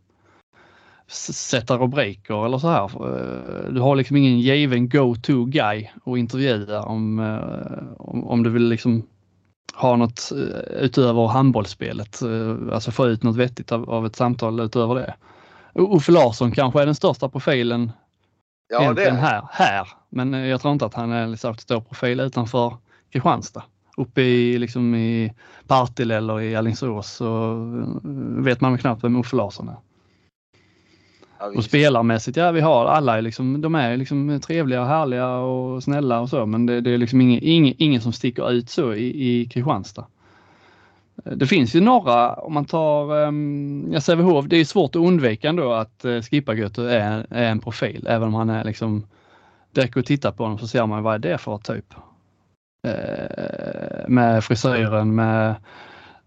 sätta 1.08 1.78
rubriker 1.78 2.46
eller 2.46 2.58
så 2.58 2.68
här. 2.68 2.84
Eh, 2.84 3.74
Du 3.74 3.82
har 3.82 3.96
liksom 3.96 4.18
ingen 4.18 4.40
given 4.40 4.90
go-to 4.90 5.46
guy 5.46 5.90
att 6.06 6.18
intervjua 6.18 6.82
om, 6.82 7.20
eh, 7.20 7.98
om, 7.98 8.28
om 8.28 8.44
du 8.44 8.50
vill 8.50 8.68
liksom 8.70 9.04
ha 9.76 9.96
något 9.96 10.32
eh, 10.32 10.84
utöver 10.84 11.28
handbollsspelet, 11.28 12.20
alltså 12.72 12.92
få 12.92 13.08
ut 13.08 13.24
något 13.24 13.36
vettigt 13.36 13.72
av, 13.72 13.90
av 13.90 14.06
ett 14.06 14.16
samtal 14.16 14.60
utöver 14.60 14.96
det. 14.96 15.16
Uffe 15.74 16.12
Larsson 16.12 16.52
kanske 16.52 16.82
är 16.82 16.86
den 16.86 16.96
största 16.96 17.30
profilen 17.30 17.92
Ja, 18.68 18.80
det 18.80 18.84
egentligen 18.84 19.16
här, 19.16 19.48
här. 19.52 19.88
Men 20.16 20.34
eh, 20.34 20.46
jag 20.46 20.62
tror 20.62 20.74
inte 20.74 20.86
att 20.86 20.94
han 20.94 21.12
är 21.12 21.36
särskilt 21.36 21.62
stor 21.62 21.80
profil 21.80 22.20
utanför 22.20 22.78
Kristianstad. 23.12 23.64
Uppe 23.98 24.22
i, 24.22 24.58
liksom 24.58 24.96
i 24.96 25.34
Partille 25.68 26.16
eller 26.18 26.42
i 26.42 26.56
Alingsås 26.56 27.12
så 27.12 27.52
eh, 28.04 28.10
vet 28.44 28.62
man 28.62 28.78
knappt 28.78 29.04
vem 29.04 29.16
Uffe 29.16 29.36
Larsson 29.36 29.70
är. 29.70 29.76
ja, 31.40 31.52
Och 31.58 31.64
spelarmässigt, 31.64 32.38
ja 32.38 32.52
vi 32.52 32.62
har 32.62 32.86
alla 32.86 33.18
är 33.18 33.22
liksom, 33.22 33.62
de 33.62 33.76
är 33.76 33.98
liksom 33.98 34.40
trevliga 34.44 34.82
och 34.82 34.88
härliga 34.88 35.30
och 35.38 35.84
snälla 35.84 36.20
och 36.20 36.30
så 36.30 36.46
men 36.46 36.66
det, 36.66 36.82
det 36.82 36.92
är 36.92 36.98
liksom 36.98 37.22
ingen, 37.22 37.40
ingen, 37.44 37.74
ingen 37.78 38.02
som 38.02 38.14
sticker 38.14 38.52
ut 38.52 38.70
så 38.70 38.94
i, 38.94 39.32
i 39.42 39.46
Kristianstad. 39.46 40.06
Eh, 41.26 41.32
Det 41.32 41.48
finns 41.48 41.76
ju 41.76 41.82
några, 41.82 42.34
om 42.34 42.54
man 42.54 42.66
tar 42.66 43.12
um, 43.28 43.88
ja, 43.94 44.02
Sävehof, 44.02 44.46
det 44.46 44.58
är 44.58 44.66
svårt 44.66 44.96
att 44.96 45.02
undvika 45.02 45.50
ändå 45.50 45.74
att 45.74 46.06
uh, 46.06 46.22
Skipagötu 46.22 46.88
är, 46.90 47.28
är 47.30 47.44
en 47.52 47.60
profil, 47.60 48.08
även 48.10 48.28
om 48.28 48.34
han 48.34 48.50
är 48.50 48.64
liksom, 48.64 49.04
direkt 49.76 49.98
att 49.98 50.06
titta 50.06 50.32
på 50.32 50.44
honom 50.44 50.60
så 50.60 50.68
ser 50.68 50.86
man 50.86 51.04
vad 51.04 51.16
är 51.16 51.20
det 51.20 51.38
för 51.38 51.58
typ. 51.58 51.94
Eh, 52.88 54.08
med 54.08 54.44
frisyren, 54.44 55.16
med 55.16 55.56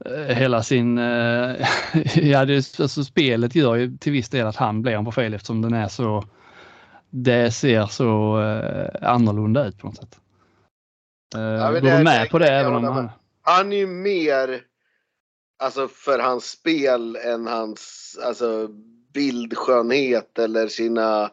eh, 0.05 0.37
hela 0.37 0.63
sin, 0.63 0.99
eh, 0.99 1.69
ja 2.15 2.45
det, 2.45 2.81
alltså 2.81 3.05
spelet 3.05 3.55
gör 3.55 3.75
ju 3.75 3.97
till 3.97 4.13
viss 4.13 4.29
del 4.29 4.47
att 4.47 4.57
han 4.57 4.83
blir 4.83 4.93
en 4.93 5.05
profil 5.05 5.35
eftersom 5.35 5.63
den 5.63 5.75
är 5.75 5.89
så, 5.89 6.25
det 7.11 7.51
ser 7.51 7.87
så 7.87 8.41
eh, 8.41 9.11
annorlunda 9.11 9.67
ut 9.67 9.79
på 9.79 9.87
något 9.87 9.97
sätt. 9.97 10.21
Eh, 11.35 11.73
men 11.73 11.83
går 11.83 11.99
du 11.99 12.05
med 12.05 12.31
på 12.31 12.39
det 12.39 12.49
även 12.49 12.75
om 12.75 12.85
han. 12.85 13.11
Han 13.43 13.73
är 13.73 13.77
ju 13.77 13.87
mer 13.87 14.61
alltså 15.59 15.89
för 15.89 16.19
hans 16.19 16.45
spel 16.45 17.17
än 17.17 17.47
hans 17.47 18.19
alltså, 18.25 18.69
bildskönhet 19.15 20.39
eller 20.39 20.69
sina 20.69 21.31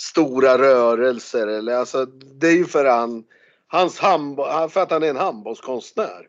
stora 0.00 0.58
rörelser. 0.58 1.46
Eller, 1.46 1.74
alltså, 1.74 2.04
det 2.40 2.46
är 2.46 2.56
ju 2.56 2.64
för, 2.64 2.84
han, 2.84 3.24
hans 3.66 4.00
handbo- 4.00 4.68
för 4.68 4.80
att 4.80 4.90
han 4.90 5.02
är 5.02 5.10
en 5.10 5.16
handbollskonstnär. 5.16 6.26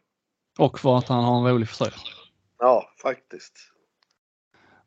och 0.60 0.80
för 0.80 0.98
att 0.98 1.08
han 1.08 1.24
har 1.24 1.38
en 1.38 1.54
rolig 1.54 1.70
frisyr. 1.70 1.94
Ja, 2.60 2.94
faktiskt. 3.02 3.54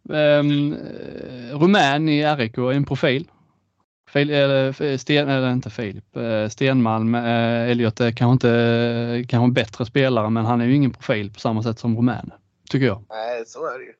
Um, 0.08 0.72
eh, 0.72 1.58
Rumän 1.60 2.08
i 2.08 2.26
RIK 2.36 2.58
är 2.58 2.72
en 2.72 2.84
profil. 2.84 3.30
Fil, 4.10 4.30
eller, 4.30 4.96
Sten, 4.96 5.28
eller 5.28 5.52
inte 5.52 5.70
Filip, 5.70 6.16
eh, 6.16 6.48
Stenmalm, 6.48 7.14
eh, 7.14 7.70
Elliot 7.70 8.00
är 8.00 8.12
kanske 8.12 8.32
inte 8.32 9.24
kanske 9.28 9.44
en 9.44 9.52
bättre 9.52 9.86
spelare 9.86 10.30
men 10.30 10.44
han 10.44 10.60
är 10.60 10.64
ju 10.66 10.74
ingen 10.74 10.92
profil 10.92 11.32
på 11.32 11.40
samma 11.40 11.62
sätt 11.62 11.78
som 11.78 11.96
Rumän. 11.96 12.30
Tycker 12.70 12.86
jag. 12.86 13.04
Nej, 13.08 13.44
så 13.46 13.66
är 13.66 13.78
det 13.78 13.84
ju. 13.84 13.92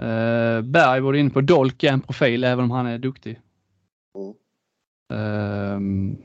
Eh, 0.00 0.62
Berg 0.62 1.00
var 1.00 1.14
inne 1.14 1.30
på. 1.30 1.40
Dolk 1.40 1.82
är 1.82 1.92
en 1.92 2.00
profil 2.00 2.44
även 2.44 2.64
om 2.64 2.70
han 2.70 2.86
är 2.86 2.98
duktig. 2.98 3.40
Mm. 4.18 4.34
Ehm, 5.12 6.16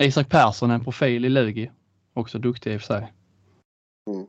Isak 0.00 0.28
Persson 0.28 0.70
är 0.70 0.74
en 0.74 0.84
profil 0.84 1.24
i 1.24 1.28
Lugi. 1.28 1.70
Också 2.14 2.38
duktig 2.38 2.74
i 2.74 2.76
och 2.76 2.80
för 2.80 2.86
sig. 2.86 3.12
Mm. 4.10 4.26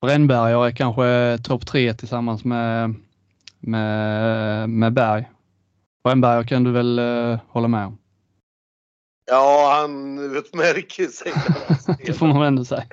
Brännberger 0.00 0.66
är 0.66 0.70
kanske 0.70 1.38
topp 1.44 1.66
tre 1.66 1.94
tillsammans 1.94 2.44
med, 2.44 2.94
med, 3.60 4.70
med 4.70 4.92
Berg. 4.92 5.30
Brännberger 6.04 6.42
kan 6.42 6.64
du 6.64 6.70
väl 6.70 6.98
eh, 6.98 7.38
hålla 7.48 7.68
med 7.68 7.86
om? 7.86 7.98
Ja, 9.30 9.78
han 9.80 10.18
utmärker 10.36 11.06
sig. 11.06 11.32
Det 12.06 12.12
får 12.12 12.26
man 12.26 12.38
väl 12.38 12.48
ändå 12.48 12.64
säga. 12.64 12.84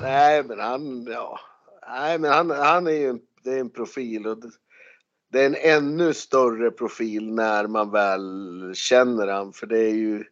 Nej, 0.00 0.44
men 0.44 0.60
han, 0.60 1.04
ja. 1.04 1.40
Nej, 1.88 2.18
men 2.18 2.32
han, 2.32 2.50
han 2.50 2.86
är 2.86 2.90
ju 2.90 3.08
en, 3.08 3.20
det 3.44 3.50
är 3.50 3.60
en 3.60 3.70
profil 3.70 4.26
och 4.26 4.40
det, 4.40 4.50
det 5.32 5.42
är 5.42 5.46
en 5.46 5.56
ännu 5.56 6.14
större 6.14 6.70
profil 6.70 7.34
när 7.34 7.66
man 7.66 7.90
väl 7.90 8.72
känner 8.74 9.26
han. 9.26 9.52
För 9.52 9.66
det 9.66 9.78
är 9.78 9.94
ju, 9.94 10.24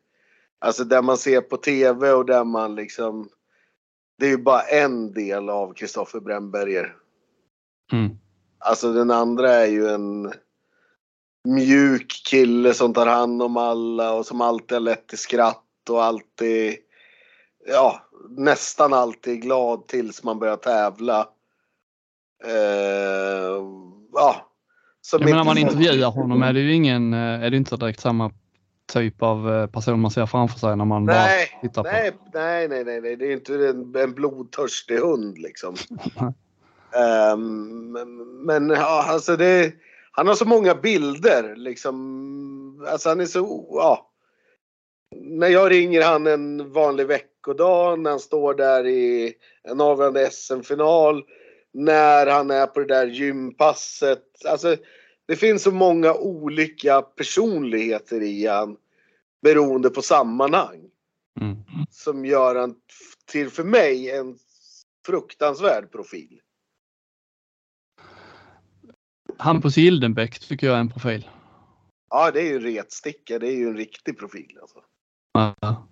alltså 0.59 0.85
där 0.85 1.03
man 1.03 1.17
ser 1.17 1.41
på 1.41 1.57
TV 1.57 2.13
och 2.13 2.27
där 2.27 2.45
man 2.45 2.75
liksom, 2.75 3.29
det 4.19 4.27
är 4.27 4.31
ju 4.31 4.43
bara 4.43 4.63
en 4.63 5.13
del 5.13 5.49
av 5.49 5.73
Kristoffer 5.73 6.21
Brännberger. 6.21 6.97
Mm. 7.93 8.11
Alltså 8.59 8.93
den 8.93 9.11
andra 9.11 9.51
är 9.51 9.67
ju 9.67 9.89
en 9.89 10.33
mjuk 11.49 12.23
kille 12.27 12.75
som 12.75 12.95
tar 12.95 13.07
hand 13.07 13.43
om 13.43 13.57
alla 13.57 14.13
och 14.13 14.27
som 14.27 14.41
alltid 14.41 14.73
har 14.73 14.81
lätt 14.81 15.09
till 15.09 15.19
skratt 15.19 15.91
och 15.91 16.05
alltid, 16.05 16.77
ja, 17.67 18.01
nästan 18.29 18.93
alltid 18.93 19.43
glad 19.43 19.87
tills 19.87 20.23
man 20.23 20.39
börjar 20.39 20.57
tävla. 20.57 21.29
Eh, 22.45 23.63
ja. 24.13 24.45
Som 25.01 25.21
Jag 25.21 25.25
menar, 25.25 25.37
när 25.39 25.45
man 25.45 25.59
inte- 25.59 25.73
intervjuar 25.73 26.11
honom 26.11 26.43
är 26.43 26.53
det 26.53 26.61
ju 26.61 26.75
ingen, 26.75 27.13
eh, 27.15 27.19
är 27.45 27.51
det 27.51 27.57
inte 27.57 27.77
direkt 27.77 28.01
samma 28.01 28.33
typ 28.93 29.23
av 29.23 29.53
eh, 29.55 29.67
person 29.67 30.01
man 30.01 30.11
ser 30.11 30.27
framför 30.27 30.59
sig 30.59 30.77
när 30.77 30.85
man 30.85 31.05
Nej, 31.05 31.49
bara 31.53 31.61
tittar 31.69 31.83
på. 31.83 31.89
nej, 31.91 32.13
nej, 32.35 32.69
nej, 32.69 32.85
nej, 32.85 33.01
nej, 33.01 33.17
det 33.17 33.27
är 33.27 33.33
inte 33.33 33.55
en, 33.55 33.95
en 33.97 34.15
blodtörstig 34.15 34.99
hund 34.99 35.39
liksom. 35.39 35.75
Nej. 36.21 36.33
Ehm, 36.93 37.93
men 38.47 38.71
ja, 38.71 39.05
alltså 39.09 39.37
det, 39.37 39.73
han 40.13 40.27
har 40.29 40.35
så 40.35 40.45
många 40.45 40.75
bilder 40.75 41.55
liksom. 41.57 42.87
Alltså 42.89 43.09
han 43.09 43.21
är 43.21 43.27
så, 43.27 43.67
ja. 43.71 44.11
När 45.17 45.49
jag 45.49 45.71
ringer 45.71 46.03
han 46.03 46.27
en 46.27 46.73
vanlig 46.73 47.07
veckodag, 47.07 47.99
när 47.99 48.11
han 48.11 48.21
står 48.21 48.55
där 48.55 48.87
i 48.87 49.33
en 49.63 49.81
avgörande 49.81 50.31
SM-final, 50.31 51.23
när 51.75 52.27
han 52.27 52.51
är 52.51 52.67
på 52.67 52.81
det 52.81 52.87
där 52.87 53.07
gympasset. 53.07 54.47
Alltså 54.49 54.77
det 55.27 55.37
finns 55.37 55.63
så 55.63 55.73
många 55.73 56.15
olika 56.15 57.03
personligheter 57.03 58.23
i 58.23 58.47
han 58.47 58.77
beroende 59.43 59.91
på 59.91 60.03
sammanhang 60.03 60.91
Mm. 61.41 61.57
som 61.91 62.25
gör 62.25 62.55
han 62.55 62.75
till 63.27 63.51
för 63.51 63.65
mig 63.65 64.11
en 64.11 64.39
fruktansvärd 65.07 65.93
profil. 65.93 66.41
Hampus 69.37 69.77
Gildenbäck 69.77 70.39
tycker 70.39 70.67
jag 70.67 70.77
är 70.77 70.81
en 70.81 70.91
profil. 70.91 71.29
Ja, 72.11 72.31
det 72.31 72.41
är 72.41 72.45
ju 72.45 72.57
en 72.57 72.63
retsticka. 72.63 73.39
Det 73.39 73.47
är 73.47 73.57
ju 73.57 73.69
en 73.69 73.77
riktig 73.77 74.19
profil. 74.19 74.59
Alltså. 74.61 74.79
Ja. 75.33 75.88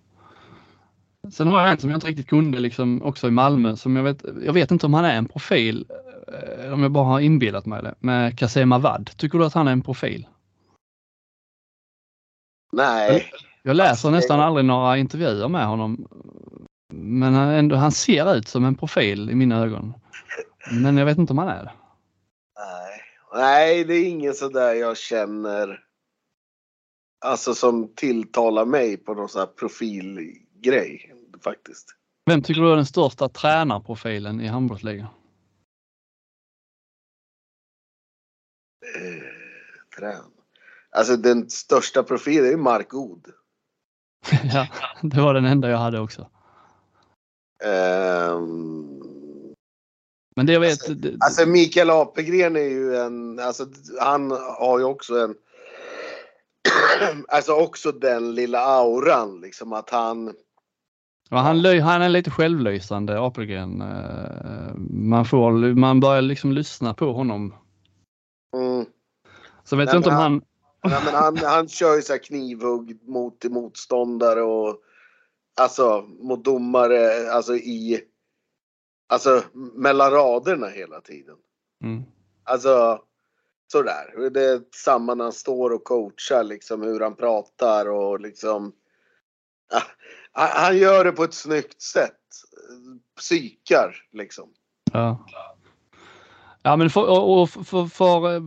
Sen 1.33 1.47
har 1.49 1.61
jag 1.61 1.71
en 1.71 1.79
som 1.79 1.91
jag 1.91 1.97
inte 1.97 2.07
riktigt 2.07 2.29
kunde 2.29 2.61
liksom 2.61 3.03
också 3.03 3.29
i 3.29 3.31
Malmö 3.31 3.77
som 3.77 3.97
jag 3.97 4.03
vet, 4.03 4.25
jag 4.43 4.53
vet 4.53 4.71
inte 4.71 4.87
om 4.87 4.95
han 4.95 5.05
är 5.05 5.17
en 5.17 5.29
profil, 5.29 5.87
eh, 6.29 6.73
om 6.73 6.83
jag 6.83 6.93
bara 6.93 7.05
har 7.05 7.21
inbillat 7.21 7.67
mig 7.67 7.83
det, 7.83 7.95
med 7.99 8.39
Kasema 8.39 8.79
Wad. 8.79 9.11
Tycker 9.17 9.39
du 9.39 9.45
att 9.45 9.55
han 9.55 9.69
är 9.69 9.73
en 9.73 9.83
profil? 9.83 10.27
Nej, 12.73 13.31
Jag 13.63 13.77
läser 13.77 13.91
Alltså, 13.91 14.09
det- 14.11 14.17
nästan 14.17 14.41
aldrig 14.41 14.65
några 14.67 14.97
intervjuer 14.99 15.49
med 15.49 15.67
honom. 15.67 16.09
Men 16.95 17.35
han, 17.35 17.49
ändå, 17.49 17.77
han 17.77 17.93
ser 17.93 18.35
ut 18.37 18.49
som 18.49 18.65
en 18.65 18.75
profil 18.75 19.31
i 19.31 19.35
mina 19.35 19.59
ögon. 19.65 19.95
Men 20.73 20.97
jag 20.97 21.07
vet 21.07 21.19
inte 21.19 21.33
om 21.33 21.39
han 21.39 21.49
är 21.49 21.65
det. 21.65 21.73
nej, 22.59 23.01
nej, 23.35 23.85
det 23.85 23.95
är 23.95 24.09
ingen 24.09 24.35
sådär 24.35 24.75
jag 24.75 24.97
känner. 24.97 25.83
Alltså 27.25 27.55
som 27.55 27.95
tilltalar 27.95 28.65
mig 28.65 28.97
på 28.97 29.15
någon 29.15 29.29
sån 29.29 29.39
här 29.41 29.47
profilgrej 29.47 31.15
faktiskt. 31.51 31.95
Vem 32.31 32.43
tycker 32.43 32.61
du 32.63 32.73
är 32.73 32.77
den 32.77 32.87
största 32.87 33.29
tränarprofilen 33.29 34.41
i 34.41 34.47
handbollsligan? 34.47 35.07
Eh, 38.97 39.23
trän. 39.99 40.23
Alltså 40.91 41.17
den 41.17 41.51
största 41.51 42.03
profilen 42.03 42.53
är 42.53 42.57
Mark 42.57 42.89
God. 42.89 43.27
ja, 44.53 44.69
det 45.03 45.21
var 45.21 45.35
den 45.35 45.45
enda 45.45 45.71
jag 45.71 45.79
hade 45.79 46.01
också. 46.01 46.31
Ehm, 47.65 49.01
Men 50.37 50.47
det 50.47 50.53
jag 50.53 50.61
vet, 50.61 50.71
Alltså- 50.71 50.95
det- 50.95 51.17
Alltså 51.21 51.47
Mikael 51.49 51.91
Apelgren 51.91 52.57
är 52.57 52.61
ju 52.61 52.97
en, 52.97 53.39
alltså 53.39 53.67
han 54.01 54.31
har 54.31 54.79
ju 54.79 54.85
också 54.85 55.19
en 55.19 55.35
alltså 57.29 57.53
också 57.53 57.93
den 57.93 58.35
lilla 58.35 58.61
auran 58.61 59.41
liksom 59.41 59.73
att 59.73 59.91
han. 59.91 60.35
Ja, 61.29 61.37
han, 61.37 61.63
löj, 61.63 61.79
han 61.79 62.03
är 62.03 62.09
lite 62.09 62.31
självlysande 62.31 63.21
Apelgren. 63.21 63.81
Eh, 63.81 64.75
man, 64.91 65.25
får, 65.25 65.75
man 65.75 66.01
börjar 66.01 66.23
liksom 66.23 66.53
lyssna 66.53 66.95
på 66.95 67.13
honom. 67.13 67.55
Mm. 68.57 68.87
Så 69.65 69.77
vet 69.77 69.89
jag 69.89 69.97
inte 69.97 70.09
om 70.09 70.15
han... 70.15 70.43
Nej, 70.85 71.01
men 71.05 71.15
han, 71.15 71.37
han 71.37 71.69
kör 71.69 71.97
ju 71.97 72.03
så 72.03 72.13
här 72.13 72.21
knivhugg 72.23 72.99
mot 73.09 73.45
motståndare 73.45 74.43
och 74.43 74.77
alltså 75.61 76.05
mot 76.21 76.45
domare, 76.45 77.33
alltså 77.33 77.55
i 77.55 78.03
Alltså 79.09 79.45
mellan 79.75 80.11
raderna 80.11 80.69
hela 80.69 81.01
tiden. 81.01 81.37
Mm. 81.85 82.03
Alltså 82.45 83.03
sådär. 83.73 84.31
Det 84.31 84.45
är 84.45 84.63
samma 84.75 85.15
när 85.15 85.25
han 85.25 85.33
står 85.33 85.71
och 85.71 85.85
coachar 85.85 86.45
liksom 86.45 86.83
hur 86.83 87.01
han 87.01 87.17
pratar 87.17 87.89
och 87.89 88.21
liksom. 88.21 88.73
Han 90.37 90.79
gör 90.79 91.05
det 91.05 91.13
på 91.13 91.25
ett 91.25 91.35
snyggt 91.35 91.83
sätt. 91.83 92.13
Psykar 93.17 93.97
liksom. 94.13 94.49
Ja. 94.93 95.27
Ja 96.63 96.77
men 96.77 96.91
för, 96.91 97.21
och 97.21 97.51
för, 97.51 97.63
för, 97.63 97.87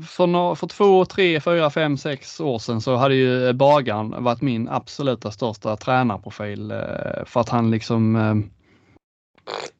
för, 0.03 0.55
för, 0.55 0.67
två, 0.67 1.05
tre, 1.05 1.41
fyra, 1.41 1.69
fem, 1.69 1.97
sex 1.97 2.39
år 2.39 2.59
sedan 2.59 2.81
så 2.81 2.95
hade 2.95 3.15
ju 3.15 3.53
Bagan 3.53 4.23
varit 4.23 4.41
min 4.41 4.69
absoluta 4.69 5.31
största 5.31 5.77
tränarprofil. 5.77 6.71
Eh, 6.71 7.25
för 7.25 7.39
att 7.39 7.49
han 7.49 7.71
liksom 7.71 8.15
eh, 8.15 8.35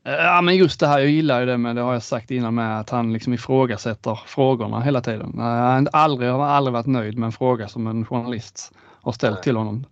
Ja 0.03 0.41
men 0.41 0.55
just 0.55 0.79
det 0.79 0.87
här, 0.87 0.99
jag 0.99 1.09
gillar 1.09 1.39
ju 1.39 1.45
det 1.45 1.57
men 1.57 1.75
det 1.75 1.81
har 1.81 1.93
jag 1.93 2.03
sagt 2.03 2.31
innan 2.31 2.55
med 2.55 2.79
att 2.79 2.89
han 2.89 3.13
liksom 3.13 3.33
ifrågasätter 3.33 4.19
frågorna 4.25 4.81
hela 4.81 5.01
tiden. 5.01 5.33
Han 5.37 5.87
har 5.91 6.01
aldrig, 6.01 6.29
har 6.29 6.45
aldrig 6.45 6.73
varit 6.73 6.85
nöjd 6.85 7.17
med 7.17 7.27
en 7.27 7.31
fråga 7.31 7.67
som 7.67 7.87
en 7.87 8.05
journalist 8.05 8.73
har 9.01 9.11
ställt 9.11 9.43
till 9.43 9.55
honom, 9.55 9.85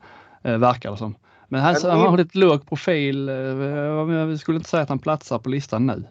eh, 0.44 0.58
verkar 0.58 0.92
det 0.92 0.98
som. 0.98 1.16
Men 1.48 1.62
han, 1.62 1.76
han 1.84 2.00
har 2.00 2.18
lite 2.18 2.38
låg 2.38 2.70
profil. 2.70 3.30
Eh, 3.30 3.36
jag 3.36 4.40
skulle 4.40 4.58
inte 4.58 4.70
säga 4.70 4.84
att 4.84 4.90
han 4.90 5.00
platsar 5.00 5.40
på 5.40 5.50
listan 5.50 5.86
nu. 5.86 6.04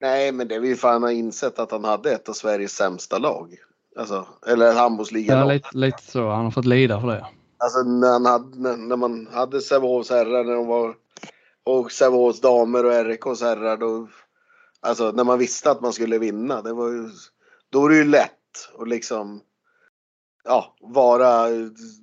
Nej, 0.00 0.32
men 0.32 0.48
det 0.48 0.54
är 0.54 0.60
ju 0.60 0.76
för 0.76 0.88
han 0.88 1.02
har 1.02 1.10
insett 1.10 1.58
att 1.58 1.70
han 1.70 1.84
hade 1.84 2.12
ett 2.12 2.28
av 2.28 2.32
Sveriges 2.32 2.72
sämsta 2.72 3.18
lag. 3.18 3.54
Alltså, 3.98 4.26
eller 4.46 4.74
handbollsligalag. 4.74 5.50
Ja, 5.50 5.52
lite, 5.52 5.68
lite 5.72 6.02
så. 6.02 6.30
Han 6.30 6.44
har 6.44 6.50
fått 6.50 6.64
lida 6.64 7.00
för 7.00 7.08
det. 7.08 7.26
Alltså 7.58 7.82
när, 7.82 8.12
han 8.12 8.26
hade, 8.26 8.58
när, 8.58 8.76
när 8.76 8.96
man 8.96 9.28
hade 9.32 9.60
Sävehofs 9.60 10.10
herrar 10.10 10.44
när 10.44 10.54
de 10.54 10.66
var 10.66 10.94
och 11.64 11.92
Sävehofs 11.92 12.40
damer 12.40 12.84
och 12.84 13.04
RIKs 13.04 13.42
herrar. 13.42 13.76
Då, 13.76 14.08
alltså 14.80 15.10
när 15.10 15.24
man 15.24 15.38
visste 15.38 15.70
att 15.70 15.80
man 15.80 15.92
skulle 15.92 16.18
vinna. 16.18 16.62
Det 16.62 16.72
var 16.72 16.88
ju, 16.88 17.10
då 17.70 17.80
var 17.80 17.88
det 17.88 17.96
ju 17.96 18.04
lätt 18.04 18.30
att 18.78 18.88
liksom 18.88 19.40
ja, 20.44 20.76
vara 20.80 21.46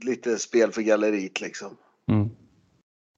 lite 0.01 0.39
spel 0.39 0.71
för 0.71 0.81
galleriet 0.81 1.41
liksom. 1.41 1.77
Mm. 2.07 2.29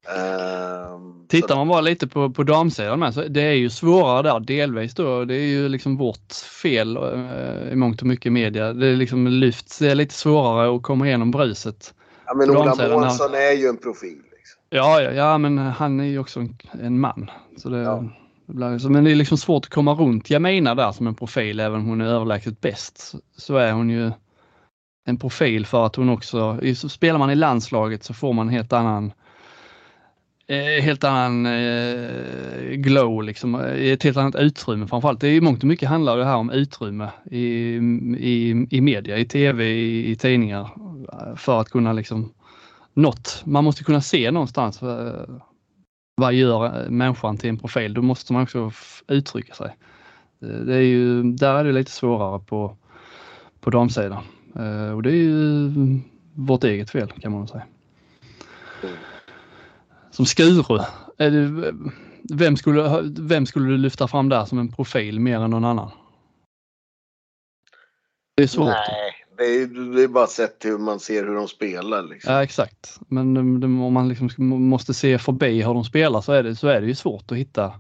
Uh, 0.10 1.28
Tittar 1.28 1.56
man 1.56 1.68
bara 1.68 1.82
lite 1.82 2.08
på, 2.08 2.30
på 2.30 2.43
damsidan 2.43 2.99
med 2.99 3.14
så 3.14 3.22
det 3.22 3.41
är 3.41 3.53
ju 3.53 3.70
svårare 3.70 4.22
där 4.22 4.39
delvis 4.39 4.93
då. 4.93 5.26
Det 5.26 5.36
är 5.36 5.47
ju 5.47 5.70
liksom 5.70 5.97
vårt 5.97 6.34
fel 6.62 6.97
uh, 6.97 7.72
i 7.72 7.76
mångt 7.76 8.01
och 8.01 8.08
mycket 8.08 8.32
media. 8.32 8.74
Det 8.74 8.88
är 8.88 8.95
liksom 8.95 9.28
lyfts, 9.28 9.80
det 9.80 9.91
är 9.91 9.95
lite 9.95 10.14
svårare 10.14 10.76
att 10.76 10.84
komma 10.84 11.08
igenom 11.08 11.32
bruset. 11.32 11.93
Ja 12.26 12.34
men 12.34 12.49
Ola 12.49 12.99
Månsson 12.99 13.34
är 13.34 13.58
ju 13.58 13.68
en 13.68 13.78
profil. 13.78 14.22
Ja, 14.70 15.01
ja, 15.01 15.12
ja, 15.12 15.38
men 15.38 15.58
han 15.58 15.99
är 15.99 16.03
ju 16.03 16.20
också 16.20 16.39
en, 16.39 16.58
en 16.82 16.99
man. 16.99 17.32
Så 17.58 17.70
det, 17.70 17.78
ja. 17.78 18.03
men 18.89 19.03
det 19.03 19.12
är 19.12 19.16
liksom 19.16 19.38
svårt 19.38 19.66
att 19.66 19.72
komma 19.72 19.93
runt 19.93 20.30
Jag 20.30 20.41
menar 20.41 20.76
där 20.76 20.91
som 20.91 21.08
en 21.08 21.16
profil, 21.16 21.60
även 21.60 21.80
om 21.80 21.86
hon 21.86 22.01
är 22.01 22.06
överlägset 22.06 22.62
bäst. 22.62 23.16
Så 23.38 23.58
är 23.58 23.72
hon 23.72 23.89
ju 23.89 24.12
en 25.06 25.18
profil 25.18 25.66
för 25.66 25.86
att 25.86 25.95
hon 25.95 26.10
också, 26.10 26.60
så 26.76 26.89
spelar 26.89 27.20
man 27.20 27.32
i 27.32 27.36
landslaget 27.36 28.03
så 28.03 28.14
får 28.14 28.34
man 28.34 28.47
en 28.47 28.53
helt 28.53 28.74
annan 28.74 29.12
Eh, 30.47 30.83
helt 30.83 31.03
annan 31.03 31.45
eh, 31.45 32.75
glow, 32.75 33.23
liksom, 33.23 33.55
eh, 33.55 33.91
ett 33.91 34.03
helt 34.03 34.17
annat 34.17 34.35
utrymme 34.35 34.87
framförallt. 34.87 35.21
Det 35.21 35.27
är 35.27 35.31
ju 35.31 35.41
mångt 35.41 35.63
och 35.63 35.67
mycket 35.67 35.89
handlar 35.89 36.17
det 36.17 36.25
här 36.25 36.35
om 36.35 36.49
utrymme 36.49 37.09
i, 37.31 37.45
i, 38.17 38.67
i 38.69 38.81
media, 38.81 39.17
i 39.17 39.25
tv, 39.25 39.65
i, 39.65 40.11
i 40.11 40.15
tidningar 40.15 40.69
eh, 41.13 41.35
för 41.35 41.61
att 41.61 41.69
kunna 41.69 41.93
liksom 41.93 42.33
något. 42.93 43.41
Man 43.45 43.63
måste 43.63 43.83
kunna 43.83 44.01
se 44.01 44.31
någonstans 44.31 44.83
eh, 44.83 45.29
vad 46.15 46.33
gör 46.33 46.89
människan 46.89 47.37
till 47.37 47.49
en 47.49 47.57
profil? 47.57 47.93
Då 47.93 48.01
måste 48.01 48.33
man 48.33 48.43
också 48.43 48.71
uttrycka 49.07 49.53
sig. 49.53 49.75
Det 50.39 50.75
är 50.75 50.81
ju, 50.81 51.23
där 51.23 51.55
är 51.55 51.63
det 51.63 51.71
lite 51.71 51.91
svårare 51.91 52.39
på, 52.39 52.77
på 53.59 53.69
damsidan. 53.69 54.23
Eh, 54.55 54.91
och 54.95 55.03
det 55.03 55.09
är 55.09 55.15
ju 55.15 55.67
mm, 55.67 56.03
vårt 56.33 56.63
eget 56.63 56.89
fel 56.89 57.11
kan 57.21 57.31
man 57.31 57.47
säga. 57.47 57.65
Mm. 58.83 58.95
Som 60.16 60.26
Skuru, 60.26 60.80
vem, 62.34 62.57
skulle, 62.57 63.01
vem 63.20 63.45
skulle 63.45 63.68
du 63.68 63.78
lyfta 63.78 64.07
fram 64.07 64.30
där 64.30 64.45
som 64.45 64.59
en 64.59 64.72
profil 64.72 65.20
mer 65.20 65.39
än 65.39 65.49
någon 65.49 65.66
annan? 65.66 65.91
Det 68.38 68.43
är 68.43 68.47
svårt. 68.47 68.66
Nej, 68.66 69.13
det 69.38 69.43
är, 69.43 69.95
det 69.95 70.03
är 70.03 70.07
bara 70.07 70.28
sett 70.28 70.59
till 70.59 70.72
hur 70.72 70.78
man 70.78 70.99
ser 70.99 71.24
hur 71.24 71.36
de 71.36 71.47
spelar. 71.47 72.03
Liksom. 72.03 72.34
Ja 72.34 72.43
exakt. 72.43 72.99
Men 73.07 73.38
om 73.63 73.93
man 73.93 74.09
liksom 74.09 74.30
måste 74.70 74.93
se 74.93 75.18
förbi 75.18 75.61
hur 75.61 75.74
de 75.74 75.84
spelar 75.84 76.22
så 76.22 76.32
är 76.32 76.43
det, 76.43 76.55
så 76.55 76.68
är 76.68 76.82
det 76.82 76.88
ju 76.88 76.95
svårt 76.95 77.32
att 77.32 77.38
hitta 77.38 77.74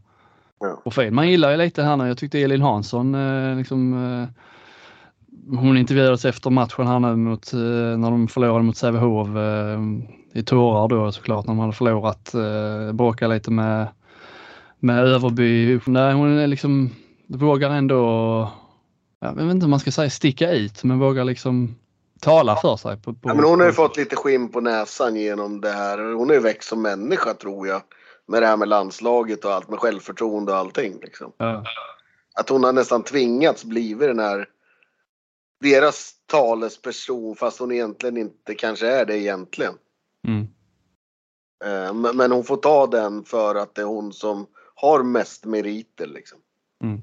ja. 0.59 0.79
profil. 0.83 1.11
Man 1.11 1.29
gillar 1.29 1.51
ju 1.51 1.57
lite 1.57 1.83
här 1.83 1.97
nu. 1.97 2.07
Jag 2.07 2.17
tyckte 2.17 2.39
Elin 2.39 2.61
Hansson 2.61 3.15
eh, 3.15 3.57
liksom, 3.57 3.93
eh, 3.93 4.27
hon 5.59 5.77
intervjuades 5.77 6.25
efter 6.25 6.49
matchen 6.49 6.87
här 6.87 6.99
nu 6.99 7.15
mot, 7.15 7.53
eh, 7.53 7.59
när 7.97 8.11
de 8.11 8.27
förlorade 8.27 8.63
mot 8.63 8.77
Sävehof 8.77 9.27
eh, 9.27 9.79
i 10.35 10.43
tårar 10.43 10.87
då 10.87 11.11
såklart 11.11 11.45
när 11.45 11.53
de 11.53 11.59
hade 11.59 11.73
förlorat. 11.73 12.33
Eh, 12.33 12.93
bråkade 12.93 13.33
lite 13.33 13.51
med, 13.51 13.87
med 14.79 15.05
Överby. 15.05 15.79
Nej, 15.85 16.13
hon 16.13 16.37
är 16.37 16.47
liksom 16.47 16.89
vågar 17.27 17.69
ändå 17.69 18.51
jag 19.19 19.33
vet 19.33 19.51
inte 19.51 19.65
om 19.65 19.69
man 19.69 19.79
ska 19.79 19.91
säga 19.91 20.09
sticka 20.09 20.51
ut, 20.51 20.83
men 20.83 20.99
vågar 20.99 21.23
liksom 21.23 21.75
tala 22.21 22.55
för 22.55 22.77
sig. 22.77 22.97
På, 22.97 23.13
på, 23.13 23.19
ja, 23.29 23.33
men 23.33 23.45
hon 23.45 23.59
har 23.59 23.67
ju 23.67 23.73
fått 23.73 23.97
lite 23.97 24.15
skinn 24.15 24.51
på 24.51 24.61
näsan 24.61 25.15
genom 25.15 25.61
det 25.61 25.71
här. 25.71 26.13
Hon 26.13 26.27
har 26.27 26.35
ju 26.35 26.41
växt 26.41 26.69
som 26.69 26.81
människa 26.81 27.33
tror 27.33 27.67
jag. 27.67 27.81
Med 28.27 28.41
det 28.41 28.47
här 28.47 28.57
med 28.57 28.67
landslaget 28.67 29.45
och 29.45 29.51
allt, 29.51 29.69
med 29.69 29.79
självförtroende 29.79 30.51
och 30.51 30.57
allting. 30.57 30.99
Liksom. 31.01 31.31
Ja. 31.37 31.63
Att 32.39 32.49
hon 32.49 32.63
har 32.63 32.73
nästan 32.73 33.03
tvingats 33.03 33.65
bli 33.65 33.93
den 33.93 34.19
här 34.19 34.47
deras 35.61 36.13
talesperson 36.25 37.35
fast 37.35 37.59
hon 37.59 37.71
egentligen 37.71 38.17
inte 38.17 38.55
kanske 38.55 38.87
är 38.87 39.05
det 39.05 39.17
egentligen. 39.17 39.73
Mm. 40.27 40.47
Eh, 41.65 42.13
men 42.13 42.31
hon 42.31 42.43
får 42.43 42.57
ta 42.57 42.87
den 42.87 43.23
för 43.23 43.55
att 43.55 43.75
det 43.75 43.81
är 43.81 43.85
hon 43.85 44.13
som 44.13 44.47
har 44.75 45.03
mest 45.03 45.45
meriter 45.45 46.07
liksom. 46.07 46.37
Mm. 46.83 47.01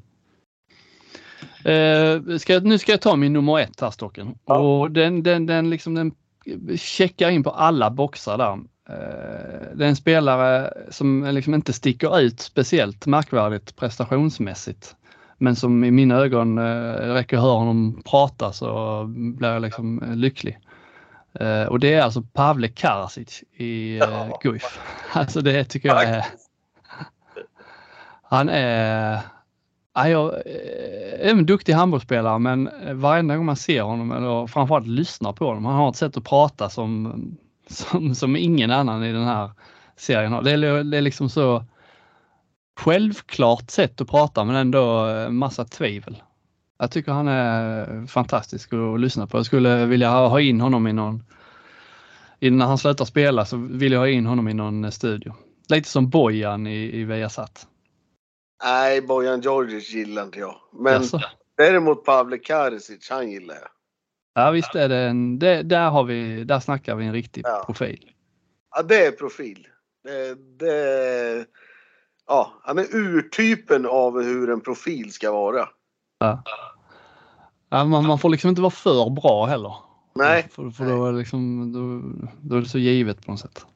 Uh, 1.67 2.39
ska, 2.39 2.61
nu 2.61 2.79
ska 2.79 2.93
jag 2.93 3.01
ta 3.01 3.17
min 3.17 3.33
nummer 3.33 3.59
ett 3.59 3.81
här 3.81 3.91
Stocken. 3.91 4.39
Ja. 4.47 4.59
Och 4.59 4.91
den, 4.91 5.23
den, 5.23 5.47
den, 5.47 5.71
liksom, 5.71 5.95
den 5.95 6.13
checkar 6.77 7.31
in 7.31 7.43
på 7.43 7.51
alla 7.51 7.91
boxar 7.91 8.39
där. 8.39 8.53
Uh, 8.53 9.77
det 9.77 9.85
är 9.85 9.89
en 9.89 9.97
spelare 9.97 10.73
som 10.91 11.25
liksom 11.25 11.55
inte 11.55 11.73
sticker 11.73 12.21
ut 12.21 12.41
speciellt 12.41 13.07
märkvärdigt 13.07 13.77
prestationsmässigt. 13.77 14.97
Men 15.39 15.57
som 15.57 15.85
i 15.85 15.91
mina 15.91 16.17
ögon 16.17 16.59
uh, 16.59 17.15
räcker 17.15 17.37
att 17.37 17.43
höra 17.43 17.59
honom 17.59 18.03
prata 18.05 18.53
så 18.53 19.05
blir 19.07 19.49
jag 19.49 19.63
liksom 19.63 20.03
lycklig. 20.15 20.59
Uh, 21.41 21.65
och 21.65 21.81
det 21.81 21.95
är 21.95 22.03
alltså 22.03 22.23
Pavle 22.23 22.69
Karasic 22.69 23.43
i 23.57 24.01
uh, 24.03 24.37
Guif. 24.43 24.81
Alltså 25.13 25.41
det 25.41 25.65
tycker 25.65 25.89
jag 25.89 26.05
är... 26.05 26.25
Han 28.23 28.49
är 28.49 29.21
Ja, 29.95 30.09
jag 30.09 30.35
är 30.35 31.31
en 31.31 31.47
duktig 31.47 31.73
handbollsspelare 31.73 32.39
men 32.39 32.71
varenda 32.93 33.37
gång 33.37 33.47
man 33.47 33.57
ser 33.57 33.83
honom 33.83 34.13
eller 34.13 34.47
framförallt 34.47 34.87
lyssnar 34.87 35.33
på 35.33 35.47
honom, 35.47 35.65
han 35.65 35.75
har 35.75 35.89
ett 35.89 35.97
sätt 35.97 36.17
att 36.17 36.25
prata 36.25 36.71
som, 36.71 37.37
som, 37.67 38.15
som 38.15 38.37
ingen 38.37 38.71
annan 38.71 39.05
i 39.05 39.13
den 39.13 39.25
här 39.25 39.51
serien 39.97 40.33
har. 40.33 40.43
Det 40.43 40.51
är, 40.51 40.85
det 40.85 40.97
är 40.97 41.01
liksom 41.01 41.29
så 41.29 41.65
självklart 42.81 43.71
sätt 43.71 44.01
att 44.01 44.09
prata 44.09 44.45
men 44.45 44.57
ändå 44.57 45.07
massa 45.31 45.65
tvivel. 45.65 46.23
Jag 46.83 46.91
tycker 46.91 47.13
han 47.13 47.29
är 47.29 48.07
fantastisk 48.07 48.73
att 48.73 49.01
lyssna 49.01 49.27
på. 49.27 49.39
Jag 49.39 49.47
skulle 49.47 49.87
vilja 49.87 50.11
ha 50.11 50.41
in 50.41 50.61
honom 50.61 50.87
i 50.87 50.93
någon, 50.93 51.23
innan 52.41 52.69
han 52.69 52.79
slutar 52.79 53.05
spela 53.05 53.45
så 53.45 53.57
vill 53.57 53.93
jag 53.93 54.01
ha 54.01 54.09
in 54.09 54.27
honom 54.27 54.49
i 54.49 54.55
någon 54.55 54.93
studio. 54.93 55.35
Lite 55.69 55.89
som 55.89 56.11
Bojan 56.11 56.67
i, 56.67 57.01
i 57.01 57.05
Viasat. 57.05 57.67
Nej, 58.65 59.03
Bojan 59.03 59.41
Djordjic 59.41 59.93
gillar 59.93 60.23
inte 60.23 60.39
jag. 60.39 60.57
Men 60.73 60.93
Jaså? 60.93 61.21
däremot 61.57 62.05
Pavle 62.05 62.39
Karisic, 62.39 63.11
han 63.11 63.31
gillar 63.31 63.55
jag. 63.55 63.69
Ja 64.35 64.51
visst 64.51 64.75
är 64.75 64.89
det 64.89 64.99
en, 64.99 65.39
det, 65.39 65.63
där 65.63 65.91
har 65.91 66.05
vi, 66.05 66.45
där 66.45 66.61
snackar 66.61 66.95
vi 66.95 67.07
en 67.07 67.13
riktig 67.13 67.43
ja. 67.45 67.63
profil. 67.67 68.11
Ja 68.77 68.83
det 68.83 69.07
är 69.07 69.13
profil. 69.13 69.67
Det, 70.05 70.35
det, 70.59 71.47
ja, 72.27 72.53
han 72.63 72.79
är 72.79 72.97
urtypen 72.97 73.87
av 73.87 74.23
hur 74.23 74.51
en 74.51 74.61
profil 74.61 75.13
ska 75.13 75.33
vara. 75.33 75.69
Ja. 76.19 76.43
Ja 77.73 77.85
man, 77.85 78.07
man 78.07 78.19
får 78.19 78.31
liksom 78.31 78.49
inte 78.49 78.63
vara 78.63 78.71
för 78.71 79.11
bra 79.11 79.47
heller. 79.47 79.75
Nej. 80.15 80.49
För, 80.51 80.71
för 80.71 80.87
då, 80.87 81.07
är 81.07 81.13
liksom, 81.13 81.73
då, 81.73 82.03
då 82.41 82.57
är 82.57 82.61
det 82.61 82.69
så 82.69 82.79
givet 82.79 83.27
på 83.27 83.31
något 83.31 83.41
sätt. 83.41 83.67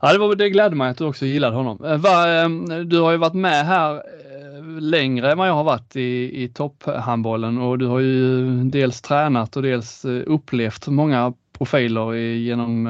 Ja, 0.00 0.12
det, 0.12 0.18
var, 0.18 0.34
det 0.34 0.50
glädde 0.50 0.76
mig 0.76 0.90
att 0.90 0.98
du 0.98 1.04
också 1.04 1.26
gillade 1.26 1.56
honom. 1.56 1.84
Eh, 1.84 1.96
va, 1.96 2.42
eh, 2.42 2.48
du 2.84 3.00
har 3.00 3.12
ju 3.12 3.16
varit 3.16 3.34
med 3.34 3.66
här 3.66 3.94
eh, 3.94 4.80
längre 4.80 5.32
än 5.32 5.38
vad 5.38 5.48
jag 5.48 5.54
har 5.54 5.64
varit 5.64 5.96
i, 5.96 6.42
i 6.42 6.48
topphandbollen 6.48 7.58
och 7.58 7.78
du 7.78 7.86
har 7.86 8.00
ju 8.00 8.46
dels 8.64 9.02
tränat 9.02 9.56
och 9.56 9.62
dels 9.62 10.04
upplevt 10.04 10.88
många 10.88 11.32
profiler 11.58 12.14
genom 12.14 12.86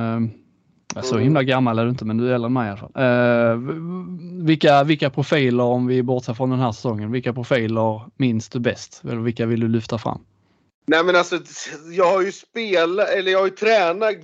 så 1.03 1.19
himla 1.19 1.43
gammal 1.43 1.79
är 1.79 1.85
du 1.85 1.91
inte, 1.91 2.05
men 2.05 2.17
du 2.17 2.31
är 2.31 2.35
äldre 2.35 2.47
än 2.47 2.53
mig 2.53 2.67
i 2.67 2.71
alla 2.71 2.77
fall. 2.77 2.93
Eh, 2.95 3.59
vilka, 4.45 4.85
vilka 4.85 5.11
profiler, 5.11 5.65
om 5.65 5.87
vi 5.87 6.03
bortser 6.03 6.35
från 6.35 6.51
den 6.51 6.59
här 6.59 6.73
säsongen, 6.73 7.13
vilka 7.13 7.33
profiler 7.33 8.01
minns 8.17 8.49
du 8.49 8.61
bäst? 8.61 9.03
Eller 9.05 9.17
vilka 9.17 9.47
vill 9.47 9.61
du 9.61 9.69
lyfta 9.69 9.99
fram? 9.99 10.21
Nej 10.87 11.05
men 11.05 11.17
alltså, 11.17 11.39
jag 11.91 12.13
har 12.13 12.23
ju 12.23 12.33
spelat, 12.33 13.09
eller 13.09 13.33
jag 13.33 13.39
har 13.39 13.47
ju 13.47 13.51
tränat 13.51 14.15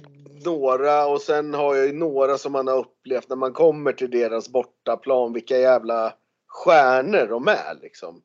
några 0.44 1.06
och 1.06 1.20
sen 1.20 1.54
har 1.54 1.74
jag 1.74 1.86
ju 1.86 1.92
några 1.92 2.38
som 2.38 2.52
man 2.52 2.66
har 2.66 2.78
upplevt 2.78 3.28
när 3.28 3.36
man 3.36 3.52
kommer 3.52 3.92
till 3.92 4.10
deras 4.10 4.48
bortaplan, 4.48 5.32
vilka 5.32 5.58
jävla 5.58 6.12
stjärnor 6.48 7.26
de 7.28 7.48
är 7.48 7.82
liksom. 7.82 8.20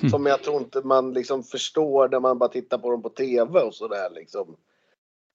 Mm. 0.00 0.10
Som 0.10 0.26
jag 0.26 0.42
tror 0.42 0.56
inte 0.56 0.80
man 0.80 1.12
liksom 1.12 1.42
förstår 1.42 2.08
när 2.08 2.20
man 2.20 2.38
bara 2.38 2.48
tittar 2.48 2.78
på 2.78 2.90
dem 2.90 3.02
på 3.02 3.08
TV 3.08 3.60
och 3.60 3.74
sådär 3.74 4.10
liksom. 4.14 4.56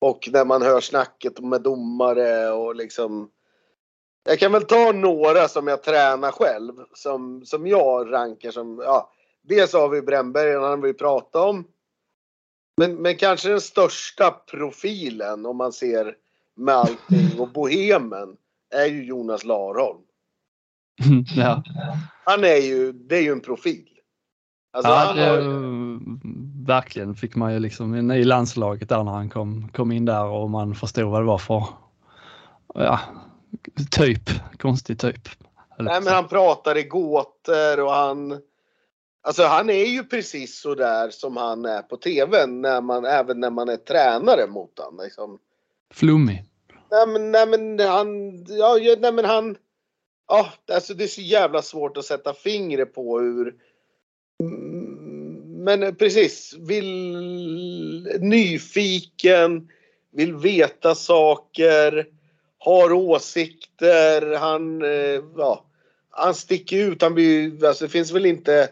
Och 0.02 0.28
när 0.32 0.44
man 0.44 0.62
hör 0.62 0.80
snacket 0.80 1.40
med 1.40 1.62
domare 1.62 2.50
och 2.50 2.76
liksom. 2.76 3.30
Jag 4.24 4.38
kan 4.38 4.52
väl 4.52 4.64
ta 4.64 4.92
några 4.92 5.48
som 5.48 5.66
jag 5.66 5.82
tränar 5.82 6.32
själv 6.32 6.72
som, 6.94 7.46
som 7.46 7.66
jag 7.66 8.12
rankar 8.12 8.50
som, 8.50 8.82
ja. 8.84 9.12
Dels 9.42 9.72
har 9.72 9.88
vi 9.88 10.02
Brännberg, 10.02 10.52
han 10.52 10.62
har 10.62 10.76
vi 10.76 10.94
pratat 10.94 11.42
om. 11.42 11.64
Men, 12.76 12.94
men 12.94 13.16
kanske 13.16 13.48
den 13.48 13.60
största 13.60 14.30
profilen 14.30 15.46
om 15.46 15.56
man 15.56 15.72
ser 15.72 16.14
med 16.56 16.74
allting 16.74 17.40
och 17.40 17.48
bohemen 17.48 18.36
är 18.74 18.86
ju 18.86 19.04
Jonas 19.04 19.44
Larholm. 19.44 20.02
ja. 21.36 21.62
Han 22.24 22.44
är 22.44 22.56
ju, 22.56 22.92
det 22.92 23.16
är 23.16 23.22
ju 23.22 23.32
en 23.32 23.40
profil. 23.40 23.88
Alltså, 24.72 24.92
ja, 24.92 25.12
det, 25.12 25.26
har... 25.26 25.91
verkligen 26.66 27.14
fick 27.14 27.34
man 27.34 27.52
ju 27.52 27.58
liksom 27.58 28.10
i 28.12 28.24
landslaget 28.24 28.88
där 28.88 29.04
när 29.04 29.12
han 29.12 29.30
kom, 29.30 29.68
kom 29.68 29.92
in 29.92 30.04
där 30.04 30.24
och 30.24 30.50
man 30.50 30.74
förstod 30.74 31.10
vad 31.10 31.20
det 31.20 31.26
var 31.26 31.38
för 31.38 31.64
ja, 32.74 33.00
typ, 33.90 34.30
konstig 34.58 34.98
typ. 34.98 35.28
Nej 35.78 36.00
men 36.02 36.12
han 36.12 36.28
pratar 36.28 36.76
i 36.76 36.82
gåtor 36.82 37.80
och 37.80 37.92
han 37.92 38.40
Alltså 39.24 39.42
han 39.42 39.70
är 39.70 39.84
ju 39.84 40.04
precis 40.04 40.60
så 40.60 40.74
där 40.74 41.10
som 41.10 41.36
han 41.36 41.64
är 41.64 41.82
på 41.82 41.96
TV 41.96 42.46
när 42.46 42.80
man, 42.80 43.04
även 43.04 43.40
när 43.40 43.50
man 43.50 43.68
är 43.68 43.76
tränare 43.76 44.46
mot 44.46 44.78
honom. 44.78 45.00
Liksom. 45.04 45.38
Flummig. 45.94 46.44
Nej 46.90 47.06
men, 47.06 47.32
nej 47.32 47.46
men 47.46 47.88
han, 47.88 48.38
ja, 48.48 48.78
nej 49.00 49.12
men 49.12 49.24
han, 49.24 49.56
ja 50.28 50.48
alltså 50.72 50.94
det 50.94 51.04
är 51.04 51.08
så 51.08 51.20
jävla 51.20 51.62
svårt 51.62 51.96
att 51.96 52.04
sätta 52.04 52.34
fingret 52.34 52.94
på 52.94 53.20
hur 53.20 53.54
men 55.64 55.96
precis, 55.96 56.54
vill 56.58 58.18
nyfiken, 58.20 59.68
vill 60.12 60.34
veta 60.34 60.94
saker, 60.94 62.06
har 62.58 62.92
åsikter, 62.92 64.36
han, 64.36 64.82
eh, 64.82 65.20
ja, 65.36 65.64
han 66.10 66.34
sticker 66.34 66.76
ut. 66.76 67.02
Han 67.02 67.14
blir, 67.14 67.64
alltså 67.66 67.84
det 67.84 67.90
finns 67.90 68.12
väl 68.12 68.26
inte 68.26 68.68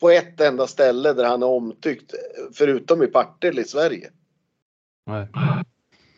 på 0.00 0.10
ett 0.10 0.40
enda 0.40 0.66
ställe 0.66 1.12
där 1.12 1.24
han 1.24 1.42
är 1.42 1.46
omtyckt 1.46 2.14
förutom 2.54 3.02
i 3.02 3.06
Partille 3.06 3.60
i 3.60 3.64
Sverige. 3.64 4.10
Nej. 5.06 5.28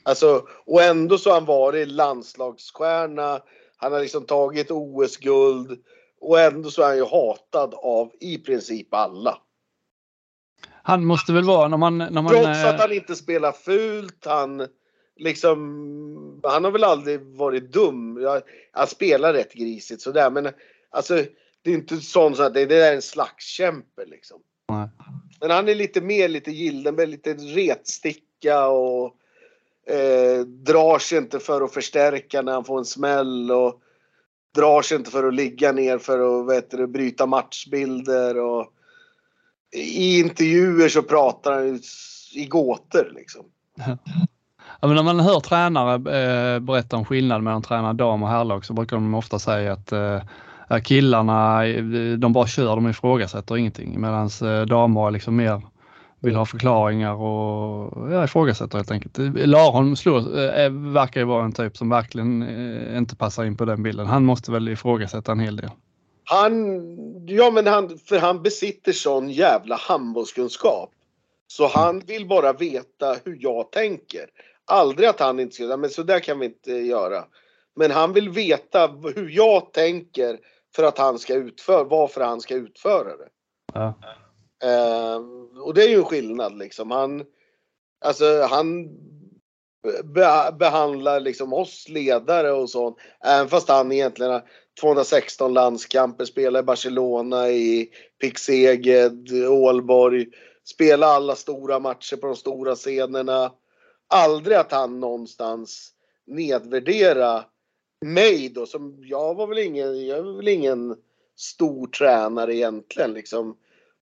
Alltså, 0.03 0.43
och 0.66 0.82
ändå 0.82 1.18
så 1.18 1.30
har 1.30 1.34
han 1.34 1.45
varit 1.45 1.89
landslagsstjärna. 1.89 3.43
Han 3.76 3.93
har 3.93 4.01
liksom 4.01 4.24
tagit 4.24 4.70
OS-guld 4.70 5.84
och 6.20 6.41
ändå 6.41 6.70
så 6.70 6.82
är 6.82 6.86
han 6.86 6.97
ju 6.97 7.05
hatad 7.05 7.74
av 7.74 8.12
i 8.20 8.39
princip 8.39 8.95
alla. 8.95 9.39
Han 10.89 11.05
måste 11.05 11.32
väl 11.32 11.45
vara 11.45 11.68
när 11.68 11.76
man... 11.76 11.99
När 11.99 12.11
man 12.11 12.28
Trots 12.28 12.47
att 12.47 12.74
eh, 12.74 12.80
han 12.80 12.93
inte 12.93 13.16
spelar 13.16 13.53
fult. 13.53 14.26
Han 14.26 14.66
liksom... 15.16 16.41
Han 16.43 16.64
har 16.64 16.70
väl 16.70 16.84
aldrig 16.84 17.20
varit 17.20 17.72
dum. 17.72 18.18
Han 18.72 18.86
spelar 18.86 19.32
rätt 19.32 19.53
grisigt 19.53 20.03
sådär 20.03 20.30
men 20.30 20.49
alltså 20.91 21.14
det 21.62 21.70
är 21.70 21.74
inte 21.74 21.97
sånt 21.97 22.36
så 22.36 22.43
att 22.43 22.55
det, 22.55 22.66
det 22.66 22.76
är 22.76 22.95
en 22.95 23.03
slagskämpe 23.03 24.05
liksom. 24.07 24.41
Nej. 24.68 24.89
Men 25.41 25.51
han 25.51 25.68
är 25.68 25.74
lite 25.74 26.01
mer 26.01 26.28
lite 26.28 26.51
Gildenberg, 26.51 27.07
lite 27.07 27.34
retsticka 27.34 28.68
och 28.68 29.16
eh, 29.86 30.41
drar 30.45 30.99
sig 30.99 31.18
inte 31.18 31.39
för 31.39 31.62
att 31.62 31.74
förstärka 31.74 32.43
när 32.43 32.53
han 32.53 32.64
får 32.64 32.78
en 32.78 32.84
smäll 32.84 33.51
och 33.51 33.80
drar 34.55 34.82
sig 34.82 34.97
inte 34.97 35.11
för 35.11 35.28
att 35.28 35.34
ligga 35.34 35.72
ner 35.72 35.99
för 35.99 36.41
att 36.41 36.49
vet 36.49 36.70
du, 36.70 36.86
bryta 36.86 37.26
matchbilder 37.26 38.39
och 38.39 38.72
i 39.74 40.20
intervjuer 40.20 40.88
så 40.88 41.02
pratar 41.02 41.52
han 41.52 41.80
i 42.34 42.46
gåtor 42.46 43.12
liksom. 43.14 43.44
Ja, 44.80 44.88
men 44.88 44.94
när 44.96 45.02
man 45.02 45.20
hör 45.20 45.40
tränare 45.40 45.94
eh, 45.94 46.60
berätta 46.60 46.96
om 46.96 47.04
skillnad 47.04 47.42
mellan 47.42 47.62
träna 47.62 47.92
dam 47.92 48.22
och 48.22 48.28
herrlag 48.28 48.64
så 48.64 48.72
brukar 48.72 48.96
de 48.96 49.14
ofta 49.14 49.38
säga 49.38 49.72
att 49.72 49.92
eh, 49.92 50.80
killarna 50.84 51.66
eh, 51.66 51.84
de 52.18 52.32
bara 52.32 52.46
kör, 52.46 52.76
de 52.76 52.88
ifrågasätter 52.88 53.56
ingenting 53.56 54.00
medan 54.00 54.30
eh, 54.42 54.60
damer 54.60 55.10
liksom 55.10 55.36
mer 55.36 55.62
vill 56.20 56.36
ha 56.36 56.46
förklaringar 56.46 57.12
och 57.12 58.12
ja, 58.12 58.24
ifrågasätter 58.24 58.78
helt 58.78 58.90
enkelt. 58.90 59.18
Larholm 59.34 59.96
slår, 59.96 60.18
eh, 60.18 60.70
verkar 60.70 61.20
ju 61.20 61.26
vara 61.26 61.44
en 61.44 61.52
typ 61.52 61.76
som 61.76 61.88
verkligen 61.88 62.42
eh, 62.42 62.98
inte 62.98 63.16
passar 63.16 63.44
in 63.44 63.56
på 63.56 63.64
den 63.64 63.82
bilden. 63.82 64.06
Han 64.06 64.24
måste 64.24 64.52
väl 64.52 64.68
ifrågasätta 64.68 65.32
en 65.32 65.40
hel 65.40 65.56
del. 65.56 65.70
Han, 66.30 67.26
ja 67.26 67.50
men 67.50 67.66
han, 67.66 67.98
för 67.98 68.18
han 68.18 68.42
besitter 68.42 68.92
sån 68.92 69.30
jävla 69.30 69.76
handbollskunskap. 69.76 70.90
Så 71.46 71.66
han 71.66 72.00
vill 72.00 72.28
bara 72.28 72.52
veta 72.52 73.16
hur 73.24 73.38
jag 73.40 73.72
tänker. 73.72 74.30
Aldrig 74.64 75.08
att 75.08 75.20
han 75.20 75.40
inte 75.40 75.54
ska, 75.54 75.76
men 75.76 75.90
så 75.90 76.02
där 76.02 76.20
kan 76.20 76.38
vi 76.38 76.46
inte 76.46 76.72
göra. 76.72 77.24
Men 77.76 77.90
han 77.90 78.12
vill 78.12 78.28
veta 78.28 78.86
hur 79.14 79.30
jag 79.30 79.72
tänker 79.72 80.38
för 80.76 80.84
att 80.84 80.98
han 80.98 81.18
ska 81.18 81.34
utföra, 81.34 81.84
varför 81.84 82.20
han 82.20 82.40
ska 82.40 82.54
utföra 82.54 83.16
det. 83.16 83.28
Ja. 83.74 83.94
Eh, 84.62 85.20
och 85.62 85.74
det 85.74 85.82
är 85.82 85.88
ju 85.88 85.98
en 85.98 86.04
skillnad 86.04 86.58
liksom. 86.58 86.90
Han, 86.90 87.24
alltså 88.04 88.42
han 88.42 88.88
be, 90.04 90.52
behandlar 90.58 91.20
liksom 91.20 91.52
oss 91.52 91.88
ledare 91.88 92.52
och 92.52 92.70
sånt. 92.70 92.96
Även 93.24 93.48
fast 93.48 93.68
han 93.68 93.92
egentligen 93.92 94.40
216 94.80 95.54
landskamper, 95.54 96.24
spela 96.24 96.58
i 96.58 96.62
Barcelona, 96.62 97.50
i 97.50 97.90
Pixeged, 98.20 99.32
Ålborg. 99.48 100.26
Spela 100.64 101.06
alla 101.06 101.36
stora 101.36 101.78
matcher 101.78 102.16
på 102.16 102.26
de 102.26 102.36
stora 102.36 102.74
scenerna. 102.74 103.52
Aldrig 104.08 104.56
att 104.56 104.72
han 104.72 105.00
någonstans 105.00 105.92
nedvärdera 106.26 107.44
mig 108.04 108.48
då 108.48 108.66
som 108.66 108.96
jag 109.00 109.34
var 109.34 109.46
väl 109.46 109.58
ingen, 109.58 110.06
jag 110.06 110.22
var 110.22 110.32
väl 110.32 110.48
ingen 110.48 110.96
stor 111.36 111.86
tränare 111.86 112.56
egentligen 112.56 113.12
liksom. 113.12 113.56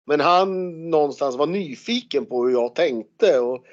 Men 0.05 0.19
han 0.19 0.89
någonstans 0.89 1.35
var 1.35 1.47
nyfiken 1.47 2.25
på 2.25 2.45
hur 2.45 2.51
jag 2.51 2.75
tänkte 2.75 3.39
och 3.39 3.65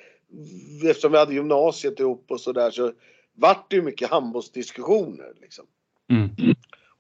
eftersom 0.85 1.13
vi 1.13 1.19
hade 1.19 1.35
gymnasiet 1.35 2.01
ihop 2.01 2.27
och 2.31 2.41
sådär 2.41 2.71
så 2.71 2.93
vart 3.35 3.71
det 3.71 3.77
ju 3.77 3.83
mycket 3.83 4.11
handbollsdiskussioner 4.11 5.33
liksom. 5.41 5.67
Mm. 6.11 6.31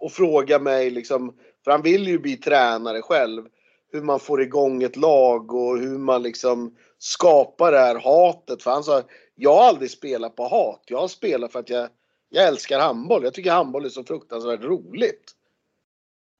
Och 0.05 0.12
fråga 0.12 0.59
mig 0.59 0.90
liksom, 0.90 1.34
för 1.64 1.70
han 1.70 1.82
vill 1.82 2.09
ju 2.09 2.18
bli 2.18 2.36
tränare 2.36 3.02
själv, 3.02 3.44
hur 3.92 4.02
man 4.02 4.20
får 4.20 4.42
igång 4.42 4.82
ett 4.82 4.96
lag 4.96 5.55
och 5.55 5.78
hur 5.78 5.98
man 5.98 6.22
liksom 6.22 6.76
skapar 6.98 7.72
det 7.72 7.78
här 7.78 7.94
hatet. 7.98 8.62
För 8.62 8.70
han 8.70 8.84
sa, 8.84 9.02
jag 9.34 9.55
har 9.55 9.64
aldrig 9.64 9.90
spelat 9.90 10.36
på 10.36 10.48
hat. 10.48 10.82
Jag 10.86 10.98
har 10.98 11.09
spelat 11.09 11.52
för 11.52 11.61
att 11.61 11.70
jag, 11.70 11.88
jag 12.28 12.44
älskar 12.44 12.80
handboll. 12.80 13.24
Jag 13.24 13.34
tycker 13.34 13.50
handboll 13.50 13.84
är 13.84 13.88
så 13.88 14.05
fruktansvärt 14.05 14.62
roligt. 14.62 15.32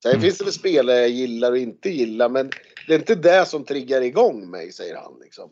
Sen 0.03 0.13
mm. 0.13 0.23
finns 0.23 0.39
det 0.39 0.45
väl 0.45 0.53
spelare 0.53 1.01
jag 1.01 1.11
gillar 1.11 1.51
och 1.51 1.59
inte 1.59 1.91
gillar 1.91 2.29
men 2.29 2.51
det 2.87 2.95
är 2.95 2.99
inte 2.99 3.15
det 3.15 3.47
som 3.47 3.65
triggar 3.65 4.01
igång 4.01 4.51
mig, 4.51 4.73
säger 4.73 4.97
han. 4.97 5.19
Liksom. 5.21 5.51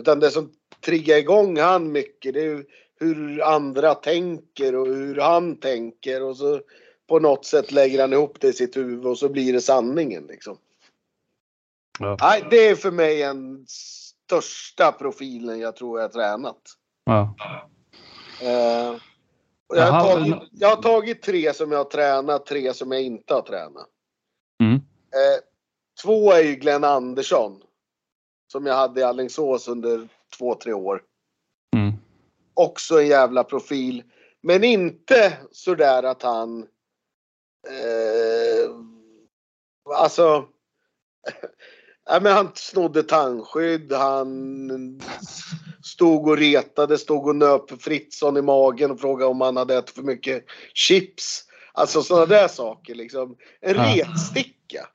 Utan 0.00 0.20
det 0.20 0.30
som 0.30 0.52
triggar 0.84 1.16
igång 1.16 1.58
han 1.58 1.92
mycket 1.92 2.34
det 2.34 2.40
är 2.40 2.64
hur 3.02 3.42
andra 3.42 3.94
tänker 3.94 4.74
och 4.74 4.86
hur 4.86 5.16
han 5.16 5.56
tänker 5.56 6.22
och 6.22 6.36
så 6.36 6.60
på 7.08 7.18
något 7.18 7.44
sätt 7.44 7.72
lägger 7.72 8.00
han 8.00 8.12
ihop 8.12 8.40
det 8.40 8.48
i 8.48 8.52
sitt 8.52 8.76
huvud 8.76 9.06
och 9.06 9.18
så 9.18 9.28
blir 9.28 9.52
det 9.52 9.60
sanningen 9.60 10.26
liksom. 10.26 10.58
Ja. 11.98 12.16
Nej, 12.20 12.46
det 12.50 12.68
är 12.68 12.74
för 12.74 12.90
mig 12.90 13.18
den 13.18 13.64
största 13.68 14.92
profilen 14.92 15.60
jag 15.60 15.76
tror 15.76 16.00
jag 16.00 16.08
har 16.08 16.12
tränat. 16.12 16.62
Ja. 17.04 17.34
Uh, 18.42 19.00
jag, 19.68 19.92
har 19.92 20.14
tagit, 20.14 20.34
jag 20.52 20.68
har 20.68 20.82
tagit 20.82 21.22
tre 21.22 21.54
som 21.54 21.72
jag 21.72 21.78
har 21.78 21.84
tränat, 21.90 22.46
tre 22.46 22.74
som 22.74 22.92
jag 22.92 23.02
inte 23.02 23.34
har 23.34 23.42
tränat. 23.42 23.88
Mm. 24.62 24.74
Uh, 24.74 24.80
två 26.02 26.32
är 26.32 26.42
ju 26.42 26.54
Glenn 26.54 26.84
Andersson. 26.84 27.62
som 28.52 28.66
jag 28.66 28.74
hade 28.74 29.00
i 29.00 29.04
Alingsås 29.04 29.68
under 29.68 30.08
två, 30.38 30.54
tre 30.54 30.72
år. 30.72 31.02
Mm. 31.76 31.92
Också 32.62 33.00
en 33.00 33.06
jävla 33.06 33.44
profil. 33.44 34.02
Men 34.42 34.64
inte 34.64 35.38
sådär 35.52 36.02
att 36.02 36.22
han... 36.22 36.66
Eh, 37.68 38.70
alltså... 39.96 40.44
Nej, 42.10 42.20
men 42.20 42.32
han 42.32 42.50
snodde 42.54 43.02
tandskydd, 43.02 43.92
han 43.92 45.00
stod 45.82 46.28
och 46.28 46.36
retade, 46.36 46.98
stod 46.98 47.28
och 47.28 47.36
nöp 47.36 47.82
Fritzson 47.82 48.36
i 48.36 48.42
magen 48.42 48.90
och 48.90 49.00
frågade 49.00 49.30
om 49.30 49.40
han 49.40 49.56
hade 49.56 49.76
ätit 49.76 49.94
för 49.94 50.02
mycket 50.02 50.44
chips. 50.74 51.44
Alltså 51.72 52.02
sådana 52.02 52.26
där 52.26 52.48
saker 52.48 52.94
liksom. 52.94 53.36
En 53.60 53.76
Ja. 53.76 53.84
retsticka. 53.84 54.88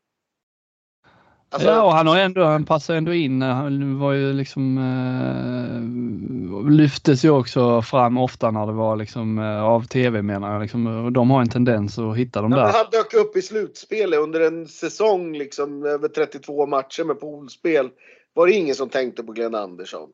Alltså, 1.50 1.70
ja, 1.70 1.84
och 1.84 1.92
han 1.92 2.08
har 2.08 2.18
ändå, 2.18 2.44
han 2.44 2.66
passar 2.66 2.96
ändå 2.96 3.14
in. 3.14 3.42
Han 3.42 4.00
var 4.00 4.12
ju 4.14 4.34
liksom, 4.34 4.78
eh, 4.78 6.72
lyftes 6.72 7.26
ju 7.26 7.30
också 7.30 7.82
fram 7.82 8.18
ofta 8.18 8.52
när 8.52 8.66
det 8.66 8.72
var 8.74 8.96
liksom 8.96 9.40
eh, 9.40 9.64
av 9.64 9.82
tv 9.84 10.22
menar 10.22 10.54
jag. 10.54 10.62
Liksom, 10.62 11.14
de 11.14 11.30
har 11.30 11.42
en 11.42 11.50
tendens 11.50 12.00
att 12.00 12.18
hitta 12.18 12.42
dem 12.42 12.52
Ja, 12.52 12.58
där. 12.58 12.74
han 12.74 12.86
dök 12.92 13.14
upp 13.14 13.36
i 13.38 13.42
slutspelet 13.42 14.20
under 14.20 14.40
en 14.40 14.68
säsong 14.68 15.38
liksom 15.38 15.86
över 15.86 16.08
32 16.08 16.66
matcher 16.66 17.04
med 17.04 17.20
poolspel. 17.20 17.90
Var 18.34 18.48
det 18.48 18.54
ingen 18.54 18.76
som 18.76 18.90
tänkte 18.90 19.24
på 19.24 19.32
Glenn 19.32 19.56
Andersson. 19.56 20.10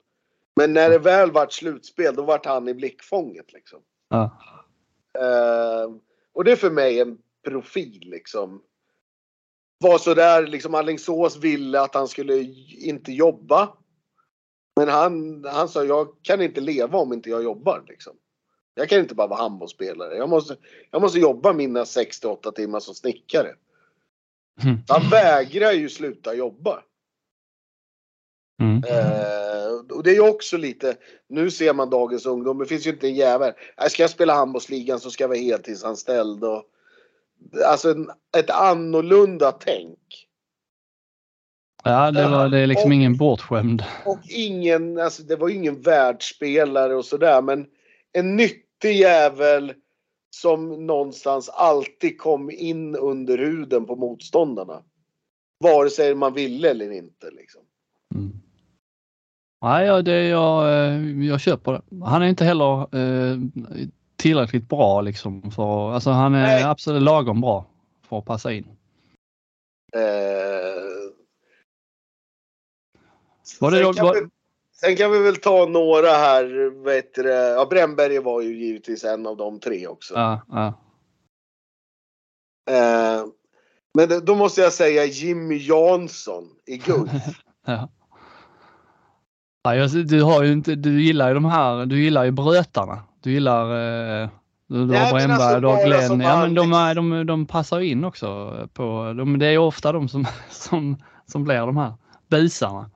Men 0.56 0.74
när 0.74 0.90
det 0.90 1.00
väl 1.00 1.32
vart 1.32 1.54
slutspel 1.54 2.16
då 2.16 2.24
vart 2.24 2.46
han 2.46 2.68
i 2.68 2.74
blickfånget 2.74 3.54
liksom. 3.54 3.80
Ja. 4.10 4.24
Eh, 5.20 5.92
och 6.34 6.44
det 6.44 6.52
är 6.52 6.56
för 6.56 6.72
mig 6.72 7.00
en 7.00 7.18
profil 7.48 8.00
liksom. 8.02 8.62
Var 9.84 9.98
sådär 9.98 10.48
liksom 10.48 10.76
Alingsås 10.76 11.38
ville 11.38 11.82
att 11.82 11.96
han 11.96 12.08
skulle 12.08 12.42
inte 12.80 13.12
jobba. 13.12 13.70
Men 14.76 14.90
han, 14.90 15.46
han 15.46 15.70
sa 15.70 15.84
jag 15.84 16.08
kan 16.22 16.42
inte 16.42 16.62
leva 16.62 16.98
om 16.98 17.14
inte 17.14 17.30
jag 17.30 17.44
jobbar 17.44 17.84
liksom. 17.88 18.14
Jag 18.76 18.90
kan 18.90 19.00
inte 19.00 19.16
bara 19.16 19.28
vara 19.28 19.42
handbollsspelare. 19.42 20.16
Jag 20.16 20.30
måste, 20.30 20.58
jag 20.92 21.02
måste 21.02 21.20
jobba 21.20 21.54
mina 21.54 21.86
68 21.86 22.52
timmar 22.52 22.80
som 22.80 22.96
snickare. 22.96 23.56
Mm. 24.64 24.78
Han 24.88 25.10
vägrar 25.10 25.72
ju 25.72 25.90
sluta 25.90 26.34
jobba. 26.34 26.84
Mm. 28.62 28.84
Eh, 28.84 29.96
och 29.96 30.04
det 30.04 30.10
är 30.10 30.16
ju 30.16 30.30
också 30.30 30.58
lite, 30.58 30.96
nu 31.30 31.52
ser 31.52 31.74
man 31.74 31.90
dagens 31.90 32.26
ungdom, 32.26 32.58
det 32.58 32.66
finns 32.66 32.88
ju 32.88 32.92
inte 32.92 33.08
en 33.08 33.16
jävel. 33.16 33.54
Äh, 33.82 33.88
ska 33.88 34.04
jag 34.04 34.10
spela 34.10 34.34
handbollsligan 34.34 35.00
så 35.00 35.12
ska 35.12 35.24
jag 35.24 35.30
vara 35.30 35.40
heltidsanställd. 35.40 36.44
Och, 36.44 36.64
alltså 37.66 37.92
en, 37.92 38.10
ett 38.38 38.50
annorlunda 38.50 39.52
tänk. 39.52 40.00
Ja, 41.84 42.12
det, 42.12 42.28
var, 42.28 42.50
det 42.50 42.60
är 42.60 42.68
liksom 42.68 42.90
Och- 42.92 42.96
ingen 42.96 43.18
bortskämd. 43.18 43.84
Och 44.06 44.20
ingen, 44.30 45.00
alltså 45.00 45.24
det 45.24 45.36
var 45.36 45.48
ju 45.50 45.56
ingen 45.56 45.82
världsspelare 45.82 46.96
och 46.96 47.06
sådär 47.06 47.42
men 47.42 47.68
en 48.14 48.36
nyttig 48.36 48.96
jävel 48.96 49.74
som 50.36 50.88
någonstans 50.88 51.50
alltid 51.50 52.18
kom 52.18 52.52
in 52.52 52.96
under 52.96 53.38
huden 53.38 53.86
på 53.86 53.96
motståndarna. 53.96 54.84
Vare 55.60 55.90
sig 55.90 56.16
man 56.16 56.34
ville 56.34 56.70
eller 56.70 56.92
inte 56.92 57.32
liksom. 57.32 57.62
Mm. 58.16 58.32
Nej, 59.62 59.86
ja, 59.86 60.02
det, 60.02 60.28
jag, 60.28 60.68
eh, 60.70 61.26
jag 61.28 61.42
köper 61.42 61.72
det. 61.72 62.06
Han 62.06 62.22
är 62.22 62.28
inte 62.28 62.46
heller 62.46 62.96
eh, 62.96 63.38
tillräckligt 64.16 64.70
bra 64.70 65.02
liksom 65.02 65.52
för, 65.52 65.92
alltså 65.92 66.10
han 66.10 66.36
är 66.36 66.42
Nej. 66.44 66.64
absolut 66.64 67.02
lagom 67.04 67.42
bra 67.42 67.66
för 68.10 68.18
att 68.18 68.26
passa 68.26 68.54
in. 68.54 68.66
Eh, 69.96 70.02
Var 73.60 73.72
det 73.72 73.78
sen, 73.84 73.94
kan 73.94 74.06
var- 74.06 74.14
vi, 74.14 74.28
sen 74.74 74.96
kan 74.96 75.12
vi 75.12 75.20
väl 75.24 75.36
ta 75.36 75.66
några 75.66 76.10
här. 76.10 76.70
Vet 76.84 77.16
du, 77.16 77.30
ja, 77.30 77.66
Brännberg 77.70 78.20
var 78.20 78.42
ju 78.42 78.58
givetvis 78.66 79.04
en 79.04 79.28
av 79.28 79.38
de 79.38 79.60
tre 79.60 79.88
också. 79.88 80.14
Ja, 80.14 80.42
ja. 80.50 80.74
Eh, 82.72 83.26
men 83.94 84.26
då 84.26 84.36
måste 84.36 84.62
jag 84.62 84.74
säga 84.74 85.06
Jimmy 85.06 85.58
Jansson 85.58 86.50
i 86.66 86.78
Gulf. 86.78 87.12
Ja. 87.66 87.90
Ja, 89.64 89.76
jag, 89.76 90.08
du 90.08 90.24
har 90.24 90.44
ju 90.44 90.52
inte, 90.52 90.76
du 90.76 91.02
gillar 91.04 91.28
ju 91.28 91.34
de 91.34 91.46
här, 91.46 91.86
du 91.86 92.04
gillar 92.04 92.24
ju 92.24 92.32
brötarna. 92.32 93.04
Du 93.24 93.32
gillar, 93.32 93.64
eh, 93.64 94.30
du, 94.68 94.78
har 94.78 94.88
Brännberg, 94.88 95.32
alltså 95.32 95.60
du 95.60 95.68
har 95.68 95.86
Glenn. 95.86 96.22
Ja 96.22 96.42
men 96.42 96.54
de, 96.54 96.74
Alex- 96.74 96.92
är, 96.92 96.96
de, 96.96 97.26
de 97.28 97.46
passar 97.46 97.80
in 97.80 98.04
också 98.04 98.54
på, 98.74 99.14
de, 99.18 99.40
det 99.40 99.46
är 99.46 99.58
ofta 99.58 99.92
de 99.92 100.10
som, 100.10 100.26
som, 100.50 100.98
som 101.26 101.44
blir 101.44 101.60
de 101.60 101.78
här 101.78 101.94
busarna. 102.30 102.90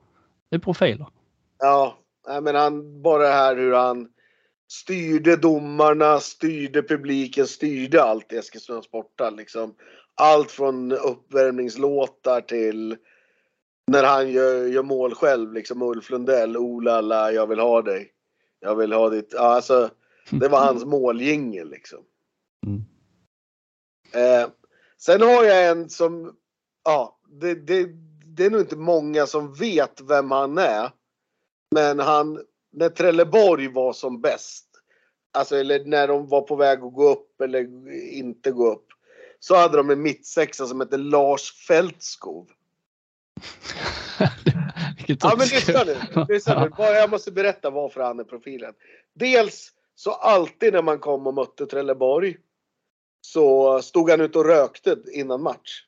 Det 0.50 0.56
är 0.56 0.60
profiler. 0.60 1.06
Ja, 1.58 1.98
men 2.42 2.54
han, 2.54 3.02
bara 3.02 3.22
det 3.22 3.32
här 3.32 3.56
hur 3.56 3.74
han 3.74 4.08
styrde 4.70 5.36
domarna, 5.36 6.20
styrde 6.20 6.82
publiken, 6.82 7.46
styrde 7.46 8.02
allt 8.02 8.32
i 8.32 8.36
Eskilstuna 8.36 8.82
Sporthall. 8.82 9.36
Liksom. 9.36 9.74
Allt 10.14 10.50
från 10.50 10.92
uppvärmningslåtar 10.92 12.40
till 12.40 12.96
när 13.86 14.04
han 14.04 14.30
gör, 14.30 14.66
gör 14.66 14.82
mål 14.82 15.14
själv, 15.14 15.52
liksom 15.52 15.82
Ulf 15.82 16.10
Lundell, 16.10 16.56
oh 16.56 16.82
la 16.82 17.00
la, 17.00 17.32
jag 17.32 17.46
vill 17.46 17.58
ha 17.58 17.82
dig. 17.82 18.10
Jag 18.60 18.76
vill 18.76 18.92
ha 18.92 19.08
ditt, 19.08 19.34
alltså 19.34 19.90
det 20.30 20.48
var 20.48 20.58
hans 20.58 20.84
måljingel 20.84 21.70
liksom. 21.70 22.04
Mm. 22.66 22.84
Eh, 24.12 24.48
sen 24.98 25.20
har 25.20 25.44
jag 25.44 25.68
en 25.68 25.90
som, 25.90 26.36
ja, 26.84 27.18
det, 27.28 27.54
det, 27.54 27.88
det 28.24 28.44
är 28.44 28.50
nog 28.50 28.60
inte 28.60 28.76
många 28.76 29.26
som 29.26 29.54
vet 29.54 30.00
vem 30.00 30.30
han 30.30 30.58
är. 30.58 30.90
Men 31.74 31.98
han, 31.98 32.40
när 32.72 32.88
Trelleborg 32.88 33.68
var 33.68 33.92
som 33.92 34.20
bäst, 34.20 34.66
alltså 35.32 35.56
eller 35.56 35.84
när 35.84 36.08
de 36.08 36.28
var 36.28 36.42
på 36.42 36.56
väg 36.56 36.82
att 36.82 36.94
gå 36.94 37.10
upp 37.12 37.40
eller 37.40 37.92
inte 38.12 38.50
gå 38.50 38.72
upp. 38.72 38.86
Så 39.40 39.56
hade 39.56 39.76
de 39.76 39.90
en 39.90 40.02
mittsexa 40.02 40.66
som 40.66 40.80
hette 40.80 40.96
Lars 40.96 41.66
Fältskov. 41.66 42.48
Ja 45.06 45.34
men 45.38 45.48
lyssna 45.48 45.84
nu. 45.84 46.24
Lyssna 46.28 46.64
nu. 46.64 46.70
Bara 46.76 46.94
jag 46.94 47.10
måste 47.10 47.32
berätta 47.32 47.70
varför 47.70 48.00
han 48.00 48.20
är 48.20 48.24
profilen. 48.24 48.74
Dels 49.14 49.72
så 49.98 50.10
alltid 50.10 50.72
när 50.72 50.82
man 50.82 50.98
kom 50.98 51.26
och 51.26 51.34
mötte 51.34 51.66
Trelleborg 51.66 52.36
så 53.20 53.82
stod 53.82 54.10
han 54.10 54.20
ute 54.20 54.38
och 54.38 54.44
rökte 54.44 54.96
innan 55.12 55.42
match. 55.42 55.84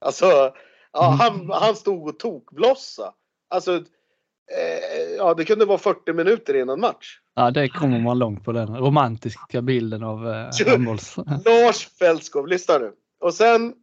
Alltså, 0.00 0.54
ja, 0.92 1.16
han, 1.20 1.50
han 1.50 1.76
stod 1.76 2.08
och 2.08 2.18
tokblossa. 2.18 3.14
Alltså, 3.48 3.74
eh, 3.76 5.16
ja 5.16 5.34
det 5.34 5.44
kunde 5.44 5.64
vara 5.64 5.78
40 5.78 6.12
minuter 6.12 6.56
innan 6.56 6.80
match. 6.80 7.20
Ja, 7.34 7.50
det 7.50 7.68
kommer 7.68 8.00
man 8.00 8.18
långt 8.18 8.44
på 8.44 8.52
den 8.52 8.76
romantiska 8.76 9.62
bilden 9.62 10.02
av 10.02 10.28
eh, 10.28 10.68
handbolls... 10.68 11.16
Lars 11.44 11.88
Fältskov, 11.88 12.48
lyssna 12.48 12.78
nu. 12.78 12.92
Och 13.20 13.34
sen 13.34 13.74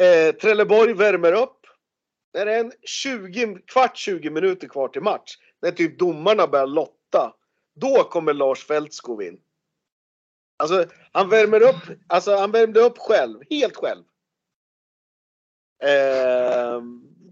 eh, 0.00 0.34
Trelleborg 0.34 0.92
värmer 0.92 1.32
upp. 1.32 1.60
När 2.34 2.46
det 2.46 2.54
är 2.54 2.60
en 2.60 2.72
20, 2.82 3.58
kvart 3.66 3.96
20 3.96 4.30
minuter 4.30 4.68
kvar 4.68 4.88
till 4.88 5.02
match. 5.02 5.36
När 5.62 5.70
typ 5.70 5.98
domarna 5.98 6.46
börjar 6.46 6.66
lotta. 6.66 7.32
Då 7.80 8.04
kommer 8.04 8.34
Lars 8.34 8.66
Fältskov 8.66 9.22
in. 9.22 9.38
Alltså 10.56 10.84
han 11.12 11.28
värmer 11.28 11.62
upp, 11.62 11.98
alltså 12.06 12.36
han 12.36 12.50
värmde 12.50 12.80
upp 12.80 12.98
själv, 12.98 13.38
helt 13.50 13.76
själv. 13.76 14.04
Eh, 15.82 16.82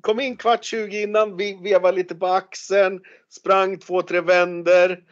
kom 0.00 0.20
in 0.20 0.36
kvart 0.36 0.64
20 0.64 1.02
innan, 1.02 1.36
vi 1.36 1.58
vevade 1.62 1.96
lite 1.96 2.14
på 2.14 2.26
axeln, 2.26 3.00
sprang 3.28 3.78
två, 3.78 4.02
tre 4.02 4.20
vänder. 4.20 5.04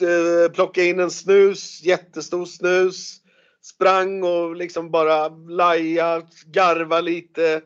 Eh, 0.00 0.52
plockade 0.52 0.86
in 0.86 1.00
en 1.00 1.10
snus, 1.10 1.82
jättestor 1.82 2.44
snus. 2.44 3.16
Sprang 3.62 4.22
och 4.22 4.56
liksom 4.56 4.90
bara 4.90 5.28
laja, 5.28 6.22
garva 6.46 7.00
lite. 7.00 7.62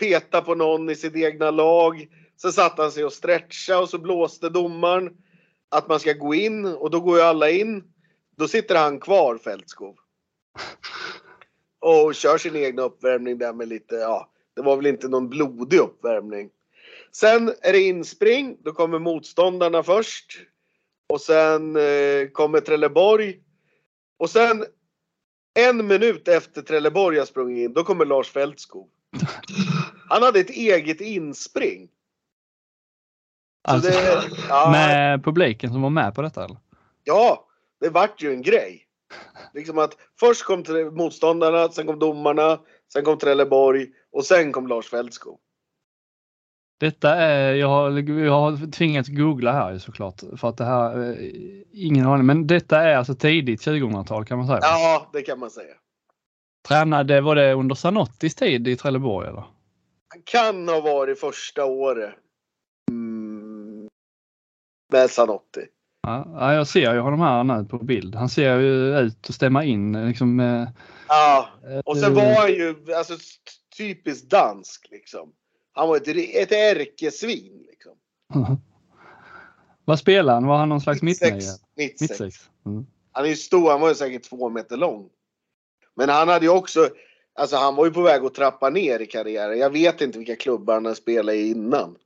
Peta 0.00 0.40
på 0.40 0.54
någon 0.54 0.90
i 0.90 0.94
sitt 0.94 1.16
egna 1.16 1.50
lag. 1.50 2.06
Sen 2.42 2.52
satte 2.52 2.82
han 2.82 2.92
sig 2.92 3.04
och 3.04 3.12
stretcha 3.12 3.78
och 3.78 3.88
så 3.88 3.98
blåste 3.98 4.48
domaren 4.48 5.10
att 5.70 5.88
man 5.88 6.00
ska 6.00 6.12
gå 6.12 6.34
in 6.34 6.64
och 6.64 6.90
då 6.90 7.00
går 7.00 7.16
ju 7.16 7.22
alla 7.22 7.50
in. 7.50 7.84
Då 8.36 8.48
sitter 8.48 8.74
han 8.74 9.00
kvar, 9.00 9.38
Fältskov. 9.38 9.96
Och 11.80 12.14
kör 12.14 12.38
sin 12.38 12.56
egna 12.56 12.82
uppvärmning 12.82 13.38
där 13.38 13.52
med 13.52 13.68
lite, 13.68 13.94
ja, 13.94 14.30
det 14.56 14.62
var 14.62 14.76
väl 14.76 14.86
inte 14.86 15.08
någon 15.08 15.28
blodig 15.28 15.78
uppvärmning. 15.78 16.50
Sen 17.12 17.52
är 17.62 17.72
det 17.72 17.80
inspring, 17.80 18.56
då 18.62 18.72
kommer 18.72 18.98
motståndarna 18.98 19.82
först. 19.82 20.40
Och 21.08 21.20
sen 21.20 21.76
eh, 21.76 22.28
kommer 22.32 22.60
Trelleborg. 22.60 23.40
Och 24.18 24.30
sen 24.30 24.64
en 25.54 25.86
minut 25.86 26.28
efter 26.28 26.62
Trelleborg 26.62 27.18
har 27.18 27.26
sprungit 27.26 27.64
in, 27.64 27.72
då 27.72 27.84
kommer 27.84 28.04
Lars 28.04 28.30
Fältskog. 28.30 28.90
Han 30.08 30.22
hade 30.22 30.40
ett 30.40 30.50
eget 30.50 31.00
inspring. 31.00 31.88
Så 33.68 33.70
Alltså, 33.70 33.90
det, 33.90 34.30
ja, 34.48 34.68
med 34.70 35.24
publiken 35.24 35.72
som 35.72 35.82
var 35.82 35.90
med 35.90 36.14
på 36.14 36.22
detta 36.22 36.44
eller? 36.44 36.56
ja, 37.04 37.46
det 37.80 37.88
vart 37.90 38.22
ju 38.22 38.30
en 38.30 38.42
grej. 38.42 38.80
Liksom 39.54 39.78
att 39.78 39.96
först 40.20 40.44
kom 40.44 40.64
motståndarna, 40.92 41.68
sen 41.68 41.86
kom 41.86 41.98
domarna, 41.98 42.58
sen 42.92 43.04
kom 43.04 43.18
Trelleborg 43.18 43.86
och 44.12 44.24
sen 44.24 44.52
kom 44.52 44.66
Lars 44.66 44.90
Fältskog. 44.90 45.38
Detta 46.80 47.14
är, 47.14 47.54
jag 47.54 47.68
har, 47.68 47.90
jag 48.24 48.32
har 48.32 48.70
tvingats 48.72 49.08
googla 49.08 49.52
här 49.52 49.78
såklart 49.78 50.22
för 50.36 50.48
att 50.48 50.56
det 50.56 50.64
här, 50.64 51.10
eh, 51.10 51.16
ingen 51.72 52.06
aning, 52.06 52.26
men 52.26 52.46
detta 52.46 52.80
är 52.82 52.96
alltså 52.96 53.14
tidigt 53.14 53.66
2000-tal 53.66 54.24
kan 54.24 54.38
man 54.38 54.46
säga? 54.46 54.58
Ja, 54.62 55.10
det 55.12 55.22
kan 55.22 55.38
man 55.38 55.50
säga. 55.50 55.74
Tränade, 56.68 57.20
var 57.20 57.34
det 57.34 57.52
under 57.52 57.74
Zanottis 57.74 58.34
tid 58.34 58.68
i 58.68 58.76
Trelleborg 58.76 59.28
eller? 59.28 59.44
Han 60.08 60.22
kan 60.24 60.68
ha 60.68 60.80
varit 60.80 61.20
första 61.20 61.64
året. 61.64 62.14
Med 64.92 65.10
Zanotti. 65.10 65.66
Ja, 66.02 66.54
jag 66.54 66.66
ser 66.66 66.94
ju 66.94 67.00
honom 67.00 67.20
här 67.20 67.44
nu 67.44 67.64
på 67.64 67.78
bild. 67.78 68.14
Han 68.14 68.28
ser 68.28 68.58
ju 68.58 68.98
ut 68.98 69.28
att 69.28 69.34
stämma 69.34 69.64
in 69.64 70.06
liksom. 70.06 70.38
Ja, 71.08 71.48
och 71.84 71.96
sen 71.96 72.14
var 72.14 72.34
han 72.34 72.48
ju 72.48 72.94
alltså 72.96 73.14
typiskt 73.78 74.30
dansk 74.30 74.88
liksom. 74.90 75.32
Han 75.72 75.88
var 75.88 75.96
ett, 75.96 76.08
ett 76.08 76.52
ärkesvin 76.52 77.66
liksom. 77.70 77.92
Vad 79.84 79.98
spelade 79.98 80.32
han? 80.32 80.46
Var 80.46 80.56
han 80.56 80.68
någon 80.68 80.80
slags 80.80 81.02
mittnier? 81.02 81.42
96. 81.76 82.50
Mm. 82.66 82.86
Han 83.12 83.24
är 83.24 83.28
ju 83.28 83.36
stor, 83.36 83.70
han 83.70 83.80
var 83.80 83.88
ju 83.88 83.94
säkert 83.94 84.22
två 84.22 84.48
meter 84.48 84.76
lång. 84.76 85.08
Men 85.94 86.08
han 86.08 86.28
hade 86.28 86.46
ju 86.46 86.52
också, 86.52 86.88
alltså 87.34 87.56
han 87.56 87.76
var 87.76 87.84
ju 87.84 87.92
på 87.92 88.02
väg 88.02 88.24
att 88.24 88.34
trappa 88.34 88.70
ner 88.70 89.00
i 89.00 89.06
karriären. 89.06 89.58
Jag 89.58 89.70
vet 89.70 90.00
inte 90.00 90.18
vilka 90.18 90.36
klubbar 90.36 90.80
han 90.80 90.94
spelade 90.94 91.38
i 91.38 91.50
innan. 91.50 91.96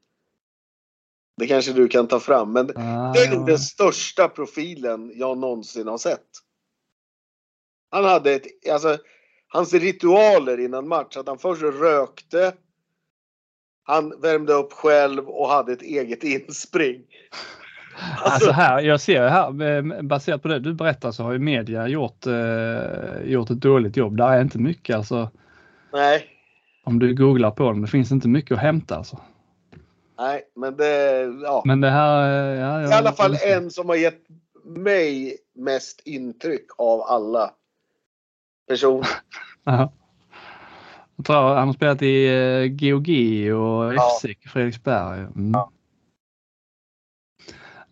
Det 1.38 1.46
kanske 1.46 1.72
du 1.72 1.88
kan 1.88 2.08
ta 2.08 2.20
fram, 2.20 2.52
men 2.52 2.70
ah, 2.76 3.12
det 3.12 3.20
är 3.20 3.36
nog 3.36 3.46
den 3.46 3.58
största 3.58 4.28
profilen 4.28 5.12
jag 5.14 5.38
någonsin 5.38 5.88
har 5.88 5.98
sett. 5.98 6.26
Han 7.90 8.04
hade 8.04 8.32
ett, 8.32 8.46
alltså 8.72 8.96
hans 9.48 9.74
ritualer 9.74 10.60
innan 10.60 10.88
match, 10.88 11.16
att 11.16 11.28
han 11.28 11.38
först 11.38 11.62
rökte, 11.62 12.52
han 13.82 14.20
värmde 14.20 14.52
upp 14.52 14.72
själv 14.72 15.28
och 15.28 15.48
hade 15.48 15.72
ett 15.72 15.82
eget 15.82 16.24
inspring. 16.48 17.02
Alltså, 18.00 18.34
alltså 18.34 18.50
här, 18.50 18.80
jag 18.80 19.00
ser 19.00 19.28
här, 19.28 20.02
baserat 20.02 20.42
på 20.42 20.48
det 20.48 20.58
du 20.58 20.74
berättar 20.74 21.12
så 21.12 21.22
har 21.22 21.32
ju 21.32 21.38
media 21.38 21.88
gjort, 21.88 22.26
eh, 22.26 23.22
gjort 23.24 23.50
ett 23.50 23.60
dåligt 23.60 23.96
jobb. 23.96 24.16
Där 24.16 24.28
är 24.28 24.42
inte 24.42 24.58
mycket 24.58 24.96
alltså. 24.96 25.30
Nej. 25.92 26.26
Om 26.84 26.98
du 26.98 27.14
googlar 27.14 27.50
på 27.50 27.62
dem, 27.62 27.82
det 27.82 27.88
finns 27.88 28.12
inte 28.12 28.28
mycket 28.28 28.54
att 28.54 28.62
hämta 28.62 28.96
alltså. 28.96 29.18
Nej, 30.18 30.42
men 30.56 30.76
det, 30.76 31.22
ja. 31.42 31.62
Men 31.64 31.80
det 31.80 31.90
här, 31.90 32.30
ja, 32.54 32.90
I 32.90 32.92
alla 32.92 33.12
fall 33.12 33.36
en 33.44 33.70
som 33.70 33.88
har 33.88 33.96
gett 33.96 34.22
mig 34.64 35.36
mest 35.54 36.02
intryck 36.04 36.66
av 36.78 37.02
alla 37.02 37.50
personer. 38.68 39.08
ja. 39.64 39.92
Jag 41.16 41.26
tror 41.26 41.54
han 41.54 41.66
har 41.68 41.74
spelat 41.74 42.02
i 42.02 42.26
eh, 42.26 42.66
GOG 42.66 43.08
och 43.60 43.94
ja. 43.94 44.10
FC 44.20 44.50
Fredriksberg. 44.52 45.20
Mm. 45.20 45.50
Ja. 45.52 45.70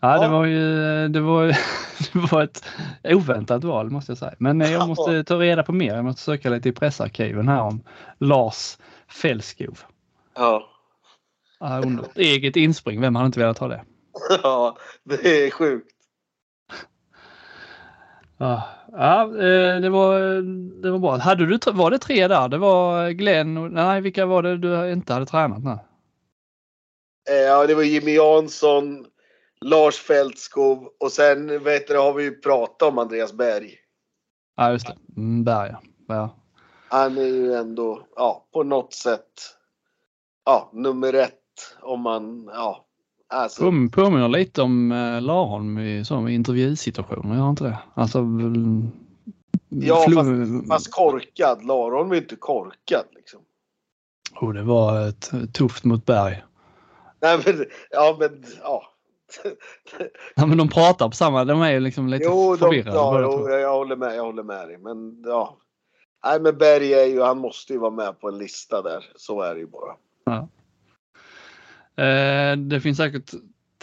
Ja, 0.00 0.18
det 0.18 0.28
var 0.28 0.44
ju 0.44 1.08
det 1.08 1.20
var, 1.20 1.46
det 2.12 2.32
var 2.32 2.42
ett 2.42 2.64
oväntat 3.04 3.64
val 3.64 3.90
måste 3.90 4.10
jag 4.10 4.18
säga. 4.18 4.34
Men 4.38 4.60
eh, 4.60 4.72
jag 4.72 4.88
måste 4.88 5.24
ta 5.24 5.34
reda 5.34 5.62
på 5.62 5.72
mer. 5.72 5.94
Jag 5.94 6.04
måste 6.04 6.22
söka 6.22 6.50
lite 6.50 6.68
i 6.68 6.72
pressarkiven 6.72 7.48
här 7.48 7.62
om 7.62 7.82
Lars 8.18 8.78
Fällskov. 9.08 9.80
Ja. 10.34 10.68
Ja 11.60 11.80
under 11.80 12.08
eget 12.14 12.56
inspring, 12.56 13.00
vem 13.00 13.14
hade 13.14 13.26
inte 13.26 13.40
velat 13.40 13.58
ha 13.58 13.68
det? 13.68 13.84
Ja, 14.42 14.76
det 15.04 15.46
är 15.46 15.50
sjukt. 15.50 15.92
Ja, 18.38 18.68
ja 18.92 19.22
eh, 19.22 19.80
det, 19.80 19.90
var, 19.90 20.20
det 20.82 20.90
var 20.90 20.98
bra. 20.98 21.16
Hade 21.16 21.46
du, 21.46 21.58
var 21.72 21.90
det 21.90 21.98
tre 21.98 22.28
där? 22.28 22.48
Det 22.48 22.58
var 22.58 23.10
Glenn 23.10 23.56
och, 23.56 23.72
nej 23.72 24.00
vilka 24.00 24.26
var 24.26 24.42
det 24.42 24.56
du 24.56 24.92
inte 24.92 25.12
hade 25.12 25.26
tränat 25.26 25.62
med? 25.62 25.78
Eh, 27.30 27.36
ja, 27.36 27.66
det 27.66 27.74
var 27.74 27.82
Jimmy 27.82 28.14
Jansson, 28.14 29.06
Lars 29.60 29.96
Fältskov 29.98 30.88
och 31.00 31.12
sen 31.12 31.64
vet 31.64 31.88
du, 31.88 31.98
har 31.98 32.12
vi 32.12 32.24
ju 32.24 32.40
pratat 32.40 32.88
om 32.88 32.98
Andreas 32.98 33.32
Berg. 33.32 33.74
Ja 34.56 34.72
just 34.72 34.86
det, 34.86 34.96
mm, 35.16 35.44
Berg 35.44 35.74
ja. 36.08 36.36
Han 36.88 37.18
är 37.18 37.22
ju 37.22 37.54
ändå 37.54 38.06
ja, 38.16 38.48
på 38.52 38.62
något 38.62 38.92
sätt 38.92 39.32
ja, 40.44 40.70
nummer 40.72 41.12
ett 41.12 41.40
om 41.80 42.00
man 42.00 42.50
ja. 42.52 42.82
Alltså. 43.28 43.62
Påm, 43.62 43.90
påminner 43.90 44.28
lite 44.28 44.62
om 44.62 44.92
eh, 44.92 45.20
Larholm 45.20 45.78
i, 45.78 46.04
intervjusituationer, 46.28 47.36
gör 47.36 47.50
inte 47.50 47.64
det? 47.64 47.78
Alltså, 47.94 48.24
ja, 49.68 50.06
fast, 50.14 50.68
fast 50.68 50.90
korkad. 50.90 51.64
Larholm 51.64 52.12
är 52.12 52.16
inte 52.16 52.36
korkad 52.36 53.04
liksom. 53.14 53.40
Oh, 54.40 54.52
det 54.52 54.62
var 54.62 55.08
ett, 55.08 55.30
tufft 55.54 55.84
mot 55.84 56.06
Berg. 56.06 56.44
Nej 57.20 57.40
men, 57.44 57.64
ja 57.90 58.16
men, 58.20 58.44
ja 58.62 58.82
ja, 60.34 60.46
men 60.46 60.58
de 60.58 60.68
pratar 60.68 61.08
på 61.08 61.16
samma, 61.16 61.44
de 61.44 61.62
är 61.62 61.72
ju 61.72 61.80
liksom 61.80 62.08
lite 62.08 62.24
jo, 62.24 62.56
förvirrade. 62.56 62.96
De, 62.96 62.96
ja, 62.96 63.20
jo, 63.22 63.48
jag 63.48 63.72
håller 63.72 63.96
med, 63.96 64.16
jag 64.16 64.24
håller 64.24 64.42
med 64.42 64.68
dig. 64.68 64.78
Men 64.78 65.22
ja. 65.24 65.56
Nej 66.24 66.40
men 66.40 66.58
Berg 66.58 66.94
är 66.94 67.04
ju, 67.04 67.22
han 67.22 67.38
måste 67.38 67.72
ju 67.72 67.78
vara 67.78 67.90
med 67.90 68.20
på 68.20 68.28
en 68.28 68.38
lista 68.38 68.82
där. 68.82 69.04
Så 69.16 69.40
är 69.40 69.54
det 69.54 69.60
ju 69.60 69.66
bara. 69.66 69.96
Ja. 70.24 70.48
Eh, 71.96 72.56
det 72.56 72.80
finns 72.80 72.98
säkert 72.98 73.30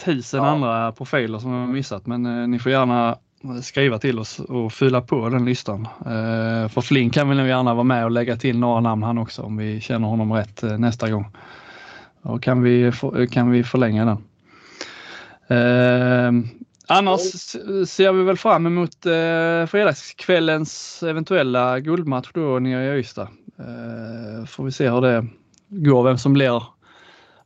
tusen 0.04 0.42
ja. 0.42 0.50
andra 0.50 0.92
profiler 0.92 1.38
som 1.38 1.52
jag 1.52 1.68
missat 1.68 2.06
men 2.06 2.26
eh, 2.26 2.48
ni 2.48 2.58
får 2.58 2.72
gärna 2.72 3.18
skriva 3.62 3.98
till 3.98 4.18
oss 4.18 4.38
och 4.38 4.72
fylla 4.72 5.00
på 5.00 5.28
den 5.28 5.44
listan. 5.44 5.88
Eh, 6.00 6.68
för 6.68 6.80
Flink 6.80 7.14
kan 7.14 7.28
väl 7.28 7.36
nog 7.36 7.46
gärna 7.46 7.74
vara 7.74 7.84
med 7.84 8.04
och 8.04 8.10
lägga 8.10 8.36
till 8.36 8.58
några 8.58 8.80
namn 8.80 9.02
han 9.02 9.18
också 9.18 9.42
om 9.42 9.56
vi 9.56 9.80
känner 9.80 10.08
honom 10.08 10.32
rätt 10.32 10.62
nästa 10.62 11.10
gång. 11.10 11.26
Och 12.22 12.42
kan 12.42 12.62
vi, 12.62 12.92
kan 13.30 13.50
vi 13.50 13.64
förlänga 13.64 14.04
den. 14.04 14.18
Eh, 15.48 16.32
annars 16.86 17.20
ser 17.88 18.12
vi 18.12 18.24
väl 18.24 18.36
fram 18.36 18.66
emot 18.66 19.06
eh, 19.06 19.66
fredagskvällens 19.66 21.02
eventuella 21.02 21.80
guldmatch 21.80 22.30
då 22.34 22.58
nere 22.58 22.96
i 22.96 23.00
Ystad. 23.00 23.28
Eh, 23.58 24.46
får 24.46 24.64
vi 24.64 24.72
se 24.72 24.90
hur 24.90 25.00
det 25.00 25.26
går, 25.68 26.02
vem 26.02 26.18
som 26.18 26.32
blir 26.32 26.62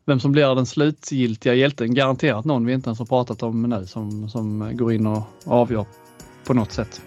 vem 0.09 0.21
som 0.21 0.33
blir 0.33 0.55
den 0.55 0.67
slutgiltiga 0.67 1.55
hjälten. 1.55 1.95
Garanterat 1.95 2.45
någon 2.45 2.67
vi 2.67 2.73
inte 2.73 2.89
ens 2.89 2.99
har 2.99 3.07
pratat 3.07 3.43
om 3.43 3.63
nu 3.63 3.87
som, 3.87 4.29
som 4.29 4.77
går 4.77 4.93
in 4.93 5.07
och 5.07 5.23
avgör 5.45 5.87
på 6.45 6.55
något 6.55 6.73
sätt. 6.73 7.01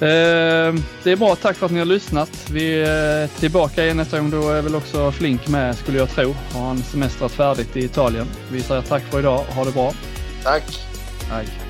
Eh, 0.00 0.74
det 1.02 1.12
är 1.12 1.16
bra, 1.16 1.36
tack 1.36 1.56
för 1.56 1.66
att 1.66 1.72
ni 1.72 1.78
har 1.78 1.86
lyssnat. 1.86 2.50
Vi 2.50 2.82
är 2.82 3.26
tillbaka 3.26 3.84
igen 3.84 3.96
nästa 3.96 4.18
gång. 4.18 4.30
Då 4.30 4.48
är 4.50 4.62
väl 4.62 4.74
också 4.74 5.12
Flink 5.12 5.48
med 5.48 5.76
skulle 5.76 5.98
jag 5.98 6.08
tro. 6.08 6.34
Har 6.52 6.66
han 6.66 6.78
semestrat 6.78 7.32
färdigt 7.32 7.76
i 7.76 7.84
Italien. 7.84 8.26
Vi 8.52 8.60
säger 8.60 8.82
tack 8.82 9.02
för 9.02 9.18
idag. 9.18 9.38
Ha 9.38 9.64
det 9.64 9.72
bra. 9.72 9.92
Tack. 10.44 10.64
Tack. 11.28 11.69